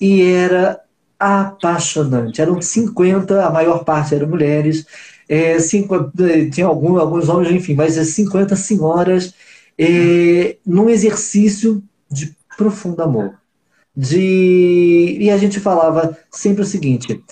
E 0.00 0.22
era 0.22 0.80
apaixonante. 1.18 2.40
Eram 2.40 2.60
50, 2.60 3.44
a 3.44 3.50
maior 3.50 3.84
parte 3.84 4.14
eram 4.14 4.28
mulheres, 4.28 4.86
é, 5.28 5.58
cinco, 5.58 5.94
é, 6.20 6.48
tinha 6.48 6.66
algum, 6.66 6.98
alguns 6.98 7.28
homens, 7.28 7.50
enfim, 7.52 7.74
mas 7.74 7.94
50 7.94 8.56
senhoras 8.56 9.34
é, 9.76 10.56
num 10.64 10.88
exercício 10.88 11.82
de 12.10 12.34
profundo 12.56 13.02
amor. 13.02 13.34
De, 13.94 15.16
e 15.20 15.28
a 15.30 15.36
gente 15.36 15.58
falava 15.58 16.16
sempre 16.30 16.62
o 16.62 16.66
seguinte: 16.66 17.22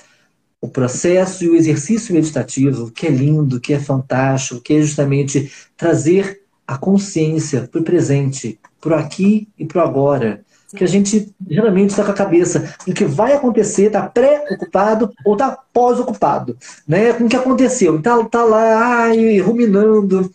o 0.61 0.69
processo 0.69 1.45
e 1.45 1.49
o 1.49 1.55
exercício 1.55 2.13
meditativo, 2.13 2.91
que 2.91 3.07
é 3.07 3.11
lindo, 3.11 3.61
que 3.61 3.73
é 3.73 3.79
fantástico, 3.79 4.61
que 4.61 4.75
é 4.75 4.83
justamente 4.83 5.51
trazer 5.77 6.43
a 6.67 6.77
consciência 6.77 7.69
para 7.69 7.81
o 7.81 7.85
presente, 7.85 8.59
para 8.81 8.97
o 8.97 8.99
aqui 8.99 9.49
e 9.57 9.65
para 9.65 9.85
agora 9.85 10.45
que 10.75 10.83
a 10.83 10.87
gente 10.87 11.35
geralmente 11.49 11.91
está 11.91 12.05
com 12.05 12.11
a 12.11 12.15
cabeça 12.15 12.75
em 12.87 12.93
que 12.93 13.05
vai 13.05 13.33
acontecer, 13.33 13.87
está 13.87 14.09
pré-ocupado 14.09 15.13
ou 15.25 15.35
está 15.35 15.53
pós-ocupado, 15.73 16.59
né? 16.87 17.13
Com 17.13 17.25
o 17.25 17.29
que 17.29 17.37
aconteceu, 17.37 17.99
está 17.99 18.25
tá 18.25 18.45
lá 18.45 19.03
ai, 19.03 19.39
ruminando. 19.39 20.31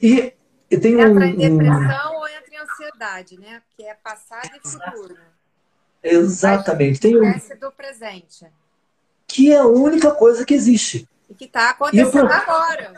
E, 0.00 0.32
e 0.70 0.78
tem 0.78 0.94
entra 0.94 1.10
um, 1.10 1.22
em 1.22 1.36
depressão 1.36 2.12
um... 2.12 2.16
ou 2.18 2.28
entra 2.28 2.54
em 2.54 2.58
ansiedade, 2.58 3.40
né? 3.40 3.62
Que 3.76 3.84
é 3.84 3.94
passado 3.94 4.50
e 4.54 4.68
futuro. 4.68 5.16
Exatamente. 6.02 7.00
Tem 7.00 7.16
um... 7.16 7.32
do 7.60 7.72
presente. 7.72 8.46
Que 9.26 9.52
é 9.52 9.58
a 9.58 9.66
única 9.66 10.10
coisa 10.12 10.44
que 10.44 10.54
existe. 10.54 11.08
E 11.28 11.34
que 11.34 11.46
está 11.46 11.70
acontecendo 11.70 12.10
pro... 12.10 12.32
agora. 12.32 12.92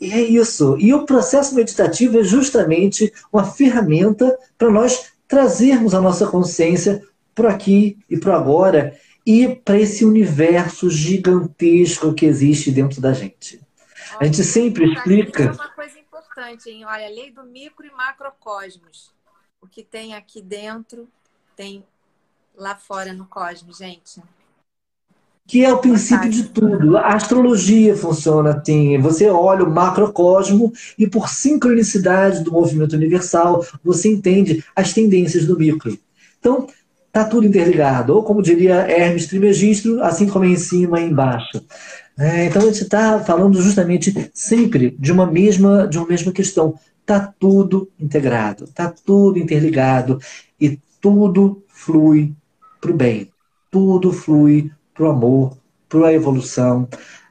E 0.00 0.12
é 0.12 0.20
isso. 0.20 0.76
E 0.78 0.92
o 0.92 1.06
processo 1.06 1.54
meditativo 1.54 2.18
é 2.18 2.24
justamente 2.24 3.12
uma 3.32 3.44
ferramenta 3.44 4.36
para 4.58 4.70
nós 4.70 5.13
trazermos 5.34 5.94
a 5.94 6.00
nossa 6.00 6.28
consciência 6.28 7.04
para 7.34 7.50
aqui 7.50 7.98
e 8.08 8.16
para 8.16 8.36
agora 8.36 8.96
e 9.26 9.56
para 9.56 9.80
esse 9.80 10.04
universo 10.04 10.88
gigantesco 10.88 12.14
que 12.14 12.24
existe 12.24 12.70
dentro 12.70 13.00
da 13.00 13.12
gente. 13.12 13.60
a 14.20 14.24
gente 14.24 14.44
sempre 14.44 14.92
explica. 14.92 15.42
É 15.42 15.50
uma 15.50 15.70
coisa 15.70 15.98
importante, 15.98 16.70
hein? 16.70 16.84
Olha, 16.84 17.06
a 17.06 17.10
lei 17.10 17.32
do 17.32 17.42
micro 17.42 17.84
e 17.84 17.90
macrocosmos. 17.90 19.12
O 19.60 19.66
que 19.66 19.82
tem 19.82 20.14
aqui 20.14 20.40
dentro 20.40 21.08
tem 21.56 21.84
lá 22.54 22.76
fora 22.76 23.12
no 23.12 23.26
cosmos, 23.26 23.78
gente 23.78 24.22
que 25.46 25.64
é 25.64 25.72
o 25.72 25.78
princípio 25.78 26.30
de 26.30 26.44
tudo. 26.44 26.96
A 26.96 27.14
astrologia 27.14 27.94
funciona 27.96 28.50
assim. 28.50 28.98
Você 28.98 29.28
olha 29.28 29.64
o 29.64 29.70
macrocosmo 29.70 30.72
e, 30.98 31.06
por 31.06 31.28
sincronicidade 31.28 32.42
do 32.42 32.52
movimento 32.52 32.96
universal, 32.96 33.64
você 33.82 34.08
entende 34.08 34.64
as 34.74 34.92
tendências 34.92 35.46
do 35.46 35.58
micro. 35.58 35.98
Então, 36.38 36.66
tá 37.12 37.24
tudo 37.24 37.46
interligado. 37.46 38.14
Ou, 38.14 38.22
como 38.22 38.42
diria 38.42 38.90
Hermes 38.90 39.26
Trismegisto, 39.26 40.00
assim 40.02 40.26
como 40.26 40.46
é 40.46 40.48
em 40.48 40.56
cima 40.56 41.00
e 41.00 41.10
embaixo. 41.10 41.62
É, 42.18 42.46
então, 42.46 42.62
a 42.62 42.66
gente 42.66 42.82
está 42.82 43.20
falando 43.20 43.60
justamente 43.60 44.30
sempre 44.32 44.96
de 44.98 45.12
uma 45.12 45.26
mesma, 45.26 45.86
de 45.86 45.98
uma 45.98 46.06
mesma 46.06 46.32
questão. 46.32 46.74
Tá 47.04 47.34
tudo 47.38 47.90
integrado, 48.00 48.66
tá 48.68 48.90
tudo 49.04 49.38
interligado 49.38 50.18
e 50.58 50.78
tudo 51.02 51.62
flui 51.68 52.32
para 52.80 52.90
o 52.90 52.94
bem. 52.94 53.28
Tudo 53.70 54.10
flui 54.10 54.70
para 54.94 55.04
o 55.04 55.10
amor, 55.10 55.56
para 55.88 56.08
a 56.08 56.12
evolução, 56.12 56.88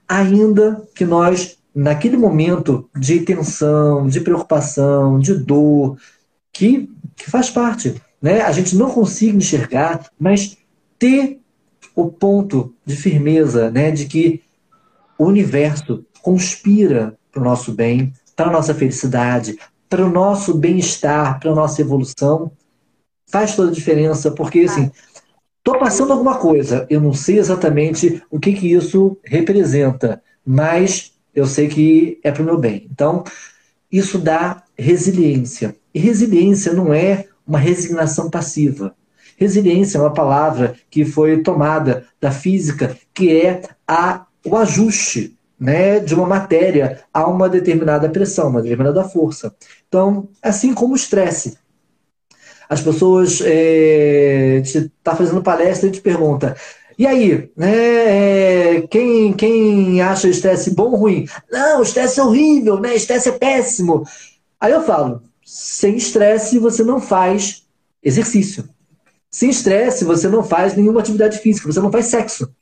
ainda 0.07 0.86
que 0.93 1.05
nós 1.05 1.57
naquele 1.74 2.18
momento 2.18 2.88
de 2.95 3.22
tensão, 3.22 4.07
de 4.07 4.22
preocupação, 4.22 5.18
de 5.18 5.34
dor, 5.34 5.97
que, 6.51 6.89
que 7.16 7.30
faz 7.30 7.49
parte. 7.49 7.99
Né? 8.22 8.41
A 8.41 8.51
gente 8.51 8.76
não 8.76 8.91
consiga 8.91 9.36
enxergar, 9.36 10.07
mas 10.20 10.55
ter 10.99 11.39
o 11.95 12.09
ponto 12.09 12.74
de 12.86 12.95
firmeza 12.95 13.72
né, 13.72 13.91
de 13.91 14.05
que 14.05 14.41
o 15.18 15.26
universo 15.26 16.05
conspira 16.22 17.18
para 17.32 17.41
o 17.41 17.43
nosso 17.43 17.74
bem, 17.74 18.14
para 18.36 18.47
a 18.47 18.51
nossa 18.51 18.74
felicidade, 18.74 19.57
para 19.89 20.05
o 20.05 20.09
nosso 20.09 20.53
bem-estar, 20.53 21.39
para 21.39 21.51
a 21.51 21.55
nossa 21.55 21.82
evolução, 21.82 22.51
faz 23.28 23.55
toda 23.55 23.70
a 23.70 23.74
diferença, 23.74 24.32
porque 24.32 24.61
assim, 24.61 24.91
estou 25.66 25.80
passando 25.80 26.11
alguma 26.11 26.38
coisa, 26.38 26.86
eu 26.89 26.99
não 26.99 27.14
sei 27.14 27.39
exatamente 27.39 28.22
o 28.30 28.38
que, 28.38 28.51
que 28.51 28.74
isso 28.74 29.18
representa, 29.24 30.22
mas 30.45 31.14
eu 31.34 31.47
sei 31.47 31.70
que 31.70 32.20
é 32.22 32.32
para 32.32 32.43
o 32.43 32.45
meu 32.45 32.57
bem. 32.57 32.86
Então, 32.91 33.24
isso 33.89 34.20
dá 34.20 34.64
resiliência. 34.78 35.76
E 35.93 35.99
resiliência 35.99 36.74
não 36.74 36.93
é 36.93 37.28
uma 37.47 37.57
resignação 37.57 38.30
passiva. 38.30 38.93
Resiliência 39.38 39.97
é 39.97 40.01
uma 40.01 40.14
palavra 40.14 40.76
que 40.89 41.05
foi 41.05 41.41
tomada 41.41 42.05
da 42.20 42.30
física, 42.30 42.97
que 43.14 43.32
é 43.34 43.61
a, 43.88 44.26
o 44.45 44.57
ajuste 44.57 45.38
né, 45.57 45.99
de 45.99 46.14
uma 46.14 46.26
matéria 46.26 47.03
a 47.14 47.26
uma 47.26 47.47
determinada 47.47 48.09
pressão, 48.09 48.49
uma 48.49 48.61
determinada 48.61 49.03
força. 49.05 49.55
Então, 49.88 50.28
assim 50.41 50.74
como 50.74 50.93
o 50.93 50.97
estresse. 50.97 51.57
As 52.74 52.82
pessoas 52.82 53.39
é, 53.45 54.61
tá 55.03 55.15
fazendo 55.15 55.43
palestra 55.43 55.88
e 55.88 55.91
te 55.91 56.01
pergunta 56.01 56.55
e 56.97 57.07
aí, 57.07 57.49
né, 57.57 58.78
é, 58.78 58.82
quem, 58.88 59.34
quem 59.34 60.01
acha 60.01 60.28
o 60.28 60.30
estresse 60.30 60.71
bom 60.71 60.91
ou 60.91 60.95
ruim? 60.95 61.28
Não, 61.51 61.80
o 61.80 61.84
estresse 61.84 62.19
é 62.19 62.24
horrível, 62.24 62.80
né? 62.80 62.95
Estresse 62.95 63.30
é 63.30 63.32
péssimo. 63.32 64.03
Aí 64.59 64.71
eu 64.71 64.84
falo, 64.84 65.21
sem 65.43 65.95
estresse 65.95 66.59
você 66.59 66.84
não 66.84 67.01
faz 67.01 67.63
exercício. 68.01 68.69
Sem 69.30 69.49
estresse 69.49 70.05
você 70.05 70.28
não 70.28 70.43
faz 70.43 70.76
nenhuma 70.76 70.99
atividade 70.99 71.39
física, 71.39 71.71
você 71.71 71.80
não 71.80 71.91
faz 71.91 72.05
sexo. 72.05 72.53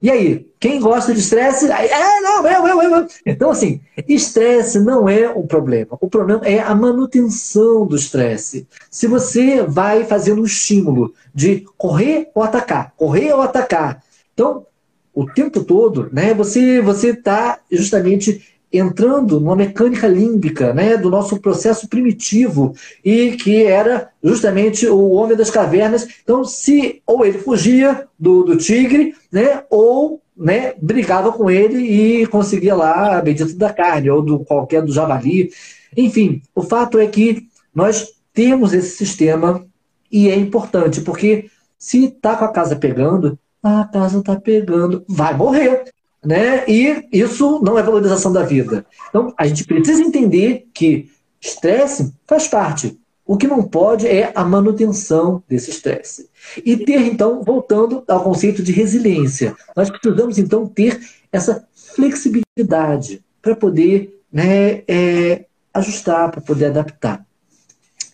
E 0.00 0.10
aí, 0.10 0.46
quem 0.60 0.78
gosta 0.78 1.14
de 1.14 1.20
estresse? 1.20 1.70
É, 1.70 2.20
não, 2.20 2.46
eu, 2.46 2.66
eu, 2.66 2.82
eu. 2.82 3.06
Então, 3.24 3.50
assim, 3.50 3.80
estresse 4.06 4.78
não 4.78 5.08
é 5.08 5.28
o 5.30 5.44
problema. 5.44 5.96
O 6.00 6.08
problema 6.08 6.46
é 6.46 6.60
a 6.60 6.74
manutenção 6.74 7.86
do 7.86 7.96
estresse. 7.96 8.68
Se 8.90 9.06
você 9.06 9.62
vai 9.62 10.04
fazendo 10.04 10.42
um 10.42 10.44
estímulo 10.44 11.14
de 11.34 11.64
correr 11.78 12.30
ou 12.34 12.42
atacar, 12.42 12.92
correr 12.96 13.32
ou 13.32 13.40
atacar, 13.40 14.02
então, 14.34 14.66
o 15.14 15.24
tempo 15.24 15.64
todo, 15.64 16.10
né, 16.12 16.34
você 16.34 16.82
você 16.82 17.08
está 17.08 17.58
justamente 17.72 18.55
entrando 18.78 19.40
numa 19.40 19.56
mecânica 19.56 20.06
límbica 20.06 20.72
né, 20.72 20.96
do 20.96 21.10
nosso 21.10 21.40
processo 21.40 21.88
primitivo 21.88 22.74
e 23.04 23.32
que 23.32 23.64
era 23.64 24.10
justamente 24.22 24.86
o 24.86 25.10
homem 25.10 25.36
das 25.36 25.50
cavernas. 25.50 26.06
Então, 26.22 26.44
se 26.44 27.02
ou 27.06 27.24
ele 27.24 27.38
fugia 27.38 28.06
do, 28.18 28.42
do 28.42 28.56
tigre, 28.56 29.14
né, 29.30 29.62
ou 29.70 30.20
né, 30.36 30.74
brigava 30.80 31.32
com 31.32 31.50
ele 31.50 31.78
e 31.78 32.26
conseguia 32.26 32.74
lá 32.74 33.18
a 33.18 33.22
bendita 33.22 33.54
da 33.54 33.72
carne, 33.72 34.10
ou 34.10 34.22
do 34.22 34.40
qualquer 34.40 34.82
do 34.82 34.92
javali. 34.92 35.50
Enfim, 35.96 36.42
o 36.54 36.62
fato 36.62 36.98
é 36.98 37.06
que 37.06 37.46
nós 37.74 38.12
temos 38.32 38.72
esse 38.72 38.96
sistema 38.96 39.64
e 40.10 40.28
é 40.28 40.36
importante, 40.36 41.00
porque 41.00 41.50
se 41.78 42.06
está 42.06 42.36
com 42.36 42.44
a 42.44 42.52
casa 42.52 42.76
pegando, 42.76 43.38
a 43.62 43.84
casa 43.84 44.18
está 44.18 44.36
pegando, 44.36 45.04
vai 45.08 45.34
morrer 45.34 45.84
né? 46.26 46.64
E 46.66 47.06
isso 47.12 47.60
não 47.62 47.78
é 47.78 47.82
valorização 47.82 48.32
da 48.32 48.42
vida. 48.42 48.84
Então, 49.08 49.32
a 49.38 49.46
gente 49.46 49.64
precisa 49.64 50.02
entender 50.02 50.66
que 50.74 51.08
estresse 51.40 52.12
faz 52.26 52.48
parte. 52.48 52.98
O 53.24 53.36
que 53.36 53.46
não 53.46 53.62
pode 53.62 54.06
é 54.06 54.32
a 54.34 54.44
manutenção 54.44 55.42
desse 55.48 55.70
estresse. 55.70 56.28
E 56.64 56.76
ter, 56.76 57.00
então, 57.06 57.42
voltando 57.42 58.02
ao 58.08 58.22
conceito 58.22 58.62
de 58.62 58.72
resiliência, 58.72 59.54
nós 59.76 59.88
precisamos, 59.88 60.38
então, 60.38 60.66
ter 60.66 61.00
essa 61.32 61.66
flexibilidade 61.94 63.24
para 63.40 63.54
poder 63.54 64.20
né, 64.32 64.82
é, 64.88 65.44
ajustar, 65.72 66.30
para 66.30 66.40
poder 66.40 66.66
adaptar. 66.66 67.24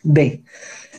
Bem, 0.05 0.43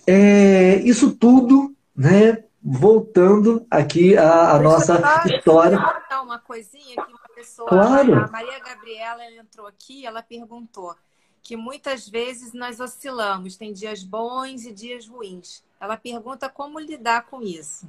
é, 0.08 0.82
isso 0.84 1.12
tudo 1.12 1.74
né, 1.96 2.40
voltando 2.64 3.68
aqui 3.70 4.16
à, 4.18 4.58
nossa 4.60 5.02
história. 5.28 5.78
Uma 6.24 6.40
coisinha 6.40 6.96
que 6.96 7.12
uma 7.12 7.30
pessoa, 7.36 7.68
claro. 7.68 8.16
a 8.16 8.28
Maria 8.28 8.60
Gabriela 8.60 9.26
entrou 9.34 9.68
aqui, 9.68 10.06
ela 10.06 10.24
perguntou 10.24 10.96
que 11.42 11.58
muitas 11.58 12.08
vezes 12.08 12.54
nós 12.54 12.80
oscilamos, 12.80 13.58
tem 13.58 13.74
dias 13.74 14.02
bons 14.02 14.64
e 14.64 14.72
dias 14.72 15.06
ruins. 15.06 15.62
Ela 15.80 15.98
pergunta 15.98 16.48
como 16.48 16.80
lidar 16.80 17.26
com 17.26 17.42
isso. 17.42 17.86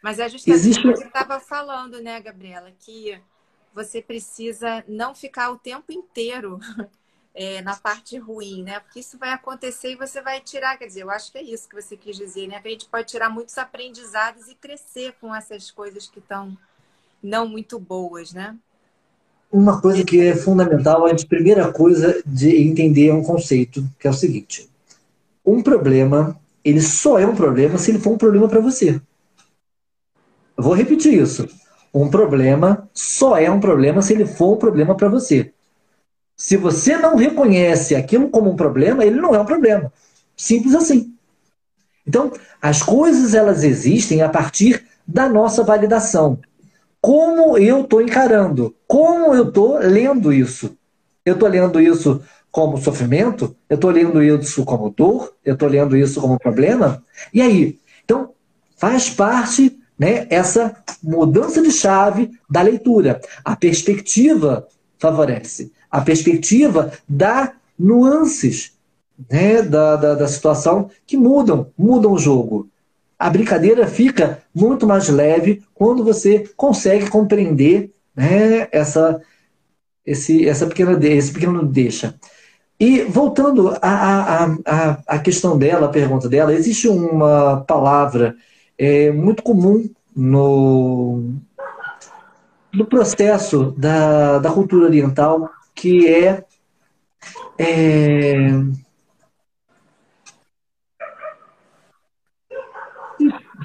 Mas 0.00 0.20
é 0.20 0.28
justamente 0.28 0.60
Existe... 0.60 0.86
o 0.86 0.92
que 0.92 0.98
você 0.98 1.06
estava 1.06 1.40
falando, 1.40 2.00
né, 2.00 2.20
Gabriela? 2.20 2.70
Que 2.78 3.20
você 3.74 4.00
precisa 4.00 4.84
não 4.86 5.14
ficar 5.14 5.50
o 5.50 5.58
tempo 5.58 5.90
inteiro 5.90 6.60
é, 7.36 7.60
na 7.60 7.76
parte 7.76 8.16
ruim, 8.16 8.62
né? 8.62 8.80
Porque 8.80 9.00
isso 9.00 9.18
vai 9.18 9.30
acontecer 9.30 9.92
e 9.92 9.96
você 9.96 10.22
vai 10.22 10.40
tirar, 10.40 10.78
quer 10.78 10.86
dizer, 10.86 11.02
eu 11.02 11.10
acho 11.10 11.30
que 11.30 11.36
é 11.36 11.42
isso 11.42 11.68
que 11.68 11.74
você 11.74 11.94
quis 11.94 12.16
dizer, 12.16 12.48
né? 12.48 12.58
Que 12.62 12.68
a 12.68 12.70
gente 12.70 12.88
pode 12.88 13.06
tirar 13.06 13.28
muitos 13.28 13.58
aprendizados 13.58 14.48
e 14.48 14.54
crescer 14.54 15.14
com 15.20 15.34
essas 15.34 15.70
coisas 15.70 16.08
que 16.08 16.18
estão 16.18 16.56
não 17.22 17.46
muito 17.46 17.78
boas, 17.78 18.32
né? 18.32 18.56
Uma 19.52 19.80
coisa 19.80 20.02
que 20.02 20.18
é 20.18 20.34
fundamental, 20.34 21.06
a 21.06 21.14
primeira 21.28 21.70
coisa 21.70 22.22
de 22.24 22.56
entender 22.56 23.08
é 23.08 23.14
um 23.14 23.22
conceito, 23.22 23.86
que 23.98 24.06
é 24.06 24.10
o 24.10 24.14
seguinte: 24.14 24.70
um 25.44 25.62
problema, 25.62 26.40
ele 26.64 26.80
só 26.80 27.18
é 27.18 27.26
um 27.26 27.36
problema 27.36 27.76
se 27.76 27.90
ele 27.90 27.98
for 27.98 28.12
um 28.12 28.18
problema 28.18 28.48
para 28.48 28.60
você. 28.60 29.00
Eu 30.56 30.64
vou 30.64 30.72
repetir 30.72 31.12
isso. 31.12 31.46
Um 31.92 32.08
problema 32.08 32.88
só 32.94 33.36
é 33.36 33.50
um 33.50 33.60
problema 33.60 34.00
se 34.00 34.14
ele 34.14 34.26
for 34.26 34.54
um 34.54 34.58
problema 34.58 34.94
para 34.94 35.08
você. 35.08 35.52
Se 36.36 36.56
você 36.56 36.98
não 36.98 37.16
reconhece 37.16 37.94
aquilo 37.94 38.28
como 38.28 38.50
um 38.50 38.56
problema, 38.56 39.04
ele 39.04 39.18
não 39.18 39.34
é 39.34 39.40
um 39.40 39.46
problema. 39.46 39.90
Simples 40.36 40.74
assim. 40.74 41.14
Então, 42.06 42.30
as 42.60 42.82
coisas 42.82 43.34
elas 43.34 43.64
existem 43.64 44.20
a 44.20 44.28
partir 44.28 44.84
da 45.08 45.28
nossa 45.28 45.64
validação. 45.64 46.38
Como 47.00 47.56
eu 47.56 47.82
estou 47.82 48.02
encarando? 48.02 48.74
Como 48.86 49.34
eu 49.34 49.48
estou 49.48 49.78
lendo 49.78 50.32
isso? 50.32 50.76
Eu 51.24 51.34
estou 51.34 51.48
lendo 51.48 51.80
isso 51.80 52.20
como 52.50 52.76
sofrimento? 52.76 53.56
Eu 53.68 53.76
estou 53.76 53.90
lendo 53.90 54.22
isso 54.22 54.64
como 54.64 54.90
dor? 54.90 55.32
Eu 55.44 55.54
estou 55.54 55.68
lendo 55.68 55.96
isso 55.96 56.20
como 56.20 56.38
problema? 56.38 57.02
E 57.32 57.40
aí? 57.40 57.78
Então, 58.04 58.30
faz 58.76 59.08
parte 59.08 59.78
né, 59.98 60.26
essa 60.28 60.76
mudança 61.02 61.62
de 61.62 61.70
chave 61.70 62.30
da 62.48 62.60
leitura. 62.60 63.20
A 63.44 63.56
perspectiva 63.56 64.68
favorece 64.98 65.72
a 65.96 66.02
perspectiva 66.02 66.92
dá 67.08 67.54
nuances 67.78 68.72
né, 69.30 69.62
da, 69.62 69.96
da, 69.96 70.14
da 70.14 70.28
situação 70.28 70.90
que 71.06 71.16
mudam, 71.16 71.68
mudam 71.76 72.12
o 72.12 72.18
jogo. 72.18 72.68
A 73.18 73.30
brincadeira 73.30 73.86
fica 73.86 74.42
muito 74.54 74.86
mais 74.86 75.08
leve 75.08 75.62
quando 75.72 76.04
você 76.04 76.50
consegue 76.54 77.08
compreender 77.08 77.90
né, 78.14 78.68
essa, 78.70 79.22
esse, 80.04 80.46
essa 80.46 80.66
pequena, 80.66 80.98
esse 81.06 81.32
pequeno 81.32 81.64
deixa. 81.64 82.14
E 82.78 83.00
voltando 83.04 83.70
à, 83.80 84.44
à, 84.66 84.98
à, 85.06 85.18
questão 85.18 85.56
dela, 85.56 85.86
a 85.86 85.90
pergunta 85.90 86.28
dela, 86.28 86.52
existe 86.52 86.88
uma 86.88 87.64
palavra 87.66 88.36
é, 88.76 89.10
muito 89.10 89.42
comum 89.42 89.88
no, 90.14 91.32
no 92.70 92.84
processo 92.84 93.74
da, 93.78 94.38
da 94.40 94.50
cultura 94.50 94.84
oriental 94.84 95.50
que 95.76 96.08
é, 96.08 96.42
é 97.58 98.46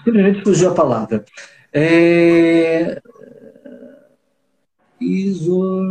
simplesmente 0.04 0.44
fugiu 0.44 0.70
a 0.70 0.76
palavra. 0.76 1.26
É, 1.74 3.02
isor... 5.00 5.84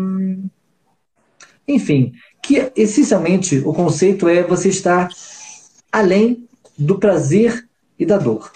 Enfim, 1.67 2.13
que 2.43 2.71
essencialmente 2.77 3.59
o 3.59 3.73
conceito 3.73 4.29
é 4.29 4.43
você 4.43 4.69
estar 4.69 5.09
além 5.91 6.49
do 6.77 6.99
prazer 6.99 7.67
e 7.99 8.05
da 8.05 8.19
dor. 8.19 8.53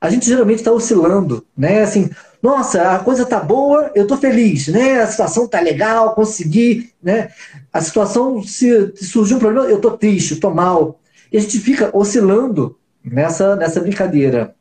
A 0.00 0.08
gente 0.10 0.26
geralmente 0.26 0.58
está 0.58 0.72
oscilando, 0.72 1.46
né? 1.56 1.82
Assim, 1.82 2.10
nossa, 2.42 2.96
a 2.96 2.98
coisa 2.98 3.24
tá 3.24 3.38
boa, 3.38 3.92
eu 3.94 4.06
tô 4.06 4.16
feliz, 4.16 4.66
né? 4.68 5.00
A 5.00 5.06
situação 5.06 5.46
tá 5.46 5.60
legal, 5.60 6.14
consegui, 6.14 6.90
né? 7.02 7.30
A 7.72 7.80
situação, 7.80 8.42
se 8.42 8.92
surgiu 8.96 9.36
um 9.36 9.40
problema, 9.40 9.68
eu 9.68 9.80
tô 9.80 9.92
triste, 9.92 10.36
tô 10.36 10.50
mal. 10.50 10.98
E 11.32 11.36
a 11.36 11.40
gente 11.40 11.60
fica 11.60 11.90
oscilando 11.96 12.76
nessa, 13.04 13.54
nessa 13.56 13.80
brincadeira. 13.80 14.54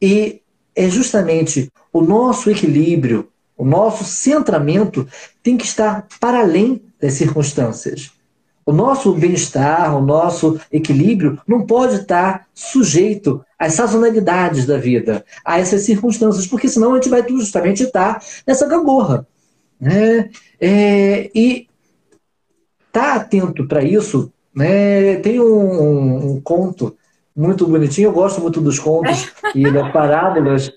E 0.00 0.40
é 0.74 0.88
justamente 0.88 1.70
o 1.92 2.00
nosso 2.00 2.50
equilíbrio, 2.50 3.28
O 3.58 3.64
nosso 3.64 4.04
centramento 4.04 5.06
tem 5.42 5.56
que 5.56 5.64
estar 5.64 6.06
para 6.20 6.38
além 6.40 6.80
das 7.00 7.14
circunstâncias. 7.14 8.12
O 8.64 8.72
nosso 8.72 9.12
bem-estar, 9.14 9.96
o 9.96 10.00
nosso 10.00 10.60
equilíbrio 10.70 11.40
não 11.44 11.66
pode 11.66 11.96
estar 11.96 12.46
sujeito 12.54 13.44
às 13.58 13.74
sazonalidades 13.74 14.64
da 14.66 14.78
vida, 14.78 15.24
a 15.44 15.58
essas 15.58 15.82
circunstâncias, 15.82 16.46
porque 16.46 16.68
senão 16.68 16.92
a 16.92 16.94
gente 16.96 17.08
vai 17.08 17.26
justamente 17.28 17.82
estar 17.82 18.22
nessa 18.46 18.66
gangorra. 18.66 19.26
Né? 19.80 20.30
É, 20.60 21.30
e 21.34 21.66
estar 22.86 23.14
tá 23.14 23.14
atento 23.14 23.66
para 23.66 23.82
isso, 23.82 24.32
né? 24.54 25.16
tem 25.16 25.40
um, 25.40 26.34
um, 26.34 26.40
conto 26.40 26.96
muito 27.34 27.66
bonitinho, 27.66 28.08
eu 28.08 28.12
gosto 28.12 28.40
muito 28.40 28.60
dos 28.60 28.78
contos 28.78 29.30
e 29.54 29.70
das 29.70 29.92
parábolas, 29.92 30.72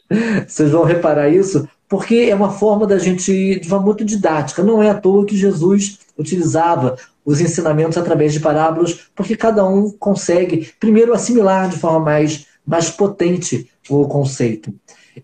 vocês 0.47 0.71
vão 0.71 0.83
reparar 0.83 1.29
isso, 1.29 1.67
porque 1.89 2.27
é 2.29 2.35
uma 2.35 2.51
forma 2.51 2.87
da 2.87 2.97
gente, 2.97 3.59
de 3.59 3.67
uma 3.67 3.79
muito 3.79 4.05
didática. 4.05 4.63
Não 4.63 4.81
é 4.81 4.89
à 4.89 4.93
toa 4.93 5.25
que 5.25 5.35
Jesus 5.35 5.99
utilizava 6.17 6.95
os 7.25 7.41
ensinamentos 7.41 7.97
através 7.97 8.31
de 8.31 8.39
parábolas, 8.39 9.09
porque 9.15 9.35
cada 9.35 9.65
um 9.65 9.91
consegue, 9.91 10.71
primeiro, 10.79 11.13
assimilar 11.13 11.67
de 11.67 11.77
forma 11.77 11.99
mais, 11.99 12.45
mais 12.65 12.89
potente 12.89 13.69
o 13.89 14.07
conceito. 14.07 14.73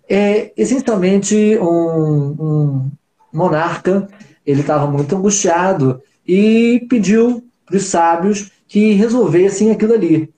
É 0.10 0.52
essencialmente 0.58 1.58
um, 1.60 2.36
um 2.40 2.92
monarca, 3.34 4.08
ele 4.46 4.62
estava 4.62 4.88
muito 4.88 5.16
angustiado 5.16 6.02
e 6.28 6.86
pediu 6.90 7.44
para 7.66 7.78
os 7.78 7.86
sábios 7.86 8.52
que 8.68 8.94
resolvessem 8.94 9.72
aquilo 9.72 9.94
ali. 9.94 10.34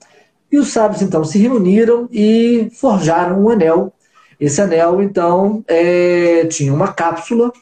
E 0.50 0.58
os 0.58 0.68
sábios 0.68 1.02
então 1.02 1.24
se 1.24 1.38
reuniram 1.38 2.08
e 2.12 2.68
forjaram 2.72 3.44
um 3.44 3.48
anel 3.48 3.92
esse 4.40 4.62
anel, 4.62 5.02
então, 5.02 5.62
é, 5.68 6.46
tinha 6.46 6.72
uma 6.72 6.94
cápsula 6.94 7.52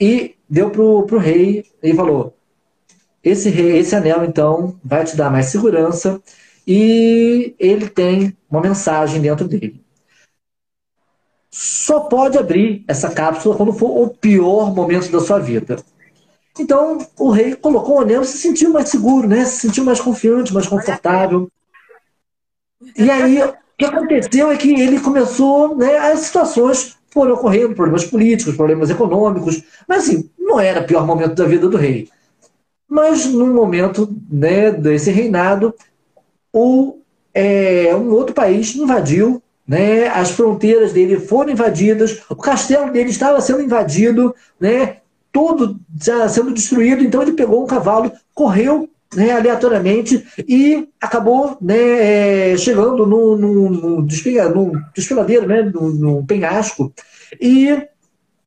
e 0.00 0.34
deu 0.50 0.68
para 0.68 0.82
o 0.82 1.18
rei 1.18 1.64
e 1.80 1.94
falou: 1.94 2.36
esse, 3.22 3.48
rei, 3.48 3.78
esse 3.78 3.94
anel, 3.94 4.24
então, 4.24 4.76
vai 4.82 5.04
te 5.04 5.16
dar 5.16 5.30
mais 5.30 5.46
segurança 5.46 6.20
e 6.68 7.54
ele 7.58 7.88
tem 7.88 8.36
uma 8.50 8.60
mensagem 8.60 9.22
dentro 9.22 9.48
dele. 9.48 9.82
Só 11.50 12.00
pode 12.00 12.36
abrir 12.36 12.84
essa 12.86 13.10
cápsula 13.10 13.56
quando 13.56 13.72
for 13.72 14.02
o 14.02 14.10
pior 14.10 14.74
momento 14.74 15.10
da 15.10 15.18
sua 15.18 15.38
vida. 15.38 15.82
Então, 16.60 16.98
o 17.18 17.30
rei 17.30 17.56
colocou 17.56 17.96
o 17.96 18.00
anel 18.00 18.20
e 18.20 18.26
se 18.26 18.36
sentiu 18.36 18.70
mais 18.70 18.90
seguro, 18.90 19.26
né? 19.26 19.46
Se 19.46 19.60
sentiu 19.60 19.82
mais 19.82 19.98
confiante, 19.98 20.52
mais 20.52 20.66
confortável. 20.66 21.50
E 22.96 23.10
aí, 23.10 23.40
que 23.78 23.84
aconteceu 23.84 24.50
é 24.50 24.56
que 24.56 24.72
ele 24.78 25.00
começou, 25.00 25.76
né, 25.76 25.96
as 25.96 26.20
situações 26.20 26.96
foram 27.10 27.34
ocorrendo, 27.34 27.74
problemas 27.74 28.04
políticos, 28.04 28.56
problemas 28.56 28.90
econômicos, 28.90 29.62
mas 29.86 30.04
assim, 30.04 30.28
não 30.38 30.58
era 30.60 30.80
o 30.80 30.86
pior 30.86 31.06
momento 31.06 31.34
da 31.34 31.44
vida 31.44 31.68
do 31.68 31.76
rei. 31.76 32.10
Mas 32.88 33.24
num 33.24 33.54
momento 33.54 34.12
né, 34.28 34.72
desse 34.72 35.10
reinado, 35.10 35.72
o, 36.52 36.98
é, 37.34 37.94
um 37.94 38.10
outro 38.10 38.34
país 38.34 38.74
invadiu, 38.74 39.42
né, 39.66 40.08
as 40.08 40.30
fronteiras 40.30 40.92
dele 40.92 41.20
foram 41.20 41.52
invadidas, 41.52 42.22
o 42.28 42.36
castelo 42.36 42.90
dele 42.90 43.10
estava 43.10 43.40
sendo 43.40 43.62
invadido, 43.62 44.34
né, 44.58 44.98
tudo 45.30 45.78
já 46.02 46.28
sendo 46.28 46.52
destruído, 46.52 47.04
então 47.04 47.22
ele 47.22 47.32
pegou 47.32 47.62
um 47.62 47.66
cavalo, 47.66 48.10
correu 48.34 48.88
né, 49.14 49.32
aleatoriamente 49.32 50.26
e 50.46 50.88
acabou 51.00 51.56
né, 51.60 52.52
é, 52.52 52.56
chegando 52.56 53.06
no, 53.06 53.36
no, 53.36 53.70
no, 53.70 54.02
desfiladeiro, 54.02 55.46
né, 55.46 55.62
no, 55.62 55.90
no, 55.94 56.26
penhasco. 56.26 56.92
E 57.40 57.86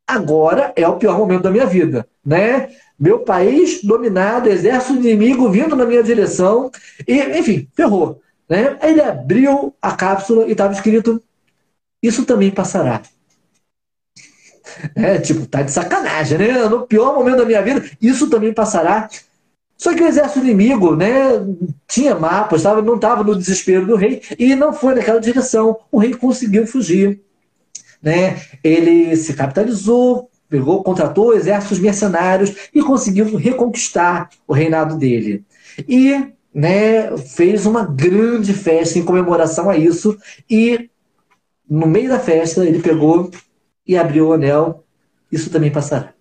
agora 0.08 0.72
é 0.76 0.88
o 0.88 0.98
pior 0.98 1.18
momento 1.18 1.44
da 1.44 1.52
minha 1.52 1.66
vida. 1.66 2.08
Né? 2.24 2.70
Meu 3.02 3.22
país 3.22 3.84
dominado, 3.84 4.48
exército 4.48 4.94
inimigo 4.94 5.50
vindo 5.50 5.76
na 5.76 5.86
minha 5.86 6.04
direção, 6.04 6.70
e, 7.08 7.20
enfim, 7.40 7.68
ferrou. 7.74 8.22
Né? 8.48 8.78
Aí 8.80 8.92
ele 8.92 9.02
abriu 9.02 9.74
a 9.82 9.94
cápsula 9.94 10.46
e 10.46 10.52
estava 10.52 10.72
escrito: 10.72 11.20
Isso 12.04 12.26
também 12.26 12.52
passará. 12.52 13.02
É, 14.96 15.18
tipo, 15.18 15.48
tá 15.48 15.64
de 15.64 15.72
sacanagem, 15.72 16.38
né? 16.38 16.70
No 16.70 16.86
pior 16.86 17.16
momento 17.16 17.38
da 17.38 17.46
minha 17.46 17.62
vida, 17.64 17.84
isso 18.00 18.30
também 18.30 18.54
passará. 18.54 19.10
Só 19.76 19.96
que 19.96 20.04
o 20.04 20.08
exército 20.08 20.46
inimigo 20.46 20.96
né, 20.96 21.44
tinha 21.88 22.14
mapas, 22.14 22.62
tava, 22.62 22.84
não 22.84 22.96
estava 22.96 23.24
no 23.24 23.36
desespero 23.36 23.88
do 23.88 23.96
rei 23.96 24.22
e 24.38 24.56
não 24.56 24.72
foi 24.72 24.94
naquela 24.94 25.20
direção. 25.20 25.76
O 25.92 25.98
rei 25.98 26.14
conseguiu 26.14 26.68
fugir. 26.68 27.20
Né? 28.00 28.40
Ele 28.64 29.16
se 29.16 29.34
capitalizou, 29.34 30.31
pegou, 30.52 30.84
contratou 30.84 31.34
exércitos 31.34 31.80
mercenários 31.80 32.54
e 32.72 32.84
conseguiu 32.84 33.36
reconquistar 33.38 34.30
o 34.46 34.54
reinado 34.54 34.98
dele. 34.98 35.44
E 35.88 36.32
né, 36.54 37.18
fez 37.18 37.66
uma 37.66 37.86
grande 37.86 38.54
festa 38.54 39.00
em 39.00 39.06
comemoração 39.06 39.70
a 39.70 39.78
isso. 39.78 40.16
E 40.50 40.90
no 41.68 41.88
meio 41.88 42.10
da 42.10 42.20
festa 42.20 42.64
ele 42.64 42.80
pegou 42.80 43.32
e 43.88 43.98
abriu 43.98 44.28
o 44.28 44.34
anel. 44.34 44.84
Isso 45.32 45.50
também 45.50 45.72
passará 45.72 46.14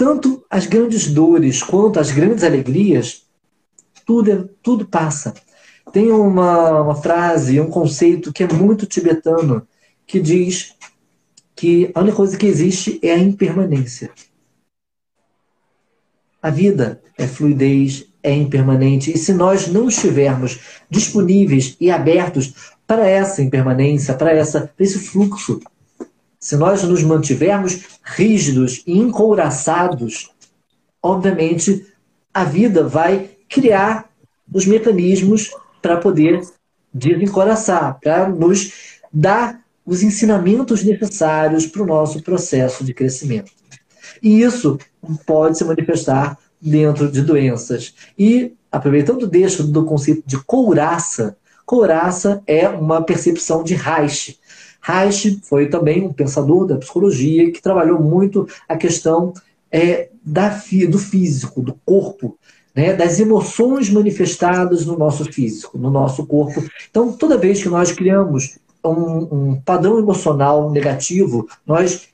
tanto 0.00 0.42
as 0.48 0.64
grandes 0.64 1.12
dores 1.12 1.62
quanto 1.62 2.00
as 2.00 2.10
grandes 2.10 2.42
alegrias, 2.42 3.26
tudo, 4.06 4.32
é, 4.32 4.44
tudo 4.62 4.86
passa. 4.86 5.34
Tem 5.92 6.10
uma, 6.10 6.80
uma 6.80 6.94
frase, 6.94 7.60
um 7.60 7.68
conceito 7.68 8.32
que 8.32 8.42
é 8.42 8.50
muito 8.50 8.86
tibetano, 8.86 9.68
que 10.06 10.18
diz 10.18 10.74
que 11.60 11.90
a 11.94 12.00
única 12.00 12.16
coisa 12.16 12.38
que 12.38 12.46
existe 12.46 12.98
é 13.02 13.12
a 13.12 13.18
impermanência. 13.18 14.10
A 16.40 16.48
vida 16.48 17.02
é 17.18 17.26
fluidez, 17.26 18.06
é 18.22 18.32
impermanente, 18.32 19.12
e 19.12 19.18
se 19.18 19.34
nós 19.34 19.68
não 19.68 19.86
estivermos 19.86 20.58
disponíveis 20.88 21.76
e 21.78 21.90
abertos 21.90 22.54
para 22.86 23.06
essa 23.06 23.42
impermanência, 23.42 24.14
para, 24.14 24.32
essa, 24.32 24.72
esse 24.78 25.00
fluxo, 25.00 25.60
se 26.38 26.56
nós 26.56 26.82
nos 26.82 27.02
mantivermos 27.02 27.98
rígidos 28.02 28.82
e 28.86 28.98
encouraçados, 28.98 30.30
obviamente 31.02 31.86
a 32.32 32.42
vida 32.42 32.88
vai 32.88 33.32
criar 33.50 34.08
os 34.50 34.64
mecanismos 34.64 35.50
para 35.82 35.98
poder 35.98 36.40
desencoraçar, 36.90 37.98
para 38.00 38.30
nos 38.30 38.72
dar 39.12 39.60
os 39.90 40.02
ensinamentos 40.02 40.84
necessários 40.84 41.66
para 41.66 41.82
o 41.82 41.86
nosso 41.86 42.22
processo 42.22 42.84
de 42.84 42.94
crescimento. 42.94 43.50
E 44.22 44.40
isso 44.40 44.78
pode 45.26 45.58
se 45.58 45.64
manifestar 45.64 46.38
dentro 46.60 47.10
de 47.10 47.22
doenças. 47.22 47.92
E, 48.16 48.54
aproveitando 48.70 49.26
deixo 49.26 49.64
do 49.64 49.84
conceito 49.84 50.22
de 50.24 50.38
couraça, 50.44 51.36
couraça 51.66 52.40
é 52.46 52.68
uma 52.68 53.02
percepção 53.02 53.64
de 53.64 53.74
Reich, 53.74 54.38
Reich 54.80 55.40
foi 55.42 55.68
também 55.68 56.02
um 56.02 56.12
pensador 56.12 56.66
da 56.66 56.78
psicologia 56.78 57.50
que 57.52 57.60
trabalhou 57.60 58.00
muito 58.00 58.48
a 58.68 58.76
questão 58.76 59.34
é, 59.70 60.08
da, 60.24 60.48
do 60.88 60.98
físico, 60.98 61.60
do 61.60 61.74
corpo, 61.84 62.38
né, 62.74 62.94
das 62.94 63.20
emoções 63.20 63.90
manifestadas 63.90 64.86
no 64.86 64.96
nosso 64.96 65.24
físico, 65.24 65.76
no 65.76 65.90
nosso 65.90 66.26
corpo. 66.26 66.64
Então, 66.88 67.12
toda 67.12 67.36
vez 67.36 67.62
que 67.62 67.68
nós 67.68 67.92
criamos 67.92 68.58
um, 68.84 69.50
um 69.50 69.60
padrão 69.60 69.98
emocional 69.98 70.70
negativo, 70.70 71.48
nós 71.66 72.08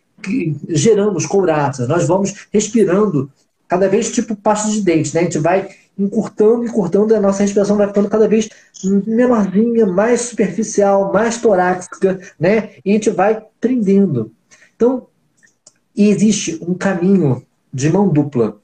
geramos 0.68 1.26
couraça, 1.26 1.86
nós 1.86 2.06
vamos 2.06 2.46
respirando 2.52 3.30
cada 3.68 3.88
vez 3.88 4.10
tipo 4.12 4.34
pasta 4.36 4.70
de 4.70 4.82
dente, 4.82 5.14
né? 5.14 5.20
A 5.20 5.24
gente 5.24 5.38
vai 5.38 5.68
encurtando, 5.98 6.64
encurtando, 6.64 7.14
a 7.14 7.20
nossa 7.20 7.42
respiração 7.42 7.76
vai 7.76 7.88
ficando 7.88 8.08
cada 8.08 8.28
vez 8.28 8.48
menorzinha, 9.06 9.86
mais 9.86 10.22
superficial, 10.22 11.12
mais 11.12 11.40
torácica, 11.40 12.20
né? 12.38 12.74
E 12.84 12.90
a 12.90 12.92
gente 12.94 13.10
vai 13.10 13.42
prendendo. 13.60 14.32
Então, 14.74 15.06
existe 15.96 16.58
um 16.62 16.74
caminho 16.74 17.42
de 17.72 17.90
mão 17.90 18.08
dupla. 18.08 18.58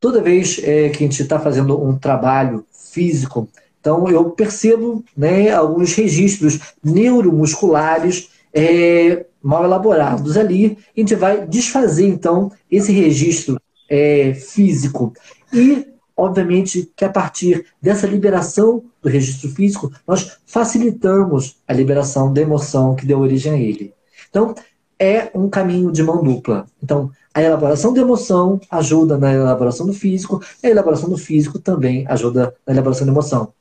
Toda 0.00 0.22
vez 0.22 0.60
é, 0.62 0.88
que 0.88 1.04
a 1.04 1.06
gente 1.06 1.22
está 1.22 1.38
fazendo 1.38 1.82
um 1.82 1.96
trabalho 1.96 2.64
físico, 2.72 3.48
então 3.84 4.08
eu 4.08 4.30
percebo 4.30 5.04
né, 5.14 5.52
alguns 5.52 5.92
registros 5.92 6.58
neuromusculares 6.82 8.30
é, 8.50 9.26
mal 9.42 9.62
elaborados 9.62 10.38
ali, 10.38 10.78
a 10.96 11.00
gente 11.00 11.14
vai 11.14 11.46
desfazer 11.46 12.06
então 12.06 12.50
esse 12.70 12.90
registro 12.90 13.60
é, 13.90 14.32
físico. 14.32 15.12
E 15.52 15.92
Obviamente 16.16 16.92
que 16.94 17.04
a 17.04 17.08
partir 17.08 17.66
dessa 17.82 18.06
liberação 18.06 18.84
do 19.02 19.08
registro 19.08 19.50
físico, 19.50 19.90
nós 20.06 20.38
facilitamos 20.46 21.56
a 21.66 21.72
liberação 21.72 22.32
da 22.32 22.40
emoção 22.40 22.94
que 22.94 23.04
deu 23.04 23.18
origem 23.18 23.52
a 23.52 23.56
ele. 23.56 23.92
Então, 24.30 24.54
é 24.96 25.28
um 25.34 25.48
caminho 25.48 25.90
de 25.90 26.04
mão 26.04 26.22
dupla. 26.22 26.66
Então, 26.80 27.10
a 27.34 27.42
elaboração 27.42 27.92
da 27.92 28.00
emoção 28.00 28.60
ajuda 28.70 29.18
na 29.18 29.32
elaboração 29.32 29.84
do 29.84 29.92
físico, 29.92 30.40
a 30.62 30.68
elaboração 30.68 31.10
do 31.10 31.18
físico 31.18 31.58
também 31.58 32.06
ajuda 32.06 32.54
na 32.64 32.72
elaboração 32.72 33.04
da 33.04 33.12
emoção. 33.12 33.52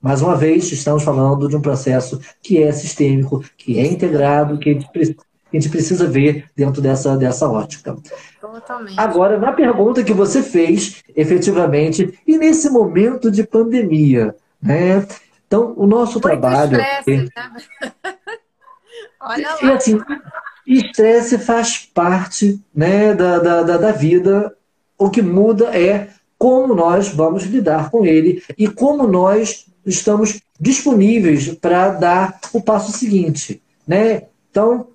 Mais 0.00 0.22
uma 0.22 0.36
vez, 0.36 0.70
estamos 0.70 1.02
falando 1.02 1.48
de 1.48 1.56
um 1.56 1.60
processo 1.60 2.20
que 2.40 2.62
é 2.62 2.70
sistêmico, 2.70 3.42
que 3.56 3.78
é 3.78 3.86
integrado, 3.86 4.58
que 4.58 4.70
a 4.70 4.72
gente 5.52 5.68
precisa 5.68 6.06
ver 6.06 6.48
dentro 6.54 6.80
dessa, 6.80 7.16
dessa 7.16 7.48
ótica. 7.48 7.96
Totalmente. 8.40 8.98
Agora, 8.98 9.38
na 9.38 9.52
pergunta 9.52 10.04
que 10.04 10.12
você 10.12 10.42
fez, 10.42 11.02
efetivamente, 11.16 12.18
e 12.26 12.38
nesse 12.38 12.70
momento 12.70 13.30
de 13.30 13.44
pandemia, 13.44 14.34
né? 14.62 15.06
Então, 15.46 15.72
o 15.76 15.86
nosso 15.86 16.14
Muito 16.14 16.28
trabalho. 16.28 16.80
Estresse, 16.80 17.10
é... 17.10 17.16
né? 17.16 17.30
Olha 19.20 19.50
lá. 19.50 19.62
E 19.62 19.70
assim, 19.72 20.00
estresse 20.66 21.38
faz 21.38 21.78
parte 21.92 22.60
né, 22.74 23.14
da, 23.14 23.38
da, 23.38 23.76
da 23.76 23.92
vida. 23.92 24.54
O 24.96 25.10
que 25.10 25.22
muda 25.22 25.76
é 25.76 26.10
como 26.38 26.74
nós 26.74 27.08
vamos 27.08 27.44
lidar 27.44 27.90
com 27.90 28.04
ele 28.04 28.42
e 28.56 28.68
como 28.68 29.06
nós 29.06 29.67
estamos 29.88 30.40
disponíveis 30.60 31.54
para 31.54 31.90
dar 31.90 32.40
o 32.52 32.62
passo 32.62 32.92
seguinte. 32.92 33.62
Né? 33.86 34.24
Então, 34.50 34.88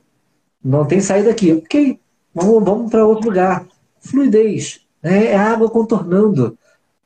não 0.63 0.85
tem 0.85 1.01
saída 1.01 1.31
aqui. 1.31 1.53
Ok, 1.53 1.99
vamos, 2.33 2.63
vamos 2.63 2.91
para 2.91 3.05
outro 3.05 3.29
lugar. 3.29 3.65
Fluidez. 3.99 4.81
Né? 5.01 5.27
É 5.27 5.37
água 5.37 5.69
contornando. 5.69 6.57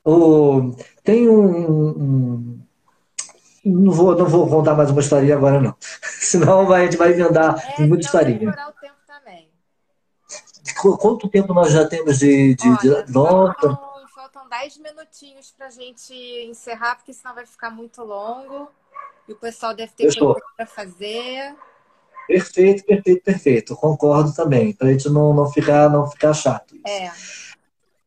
Oh, 0.04 0.74
tem 1.04 1.28
um, 1.28 1.90
um 1.90 2.60
não 3.66 3.92
vou, 3.92 4.16
não 4.16 4.26
vou 4.26 4.48
contar 4.48 4.76
mais 4.76 4.90
uma 4.90 5.02
historinha 5.02 5.36
agora, 5.36 5.60
não. 5.60 5.76
Senão 6.02 6.72
a 6.72 6.84
gente 6.86 6.98
vai 6.98 7.12
emendar 7.12 7.62
é, 7.78 7.86
muita 7.86 8.06
historinha. 8.06 8.50
o 8.50 8.82
tempo 8.82 8.96
também. 9.06 9.50
Quanto 10.98 11.28
tempo 11.28 11.54
nós 11.54 11.72
já 11.72 11.86
temos 11.86 12.20
de. 12.20 12.56
de, 12.56 12.68
Olha, 12.70 13.04
de... 13.04 13.12
Faltam, 13.12 13.80
faltam 14.48 14.50
10 14.50 14.78
minutinhos 14.78 15.54
para 15.56 15.68
a 15.68 15.70
gente 15.70 16.14
encerrar, 16.50 16.96
porque 16.96 17.14
senão 17.14 17.36
vai 17.36 17.46
ficar 17.46 17.70
muito 17.70 18.02
longo. 18.04 18.70
E 19.28 19.34
o 19.34 19.36
pessoal 19.36 19.76
deve 19.76 19.92
ter 19.94 20.18
coisa 20.18 20.40
para 20.56 20.66
fazer. 20.66 21.56
Perfeito, 22.28 22.84
perfeito, 22.86 23.24
perfeito. 23.24 23.76
Concordo 23.76 24.34
também. 24.34 24.74
Para 24.74 24.88
a 24.88 24.92
gente 24.92 25.10
não, 25.10 25.34
não, 25.34 25.52
ficar, 25.52 25.90
não 25.90 26.10
ficar 26.10 26.34
chato. 26.34 26.76
É. 26.86 27.12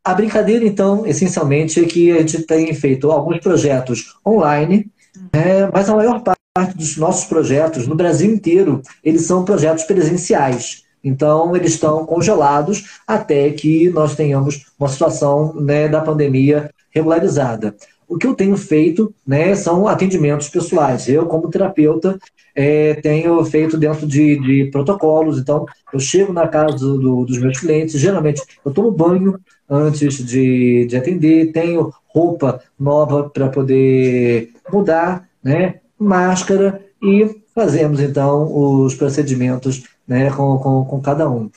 A 0.03 0.15
brincadeira, 0.15 0.65
então, 0.65 1.07
essencialmente, 1.07 1.83
é 1.83 1.87
que 1.87 2.11
a 2.11 2.21
gente 2.21 2.43
tem 2.43 2.73
feito 2.75 3.11
alguns 3.11 3.39
projetos 3.41 4.19
online 4.27 4.91
é, 5.33 5.69
mas 5.73 5.89
a 5.89 5.97
maior 5.97 6.23
parte 6.23 6.77
dos 6.77 6.97
nossos 6.97 7.25
projetos, 7.25 7.87
no 7.87 7.95
Brasil 7.95 8.33
inteiro, 8.33 8.83
eles 9.03 9.23
são 9.23 9.45
projetos 9.45 9.85
presenciais. 9.85 10.85
Então, 11.03 11.57
eles 11.57 11.75
estão 11.75 12.05
congelados 12.05 13.01
até 13.07 13.51
que 13.51 13.89
nós 13.91 14.15
tenhamos 14.15 14.67
uma 14.79 14.89
situação 14.89 15.55
né, 15.55 15.89
da 15.89 16.01
pandemia 16.01 16.71
regularizada. 16.91 17.75
O 18.09 18.19
que 18.19 18.27
eu 18.27 18.35
tenho 18.35 18.57
feito 18.57 19.15
né, 19.27 19.55
são 19.55 19.87
atendimentos 19.87 20.49
pessoais. 20.49 21.09
Eu, 21.09 21.27
como 21.27 21.49
terapeuta, 21.49 22.19
é, 22.55 22.95
tenho 22.95 23.43
feito 23.45 23.79
dentro 23.79 24.07
de, 24.07 24.39
de, 24.41 24.71
protocolos. 24.71 25.39
Então, 25.39 25.65
eu 25.93 26.01
chego 26.01 26.33
na 26.33 26.49
casa 26.49 26.77
do, 26.77 27.25
dos 27.25 27.39
meus 27.39 27.61
clientes, 27.61 28.01
geralmente 28.01 28.43
eu 28.65 28.73
tomo 28.73 28.91
banho 28.91 29.39
antes 29.69 30.25
de, 30.27 30.87
de 30.87 30.97
atender, 30.97 31.53
tenho 31.53 31.93
roupa 32.09 32.61
nova 32.79 33.31
para 33.31 33.49
poder 33.49 34.51
mudar, 34.73 35.29
né? 35.43 35.77
máscara 36.01 36.81
e 37.03 37.41
fazemos 37.55 38.01
então 38.01 38.53
os 38.55 38.95
procedimentos 38.95 39.85
né, 40.11 40.29
com, 40.33 40.59
com, 40.59 40.85
com 40.85 41.01
cada 41.01 41.31
um. 41.31 41.49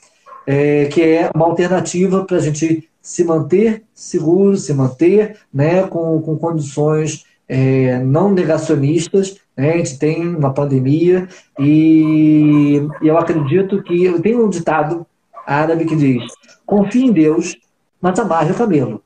É, 0.46 0.86
que 0.86 1.02
é 1.02 1.32
uma 1.34 1.46
alternativa 1.46 2.24
para 2.24 2.38
a 2.38 2.40
gente 2.40 2.88
se 3.02 3.24
manter 3.24 3.84
seguro, 3.96 4.56
se 4.56 4.72
manter 4.74 5.38
né, 5.52 5.88
com, 5.88 6.22
com 6.22 6.38
condições 6.38 7.26
é, 7.50 7.98
não 8.00 8.32
negacionistas. 8.32 9.38
Né? 9.58 9.74
A 9.74 9.78
gente 9.78 9.98
tem 9.98 10.36
uma 10.36 10.54
pandemia 10.54 11.28
e, 11.58 12.88
e 13.02 13.08
eu 13.08 13.18
acredito 13.18 13.82
que. 13.82 14.04
Eu 14.04 14.22
tenho 14.22 14.46
um 14.46 14.50
ditado 14.50 15.06
árabe 15.48 15.86
que 15.86 15.96
diz: 15.96 16.24
confie 16.66 17.06
em 17.06 17.12
Deus, 17.12 17.58
mas 18.00 18.20
amarre 18.20 18.52
o 18.52 18.56
camelo. 18.56 19.02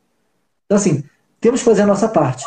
Então, 0.65 0.75
assim, 0.75 1.03
temos 1.39 1.61
que 1.61 1.65
fazer 1.65 1.83
a 1.83 1.87
nossa 1.87 2.09
parte. 2.09 2.45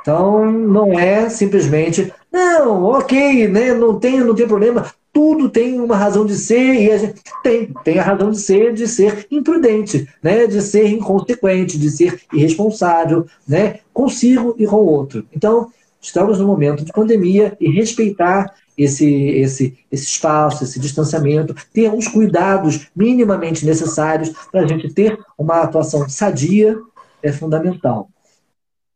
Então, 0.00 0.50
não 0.50 0.98
é 0.98 1.28
simplesmente, 1.28 2.12
não, 2.32 2.84
ok, 2.84 3.46
né, 3.48 3.74
não, 3.74 3.98
tem, 3.98 4.20
não 4.20 4.34
tem 4.34 4.48
problema, 4.48 4.86
tudo 5.12 5.48
tem 5.48 5.80
uma 5.80 5.96
razão 5.96 6.24
de 6.24 6.36
ser 6.36 6.74
e 6.74 6.90
a 6.90 6.98
gente 6.98 7.20
tem, 7.42 7.72
tem 7.84 7.98
a 7.98 8.02
razão 8.02 8.30
de 8.30 8.38
ser 8.38 8.72
de 8.72 8.86
ser 8.86 9.26
imprudente, 9.30 10.08
né, 10.22 10.46
de 10.46 10.60
ser 10.62 10.86
inconsequente, 10.88 11.78
de 11.78 11.90
ser 11.90 12.20
irresponsável, 12.32 13.26
né, 13.46 13.80
consigo 13.92 14.54
e 14.58 14.66
com 14.66 14.76
o 14.76 14.86
outro. 14.86 15.26
Então, 15.34 15.72
estamos 16.00 16.38
no 16.38 16.46
momento 16.46 16.84
de 16.84 16.92
pandemia 16.92 17.56
e 17.60 17.70
respeitar 17.70 18.54
esse, 18.76 19.06
esse, 19.06 19.78
esse 19.90 20.04
espaço, 20.04 20.64
esse 20.64 20.80
distanciamento, 20.80 21.54
ter 21.72 21.92
os 21.92 22.08
cuidados 22.08 22.88
minimamente 22.96 23.66
necessários 23.66 24.30
para 24.50 24.62
a 24.62 24.66
gente 24.66 24.92
ter 24.92 25.18
uma 25.36 25.60
atuação 25.60 26.08
sadia 26.08 26.78
é 27.22 27.30
fundamental. 27.30 28.08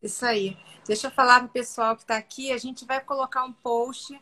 Isso 0.02 0.24
aí. 0.24 0.56
Deixa 0.86 1.06
eu 1.06 1.10
falar 1.10 1.40
para 1.40 1.46
o 1.46 1.52
pessoal 1.52 1.96
que 1.96 2.02
está 2.02 2.16
aqui. 2.16 2.52
A 2.52 2.58
gente 2.58 2.84
vai 2.86 3.00
colocar 3.00 3.44
um 3.44 3.52
post 3.52 4.18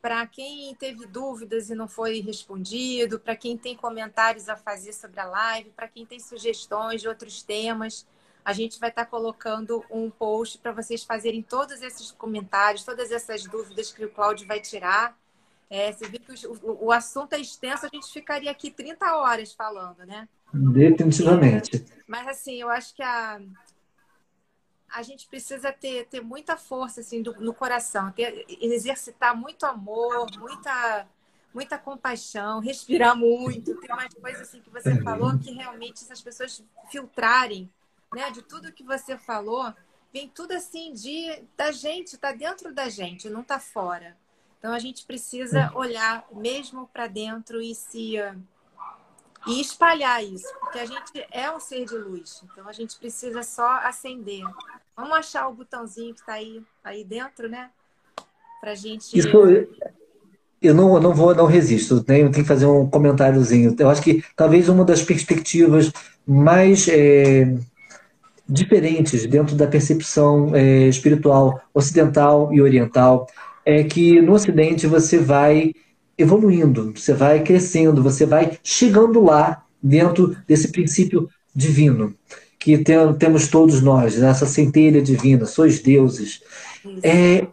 para 0.00 0.26
quem 0.26 0.74
teve 0.74 1.06
dúvidas 1.06 1.70
e 1.70 1.74
não 1.74 1.88
foi 1.88 2.20
respondido, 2.20 3.18
para 3.18 3.34
quem 3.34 3.56
tem 3.56 3.76
comentários 3.76 4.48
a 4.48 4.56
fazer 4.56 4.92
sobre 4.92 5.20
a 5.20 5.24
live, 5.24 5.70
para 5.70 5.88
quem 5.88 6.06
tem 6.06 6.20
sugestões 6.20 7.00
de 7.00 7.08
outros 7.08 7.42
temas. 7.42 8.06
A 8.44 8.52
gente 8.52 8.78
vai 8.78 8.90
estar 8.90 9.04
tá 9.04 9.10
colocando 9.10 9.84
um 9.90 10.08
post 10.08 10.58
para 10.58 10.70
vocês 10.70 11.02
fazerem 11.02 11.42
todos 11.42 11.82
esses 11.82 12.12
comentários, 12.12 12.84
todas 12.84 13.10
essas 13.10 13.44
dúvidas 13.44 13.92
que 13.92 14.04
o 14.04 14.10
Cláudio 14.10 14.46
vai 14.46 14.60
tirar. 14.60 15.18
É, 15.68 15.90
você 15.92 16.08
viu 16.08 16.20
que 16.20 16.46
o, 16.46 16.86
o, 16.86 16.92
assunto 16.92 17.32
é 17.32 17.40
extenso, 17.40 17.86
a 17.86 17.88
gente 17.92 18.08
ficaria 18.12 18.50
aqui 18.50 18.70
30 18.70 19.16
horas 19.16 19.52
falando, 19.52 20.06
né? 20.06 20.28
Definitivamente. 20.54 21.84
Mas 22.06 22.28
assim, 22.28 22.60
eu 22.60 22.70
acho 22.70 22.94
que 22.94 23.02
a, 23.02 23.40
a 24.88 25.02
gente 25.02 25.26
precisa 25.26 25.72
ter, 25.72 26.06
ter 26.06 26.20
muita 26.20 26.56
força 26.56 27.00
assim 27.00 27.22
do, 27.22 27.34
no 27.40 27.52
coração, 27.52 28.10
ter, 28.12 28.44
exercitar 28.60 29.36
muito 29.36 29.64
amor, 29.66 30.26
muita 30.38 31.06
muita 31.54 31.78
compaixão, 31.78 32.60
respirar 32.60 33.16
muito, 33.16 33.80
ter 33.80 33.88
mais 33.88 34.12
coisas 34.12 34.42
assim 34.42 34.60
que 34.60 34.68
você 34.68 35.00
falou 35.02 35.38
que 35.38 35.50
realmente 35.52 36.04
essas 36.04 36.20
pessoas 36.20 36.62
filtrarem, 36.90 37.72
né, 38.12 38.30
de 38.30 38.42
tudo 38.42 38.70
que 38.70 38.84
você 38.84 39.16
falou, 39.16 39.72
vem 40.12 40.28
tudo 40.28 40.52
assim 40.52 40.92
de 40.92 41.42
da 41.56 41.72
gente, 41.72 42.14
está 42.14 42.32
dentro 42.32 42.74
da 42.74 42.90
gente, 42.90 43.30
não 43.30 43.40
está 43.40 43.58
fora. 43.58 44.14
Então 44.58 44.74
a 44.74 44.78
gente 44.78 45.06
precisa 45.06 45.72
olhar 45.74 46.26
mesmo 46.30 46.88
para 46.88 47.06
dentro 47.06 47.62
e 47.62 47.74
se 47.74 48.16
e 49.46 49.60
espalhar 49.60 50.24
isso, 50.24 50.52
porque 50.60 50.78
a 50.78 50.86
gente 50.86 51.26
é 51.30 51.50
um 51.50 51.60
ser 51.60 51.84
de 51.84 51.96
luz, 51.96 52.42
então 52.44 52.68
a 52.68 52.72
gente 52.72 52.98
precisa 52.98 53.42
só 53.42 53.80
acender. 53.84 54.42
Vamos 54.96 55.12
achar 55.12 55.48
o 55.48 55.54
botãozinho 55.54 56.14
que 56.14 56.20
está 56.20 56.34
aí, 56.34 56.62
aí 56.82 57.04
dentro, 57.04 57.48
né? 57.48 57.70
Para 58.60 58.74
gente. 58.74 59.16
Isso, 59.16 59.28
eu 60.60 60.74
não, 60.74 60.98
não 60.98 61.14
vou, 61.14 61.34
não 61.34 61.46
resisto, 61.46 61.96
né? 62.08 62.22
eu 62.22 62.30
tenho 62.30 62.32
que 62.32 62.44
fazer 62.44 62.66
um 62.66 62.88
comentáriozinho. 62.88 63.74
Eu 63.78 63.90
acho 63.90 64.02
que 64.02 64.24
talvez 64.34 64.68
uma 64.68 64.84
das 64.84 65.02
perspectivas 65.02 65.92
mais 66.26 66.88
é, 66.88 67.54
diferentes 68.48 69.26
dentro 69.26 69.54
da 69.54 69.66
percepção 69.66 70.54
é, 70.54 70.88
espiritual 70.88 71.60
ocidental 71.74 72.52
e 72.52 72.60
oriental 72.60 73.28
é 73.64 73.84
que 73.84 74.20
no 74.20 74.32
Ocidente 74.32 74.86
você 74.86 75.18
vai 75.18 75.74
evoluindo, 76.18 76.92
você 76.94 77.12
vai 77.12 77.42
crescendo, 77.42 78.02
você 78.02 78.24
vai 78.24 78.58
chegando 78.62 79.22
lá 79.22 79.62
dentro 79.82 80.36
desse 80.46 80.68
princípio 80.68 81.28
divino 81.54 82.14
que 82.58 82.78
tem, 82.78 83.14
temos 83.14 83.46
todos 83.48 83.80
nós, 83.80 84.20
essa 84.20 84.44
centelha 84.44 85.00
divina, 85.00 85.46
sois 85.46 85.80
deuses. 85.80 86.40
É, 87.00 87.46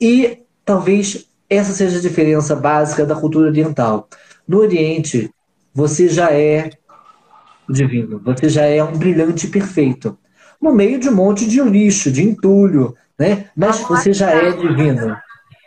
e 0.00 0.40
talvez 0.64 1.28
essa 1.48 1.72
seja 1.72 1.98
a 1.98 2.02
diferença 2.02 2.56
básica 2.56 3.06
da 3.06 3.14
cultura 3.14 3.48
oriental. 3.48 4.08
No 4.46 4.58
Oriente, 4.58 5.30
você 5.72 6.08
já 6.08 6.32
é 6.32 6.70
divino, 7.68 8.20
você 8.24 8.48
já 8.48 8.64
é 8.64 8.82
um 8.82 8.92
brilhante 8.96 9.46
perfeito, 9.46 10.18
no 10.60 10.72
meio 10.72 10.98
de 10.98 11.08
um 11.08 11.14
monte 11.14 11.46
de 11.46 11.60
lixo, 11.62 12.10
de 12.10 12.24
entulho, 12.24 12.96
né? 13.16 13.50
mas 13.54 13.80
você 13.80 14.12
já 14.12 14.30
é 14.30 14.50
divino. 14.50 15.16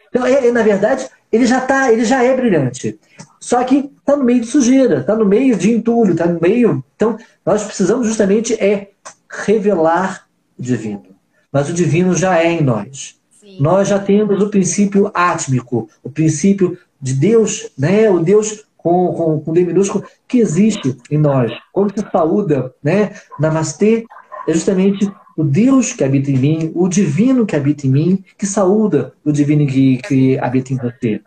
Então, 0.10 0.26
é, 0.26 0.48
é 0.48 0.52
na 0.52 0.64
verdade, 0.64 1.08
ele 1.32 1.46
já 1.46 1.62
tá, 1.62 1.92
ele 1.92 2.06
já 2.06 2.24
é 2.24 2.36
brilhante. 2.36 3.00
Só 3.40 3.64
que 3.64 3.92
está 3.98 4.18
no 4.18 4.24
meio 4.24 4.42
de 4.42 4.48
sujeira, 4.48 5.00
está 5.00 5.16
no 5.16 5.26
meio 5.26 5.56
de 5.56 5.72
entulho, 5.72 6.12
está 6.12 6.26
no 6.26 6.40
meio. 6.42 6.84
Então, 6.96 7.18
nós 7.46 7.64
precisamos 7.64 8.08
justamente 8.08 8.54
é 8.54 8.92
revelar 9.30 10.28
o 10.58 10.62
divino. 10.62 11.04
Mas 11.52 11.70
o 11.70 11.74
divino 11.74 12.16
já 12.16 12.38
é 12.40 12.52
em 12.52 12.62
nós. 12.62 13.20
Sim. 13.40 13.58
Nós 13.60 13.88
já 13.88 14.00
temos 14.00 14.42
o 14.42 14.50
princípio 14.50 15.10
átmico, 15.14 15.90
o 16.04 16.10
princípio 16.10 16.78
de 17.02 17.14
Deus, 17.14 17.72
né? 17.78 18.10
o 18.10 18.20
Deus 18.20 18.66
com, 18.76 19.14
com, 19.14 19.40
com 19.42 19.54
D 19.54 19.66
minúsculo, 19.66 20.06
que 20.28 20.40
existe 20.40 20.98
em 21.12 21.18
nós. 21.18 21.52
Quando 21.72 21.94
se 21.94 22.12
saúda, 22.12 22.74
né? 22.84 23.14
Namastê, 23.40 24.06
é 24.48 24.54
justamente 24.54 25.10
o 25.40 25.44
Deus 25.46 25.94
que 25.94 26.04
habita 26.04 26.30
em 26.30 26.38
mim, 26.38 26.72
o 26.76 26.90
divino 26.90 27.46
que 27.46 27.56
habita 27.56 27.88
em 27.88 27.90
mim, 27.90 28.26
que 28.38 28.46
saúda 28.46 29.14
o 29.24 29.32
divino 29.32 29.66
que, 29.66 29.96
que 30.00 30.38
habita 30.38 30.74
em 30.74 30.76
você. 30.76 31.22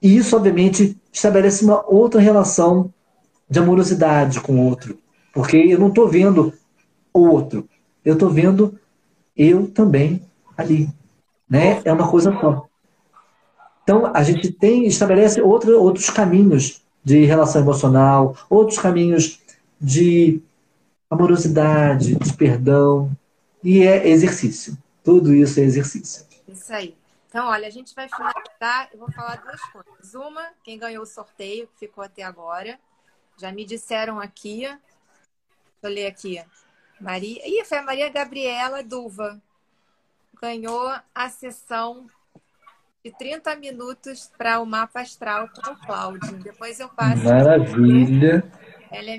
E 0.00 0.16
isso, 0.16 0.36
obviamente, 0.36 0.96
estabelece 1.12 1.64
uma 1.64 1.84
outra 1.84 2.20
relação 2.20 2.94
de 3.50 3.58
amorosidade 3.58 4.38
com 4.40 4.52
o 4.52 4.66
outro. 4.66 4.96
Porque 5.34 5.56
eu 5.56 5.80
não 5.80 5.88
estou 5.88 6.06
vendo 6.06 6.52
o 7.12 7.26
outro, 7.26 7.68
eu 8.04 8.14
estou 8.14 8.30
vendo 8.30 8.78
eu 9.36 9.66
também 9.66 10.22
ali. 10.56 10.88
Né? 11.48 11.82
É 11.84 11.92
uma 11.92 12.08
coisa 12.08 12.30
só. 12.40 12.66
Então, 13.82 14.12
a 14.14 14.22
gente 14.22 14.52
tem, 14.52 14.86
estabelece 14.86 15.42
outro, 15.42 15.76
outros 15.82 16.08
caminhos 16.08 16.82
de 17.02 17.24
relação 17.24 17.62
emocional, 17.62 18.36
outros 18.48 18.78
caminhos 18.78 19.40
de 19.80 20.40
amorosidade, 21.10 22.14
de 22.14 22.32
perdão, 22.34 23.10
e 23.62 23.82
é 23.82 24.08
exercício. 24.08 24.76
Tudo 25.02 25.34
isso 25.34 25.60
é 25.60 25.62
exercício. 25.62 26.26
Isso 26.46 26.72
aí. 26.72 26.96
Então, 27.28 27.46
olha, 27.46 27.68
a 27.68 27.70
gente 27.70 27.94
vai 27.94 28.08
finalizar. 28.08 28.88
Eu 28.92 28.98
vou 28.98 29.12
falar 29.12 29.36
duas 29.36 29.60
coisas. 29.70 30.14
Uma, 30.14 30.48
quem 30.64 30.78
ganhou 30.78 31.02
o 31.02 31.06
sorteio, 31.06 31.68
que 31.68 31.86
ficou 31.86 32.02
até 32.02 32.22
agora. 32.22 32.78
Já 33.36 33.52
me 33.52 33.64
disseram 33.64 34.18
aqui. 34.18 34.62
Deixa 34.62 34.80
eu 35.82 35.90
ler 35.90 36.06
aqui. 36.06 36.42
Maria. 37.00 37.40
Ih, 37.46 37.64
foi 37.64 37.78
a 37.78 37.82
Maria 37.82 38.08
Gabriela 38.10 38.82
Duva. 38.82 39.40
Ganhou 40.42 40.92
a 41.14 41.28
sessão 41.28 42.06
de 43.04 43.10
30 43.12 43.56
minutos 43.56 44.30
para 44.36 44.60
o 44.60 44.66
mapa 44.66 45.00
astral 45.00 45.48
com 45.48 45.70
o 45.70 45.76
Cláudio. 45.86 46.36
Depois 46.38 46.80
eu 46.80 46.88
passo. 46.88 47.24
Maravilha. 47.24 47.78
Minha... 47.78 48.52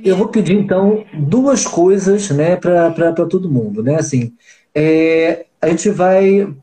Eu 0.04 0.18
vou 0.18 0.28
pedir 0.28 0.54
então 0.58 1.06
duas 1.14 1.66
coisas, 1.66 2.30
né, 2.30 2.56
para 2.56 3.14
todo 3.14 3.50
mundo, 3.50 3.82
né? 3.82 3.96
Assim, 3.96 4.34
é, 4.76 5.46
a 5.62 5.70
gente 5.70 5.90
vai 5.90 6.54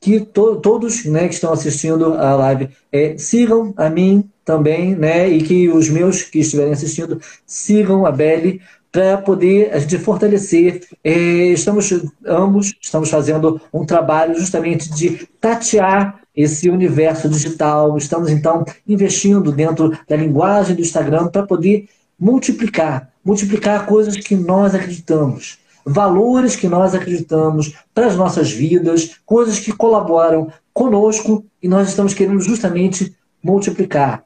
que 0.00 0.20
to, 0.20 0.56
todos, 0.56 1.04
né, 1.04 1.28
que 1.28 1.34
estão 1.34 1.52
assistindo 1.52 2.14
a 2.14 2.34
live 2.34 2.68
é, 2.90 3.16
sigam 3.16 3.72
a 3.76 3.88
mim 3.88 4.28
também, 4.44 4.96
né, 4.96 5.28
e 5.28 5.42
que 5.42 5.68
os 5.68 5.88
meus 5.88 6.22
que 6.24 6.40
estiverem 6.40 6.72
assistindo 6.72 7.20
sigam 7.46 8.04
a 8.04 8.10
Belle 8.10 8.60
para 8.90 9.16
poder 9.16 9.72
a 9.72 9.78
gente 9.78 9.96
fortalecer. 9.98 10.82
É, 11.02 11.12
estamos 11.12 11.90
ambos 12.26 12.74
estamos 12.82 13.08
fazendo 13.08 13.60
um 13.72 13.86
trabalho 13.86 14.38
justamente 14.38 14.92
de 14.92 15.26
tatear 15.40 16.20
esse 16.36 16.68
universo 16.68 17.28
digital. 17.28 17.96
Estamos 17.96 18.30
então 18.30 18.64
investindo 18.86 19.52
dentro 19.52 19.96
da 20.08 20.16
linguagem 20.16 20.76
do 20.76 20.82
Instagram 20.82 21.28
para 21.28 21.46
poder 21.46 21.88
multiplicar, 22.22 23.10
multiplicar 23.24 23.84
coisas 23.84 24.16
que 24.16 24.36
nós 24.36 24.76
acreditamos, 24.76 25.58
valores 25.84 26.54
que 26.54 26.68
nós 26.68 26.94
acreditamos 26.94 27.74
para 27.92 28.06
as 28.06 28.14
nossas 28.14 28.52
vidas, 28.52 29.16
coisas 29.26 29.58
que 29.58 29.72
colaboram 29.72 30.52
conosco 30.72 31.44
e 31.60 31.66
nós 31.66 31.88
estamos 31.88 32.14
querendo 32.14 32.40
justamente 32.40 33.12
multiplicar. 33.42 34.24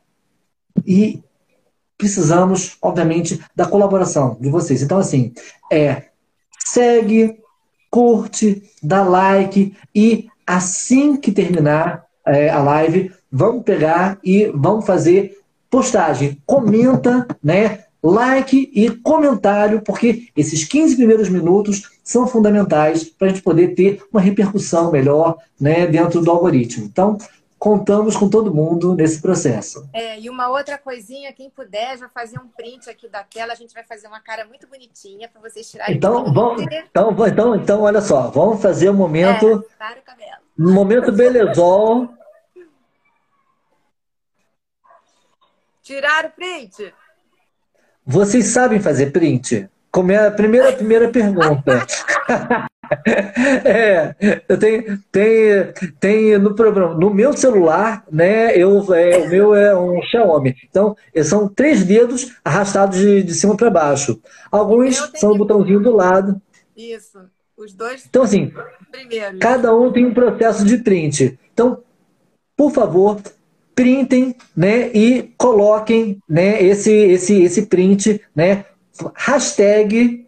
E 0.87 1.23
precisamos, 1.97 2.77
obviamente, 2.83 3.41
da 3.57 3.65
colaboração 3.65 4.37
de 4.39 4.51
vocês. 4.51 4.83
Então, 4.83 4.99
assim, 4.99 5.33
é 5.73 6.09
segue, 6.67 7.39
curte, 7.91 8.63
dá 8.83 9.03
like 9.03 9.75
e 9.95 10.29
assim 10.47 11.17
que 11.17 11.33
terminar 11.33 12.05
é, 12.27 12.51
a 12.51 12.59
live, 12.63 13.11
vamos 13.33 13.65
pegar 13.65 14.19
e 14.23 14.53
vamos 14.55 14.85
fazer 14.85 15.39
postagem. 15.71 16.43
Comenta, 16.45 17.27
né? 17.43 17.86
Like 18.11 18.71
e 18.75 18.91
comentário, 18.91 19.83
porque 19.83 20.29
esses 20.37 20.65
15 20.65 20.97
primeiros 20.97 21.29
minutos 21.29 21.91
são 22.03 22.27
fundamentais 22.27 23.05
para 23.05 23.27
a 23.27 23.31
gente 23.31 23.43
poder 23.43 23.75
ter 23.75 24.03
uma 24.13 24.21
repercussão 24.21 24.91
melhor 24.91 25.39
né, 25.61 25.87
dentro 25.87 26.21
do 26.21 26.31
algoritmo. 26.31 26.85
Então, 26.85 27.19
contamos 27.59 28.17
com 28.17 28.29
todo 28.29 28.55
mundo 28.55 28.95
nesse 28.95 29.21
processo. 29.21 29.89
É, 29.93 30.21
e 30.21 30.31
uma 30.31 30.49
outra 30.49 30.79
coisinha, 30.79 31.33
quem 31.33 31.51
puder, 31.51 31.99
já 31.99 32.09
fazer 32.09 32.39
um 32.39 32.47
print 32.49 32.89
aqui 32.89 33.09
da 33.09 33.25
tela, 33.25 33.53
a 33.53 33.57
gente 33.57 33.75
vai 33.75 33.83
fazer 33.83 34.07
uma 34.07 34.21
cara 34.21 34.45
muito 34.45 34.69
bonitinha 34.69 35.29
para 35.29 35.41
vocês 35.41 35.69
tirarem. 35.69 35.97
Então, 35.97 36.33
vamos, 36.33 36.63
então, 36.63 37.11
então, 37.27 37.57
então, 37.57 37.81
olha 37.83 38.01
só, 38.01 38.31
vamos 38.31 38.63
fazer 38.63 38.91
um 38.91 38.95
momento. 38.95 39.65
É, 39.81 39.99
o 39.99 40.03
cabelo. 40.03 40.43
Um 40.59 40.73
momento 40.73 41.11
belezol. 41.11 42.09
Tiraram 45.83 46.29
o 46.29 46.33
print? 46.33 46.95
Vocês 48.07 48.47
sabem 48.47 48.79
fazer 48.79 49.11
print? 49.11 49.69
Como 49.91 50.13
é 50.13 50.29
a 50.29 50.31
primeira, 50.31 50.73
primeira 50.73 51.09
pergunta. 51.09 51.85
é, 53.65 54.15
eu 54.49 54.57
tenho, 54.57 55.03
tenho, 55.11 55.73
tenho 55.99 56.39
no 56.39 56.55
programa, 56.55 56.95
no 56.95 57.13
meu 57.13 57.33
celular, 57.33 58.05
né? 58.11 58.57
Eu, 58.57 58.95
é, 58.95 59.19
o 59.19 59.29
meu 59.29 59.55
é 59.57 59.77
um 59.77 60.01
Xiaomi. 60.03 60.55
Então, 60.71 60.97
são 61.25 61.49
três 61.49 61.83
dedos 61.85 62.33
arrastados 62.45 62.97
de, 62.97 63.25
de 63.25 63.35
cima 63.35 63.57
para 63.57 63.71
baixo. 63.71 64.21
Alguns 64.53 65.11
são 65.17 65.33
o 65.33 65.39
botãozinho 65.39 65.81
do 65.81 65.97
lado. 65.97 66.41
Isso. 66.77 67.19
Os 67.57 67.73
dois. 67.73 68.07
Então, 68.09 68.23
assim, 68.23 68.53
primeiro. 68.93 69.39
cada 69.41 69.75
um 69.75 69.91
tem 69.91 70.07
um 70.07 70.15
processo 70.15 70.65
de 70.65 70.79
print. 70.79 71.37
Então, 71.53 71.83
por 72.57 72.71
favor, 72.71 73.21
printem, 73.77 74.35
né? 74.57 74.89
E 74.89 75.35
coloquem, 75.37 76.21
né? 76.29 76.61
Esse, 76.61 76.91
esse, 76.91 77.43
esse 77.43 77.67
print, 77.67 78.21
né? 78.35 78.65
Hashtag 79.15 80.27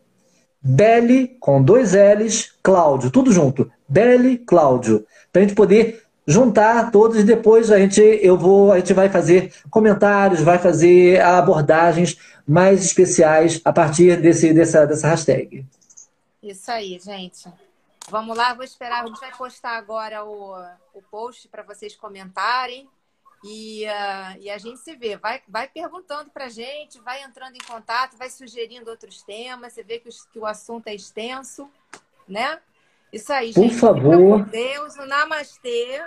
Belle, 0.60 1.28
com 1.40 1.62
dois 1.62 1.94
L's, 1.94 2.52
Cláudio, 2.62 3.10
tudo 3.10 3.32
junto. 3.32 3.72
Belle 3.88 4.36
Cláudio. 4.36 5.06
Para 5.32 5.40
a 5.40 5.44
gente 5.44 5.56
poder 5.56 6.04
juntar 6.26 6.90
todos 6.90 7.18
e 7.18 7.24
depois 7.24 7.72
a 7.72 7.78
gente, 7.78 8.02
eu 8.02 8.36
vou, 8.36 8.70
a 8.70 8.78
gente 8.78 8.92
vai 8.92 9.08
fazer 9.08 9.50
comentários, 9.70 10.42
vai 10.42 10.58
fazer 10.58 11.22
abordagens 11.22 12.18
mais 12.46 12.84
especiais 12.84 13.62
a 13.64 13.72
partir 13.72 14.20
desse, 14.20 14.52
dessa, 14.52 14.86
dessa 14.86 15.08
hashtag. 15.08 15.64
Isso 16.42 16.70
aí, 16.70 16.98
gente. 17.02 17.50
Vamos 18.10 18.36
lá, 18.36 18.52
vou 18.52 18.64
esperar. 18.64 19.04
A 19.04 19.06
gente 19.06 19.20
vai 19.20 19.34
postar 19.36 19.78
agora 19.78 20.24
o, 20.24 20.54
o 20.92 21.02
post 21.10 21.48
para 21.48 21.62
vocês 21.62 21.96
comentarem. 21.96 22.86
E, 23.44 23.84
uh, 23.84 24.40
e 24.40 24.50
a 24.50 24.58
gente 24.58 24.80
se 24.80 24.96
vê. 24.96 25.16
Vai, 25.16 25.40
vai 25.48 25.68
perguntando 25.68 26.30
para 26.30 26.46
a 26.46 26.48
gente, 26.48 27.00
vai 27.00 27.22
entrando 27.22 27.54
em 27.54 27.66
contato, 27.66 28.16
vai 28.16 28.28
sugerindo 28.30 28.90
outros 28.90 29.22
temas. 29.22 29.72
Você 29.72 29.82
vê 29.82 29.98
que, 29.98 30.08
os, 30.08 30.24
que 30.26 30.38
o 30.38 30.46
assunto 30.46 30.88
é 30.88 30.94
extenso, 30.94 31.68
né? 32.28 32.58
Isso 33.12 33.32
aí, 33.32 33.52
Por 33.52 33.62
gente. 33.62 33.76
favor. 33.76 34.44
Deus, 34.46 34.96
o 34.96 35.06
namastê. 35.06 36.02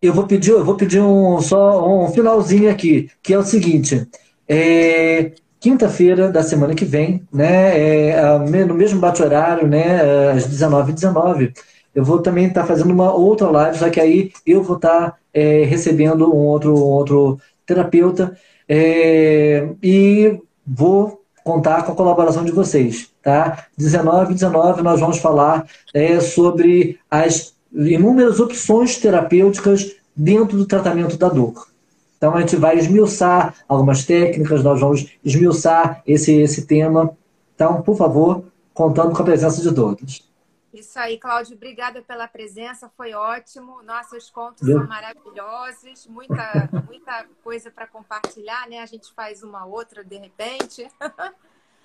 Eu 0.00 0.14
vou 0.14 0.26
pedir, 0.26 0.52
eu 0.52 0.64
vou 0.64 0.76
pedir 0.76 1.00
um, 1.00 1.40
só 1.40 1.86
um 1.88 2.12
finalzinho 2.12 2.70
aqui, 2.70 3.10
que 3.22 3.34
é 3.34 3.38
o 3.38 3.42
seguinte. 3.42 4.08
É, 4.46 5.32
Quinta-feira 5.60 6.30
da 6.30 6.42
semana 6.44 6.72
que 6.72 6.84
vem, 6.84 7.26
né, 7.32 8.10
é, 8.10 8.64
no 8.64 8.74
mesmo 8.74 9.00
bate-horário, 9.00 9.66
né, 9.66 10.30
às 10.30 10.46
19h19, 10.46 10.92
19, 10.92 11.52
eu 11.92 12.04
vou 12.04 12.22
também 12.22 12.46
estar 12.46 12.60
tá 12.60 12.66
fazendo 12.66 12.92
uma 12.92 13.12
outra 13.12 13.50
live, 13.50 13.76
só 13.76 13.90
que 13.90 13.98
aí 13.98 14.30
eu 14.46 14.62
vou 14.62 14.76
estar 14.76 15.10
tá, 15.10 15.16
é, 15.38 15.64
recebendo 15.64 16.32
um 16.32 16.46
outro, 16.46 16.74
um 16.74 16.88
outro 16.88 17.38
terapeuta 17.64 18.36
é, 18.68 19.68
e 19.82 20.40
vou 20.66 21.22
contar 21.44 21.82
com 21.84 21.92
a 21.92 21.96
colaboração 21.96 22.44
de 22.44 22.52
vocês, 22.52 23.10
tá? 23.22 23.66
19 23.76 24.34
19 24.34 24.82
nós 24.82 25.00
vamos 25.00 25.18
falar 25.18 25.66
é, 25.94 26.20
sobre 26.20 26.98
as 27.10 27.54
inúmeras 27.72 28.40
opções 28.40 28.98
terapêuticas 28.98 29.96
dentro 30.14 30.58
do 30.58 30.66
tratamento 30.66 31.16
da 31.16 31.28
dor. 31.28 31.68
Então 32.16 32.34
a 32.34 32.40
gente 32.40 32.56
vai 32.56 32.76
esmiuçar 32.76 33.54
algumas 33.68 34.04
técnicas, 34.04 34.64
nós 34.64 34.80
vamos 34.80 35.06
esmiuçar 35.24 36.02
esse, 36.06 36.32
esse 36.32 36.66
tema. 36.66 37.10
Então, 37.54 37.80
por 37.80 37.96
favor, 37.96 38.44
contando 38.74 39.14
com 39.14 39.22
a 39.22 39.24
presença 39.24 39.62
de 39.62 39.72
todos. 39.72 40.27
Isso 40.72 40.98
aí, 40.98 41.18
Cláudio, 41.18 41.56
obrigada 41.56 42.02
pela 42.02 42.28
presença, 42.28 42.90
foi 42.96 43.14
ótimo. 43.14 43.82
Nossos 43.82 44.28
contos 44.30 44.66
são 44.66 44.86
maravilhosos, 44.86 46.06
muita, 46.06 46.68
muita 46.86 47.26
coisa 47.42 47.70
para 47.70 47.86
compartilhar, 47.86 48.68
né? 48.68 48.80
A 48.80 48.86
gente 48.86 49.12
faz 49.14 49.42
uma 49.42 49.64
outra 49.64 50.04
de 50.04 50.16
repente. 50.16 50.86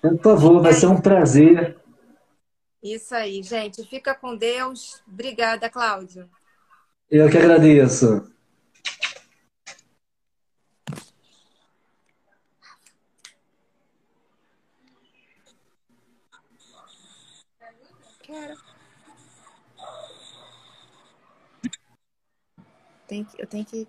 Por 0.02 0.18
favor, 0.22 0.60
vai 0.60 0.74
ser 0.74 0.86
um 0.86 1.00
prazer. 1.00 1.78
Isso 2.82 3.14
aí, 3.14 3.42
gente. 3.42 3.82
Fica 3.84 4.14
com 4.14 4.36
Deus. 4.36 5.02
Obrigada, 5.08 5.70
Cláudio. 5.70 6.28
Eu 7.10 7.30
que 7.30 7.38
agradeço. 7.38 8.33
Tenho 23.14 23.24
que, 23.24 23.42
eu 23.42 23.46
tenho 23.46 23.64
que 23.64 23.86